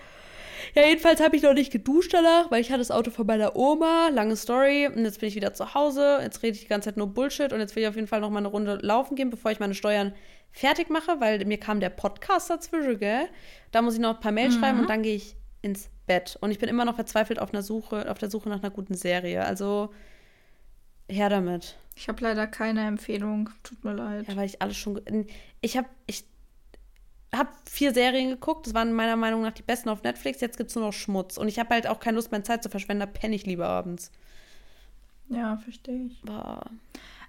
Ja, 0.74 0.86
jedenfalls 0.88 1.20
habe 1.20 1.36
ich 1.36 1.44
noch 1.44 1.54
nicht 1.54 1.72
geduscht 1.72 2.14
danach, 2.14 2.50
weil 2.50 2.62
ich 2.62 2.70
hatte 2.70 2.80
das 2.80 2.92
Auto 2.92 3.12
von 3.12 3.28
meiner 3.28 3.56
Oma. 3.56 4.10
Lange 4.10 4.36
Story. 4.36 4.88
Und 4.88 5.04
jetzt 5.04 5.20
bin 5.20 5.30
ich 5.30 5.36
wieder 5.36 5.54
zu 5.54 5.74
Hause. 5.74 6.20
Jetzt 6.22 6.42
rede 6.44 6.56
ich 6.56 6.62
die 6.62 6.68
ganze 6.68 6.90
Zeit 6.90 6.98
nur 6.98 7.08
Bullshit. 7.08 7.52
Und 7.54 7.60
jetzt 7.60 7.76
will 7.76 7.84
ich 7.84 7.90
auf 7.90 7.96
jeden 7.96 8.08
Fall 8.08 8.22
noch 8.22 8.30
mal 8.30 8.40
eine 8.40 8.48
Runde 8.48 8.80
laufen 8.82 9.16
gehen, 9.16 9.30
bevor 9.30 9.52
ich 9.52 9.60
meine 9.60 9.76
Steuern 9.76 10.14
fertig 10.52 10.90
mache, 10.90 11.20
weil 11.20 11.44
mir 11.46 11.60
kam 11.60 11.80
der 11.82 11.90
Podcast 11.90 12.50
dazwischen, 12.50 12.98
gell? 13.00 13.28
Da 13.72 13.82
muss 13.82 13.96
ich 13.96 14.00
noch 14.00 14.16
ein 14.16 14.20
paar 14.22 14.32
Mails 14.32 14.56
schreiben 14.56 14.80
und 14.80 14.90
dann 14.90 15.04
gehe 15.04 15.16
ich 15.16 15.36
ins 15.66 15.90
Bett. 16.06 16.38
Und 16.40 16.52
ich 16.52 16.60
bin 16.60 16.70
immer 16.70 16.86
noch 16.86 16.96
verzweifelt 16.96 17.40
auf, 17.40 17.54
einer 17.54 17.64
Suche, 17.64 18.10
auf 18.10 18.18
der 18.18 18.30
Suche 18.30 18.50
nach 18.50 18.62
einer 18.62 18.70
guten 18.70 18.96
Serie. 18.96 19.44
Also 19.44 19.92
her 21.10 21.30
damit. 21.30 21.78
Ich 21.96 22.08
habe 22.08 22.22
leider 22.22 22.48
keine 22.48 22.86
Empfehlung. 22.86 23.50
Tut 23.64 23.84
mir 23.84 23.94
leid. 23.94 24.28
Ja, 24.28 24.36
weil 24.36 24.46
ich 24.46 24.62
alles 24.62 24.78
schon. 24.78 25.02
Ich 25.62 25.78
habe 25.78 25.88
ich 26.08 26.26
hab 27.34 27.54
vier 27.68 27.94
Serien 27.94 28.30
geguckt. 28.30 28.68
Das 28.68 28.74
waren 28.74 28.94
meiner 28.94 29.16
Meinung 29.16 29.42
nach 29.42 29.54
die 29.54 29.64
besten 29.64 29.90
auf 29.90 30.04
Netflix. 30.04 30.42
Jetzt 30.42 30.58
gibt 30.58 30.70
es 30.70 30.76
nur 30.76 30.86
noch 30.86 30.94
Schmutz. 30.94 31.38
Und 31.38 31.48
ich 31.48 31.60
habe 31.60 31.74
halt 31.74 31.88
auch 31.88 32.00
keine 32.00 32.16
Lust, 32.16 32.32
meine 32.32 32.44
Zeit 32.44 32.64
zu 32.64 32.70
verschwenden. 32.70 33.02
Da 33.02 33.08
penne 33.08 33.36
ich 33.36 33.46
lieber 33.46 33.68
abends. 33.68 34.12
Ja, 35.30 35.58
verstehe 35.58 36.06
ich. 36.08 36.22
Boah. 36.22 36.62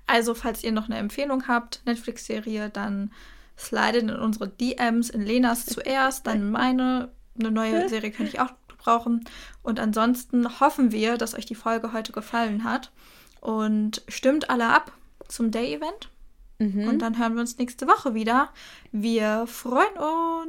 Also, 0.07 0.35
falls 0.35 0.63
ihr 0.63 0.73
noch 0.73 0.87
eine 0.87 0.99
Empfehlung 0.99 1.49
habt, 1.49 1.83
Netflix-Serie, 1.87 2.71
dann 2.71 3.13
slidet 3.59 4.03
in 4.03 4.11
unsere 4.11 4.49
DMs 4.49 5.11
in 5.11 5.23
Lenas 5.23 5.67
zuerst, 5.67 6.27
dann 6.27 6.51
meine. 6.51 7.11
Eine 7.39 7.51
neue 7.51 7.89
Serie 7.89 8.11
könnte 8.11 8.33
ich 8.33 8.41
auch 8.41 8.53
brauchen. 8.79 9.25
Und 9.63 9.81
ansonsten 9.81 10.61
hoffen 10.61 10.93
wir, 10.93 11.19
dass 11.19 11.35
euch 11.35 11.47
die 11.47 11.55
Folge 11.55 11.93
heute 11.93 12.13
gefallen 12.13 12.65
hat. 12.65 12.93
Und 13.41 14.03
stimmt 14.09 14.51
alle 14.51 14.69
ab 14.69 14.93
zum 15.29 15.51
Day-Event. 15.51 16.11
Mhm. 16.59 16.89
Und 16.89 17.01
dann 17.01 17.19
hören 17.19 17.35
wir 17.35 17.41
uns 17.41 17.59
nächste 17.59 17.87
Woche 17.87 18.15
wieder. 18.15 18.51
Wir 18.93 19.47
freuen 19.47 19.97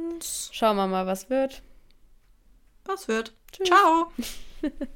uns. 0.06 0.50
Schauen 0.52 0.76
wir 0.76 0.86
mal, 0.86 1.06
was 1.06 1.28
wird. 1.28 1.62
Was 2.84 3.08
wird? 3.08 3.34
Tschüss. 3.52 3.68
Ciao. 3.68 4.12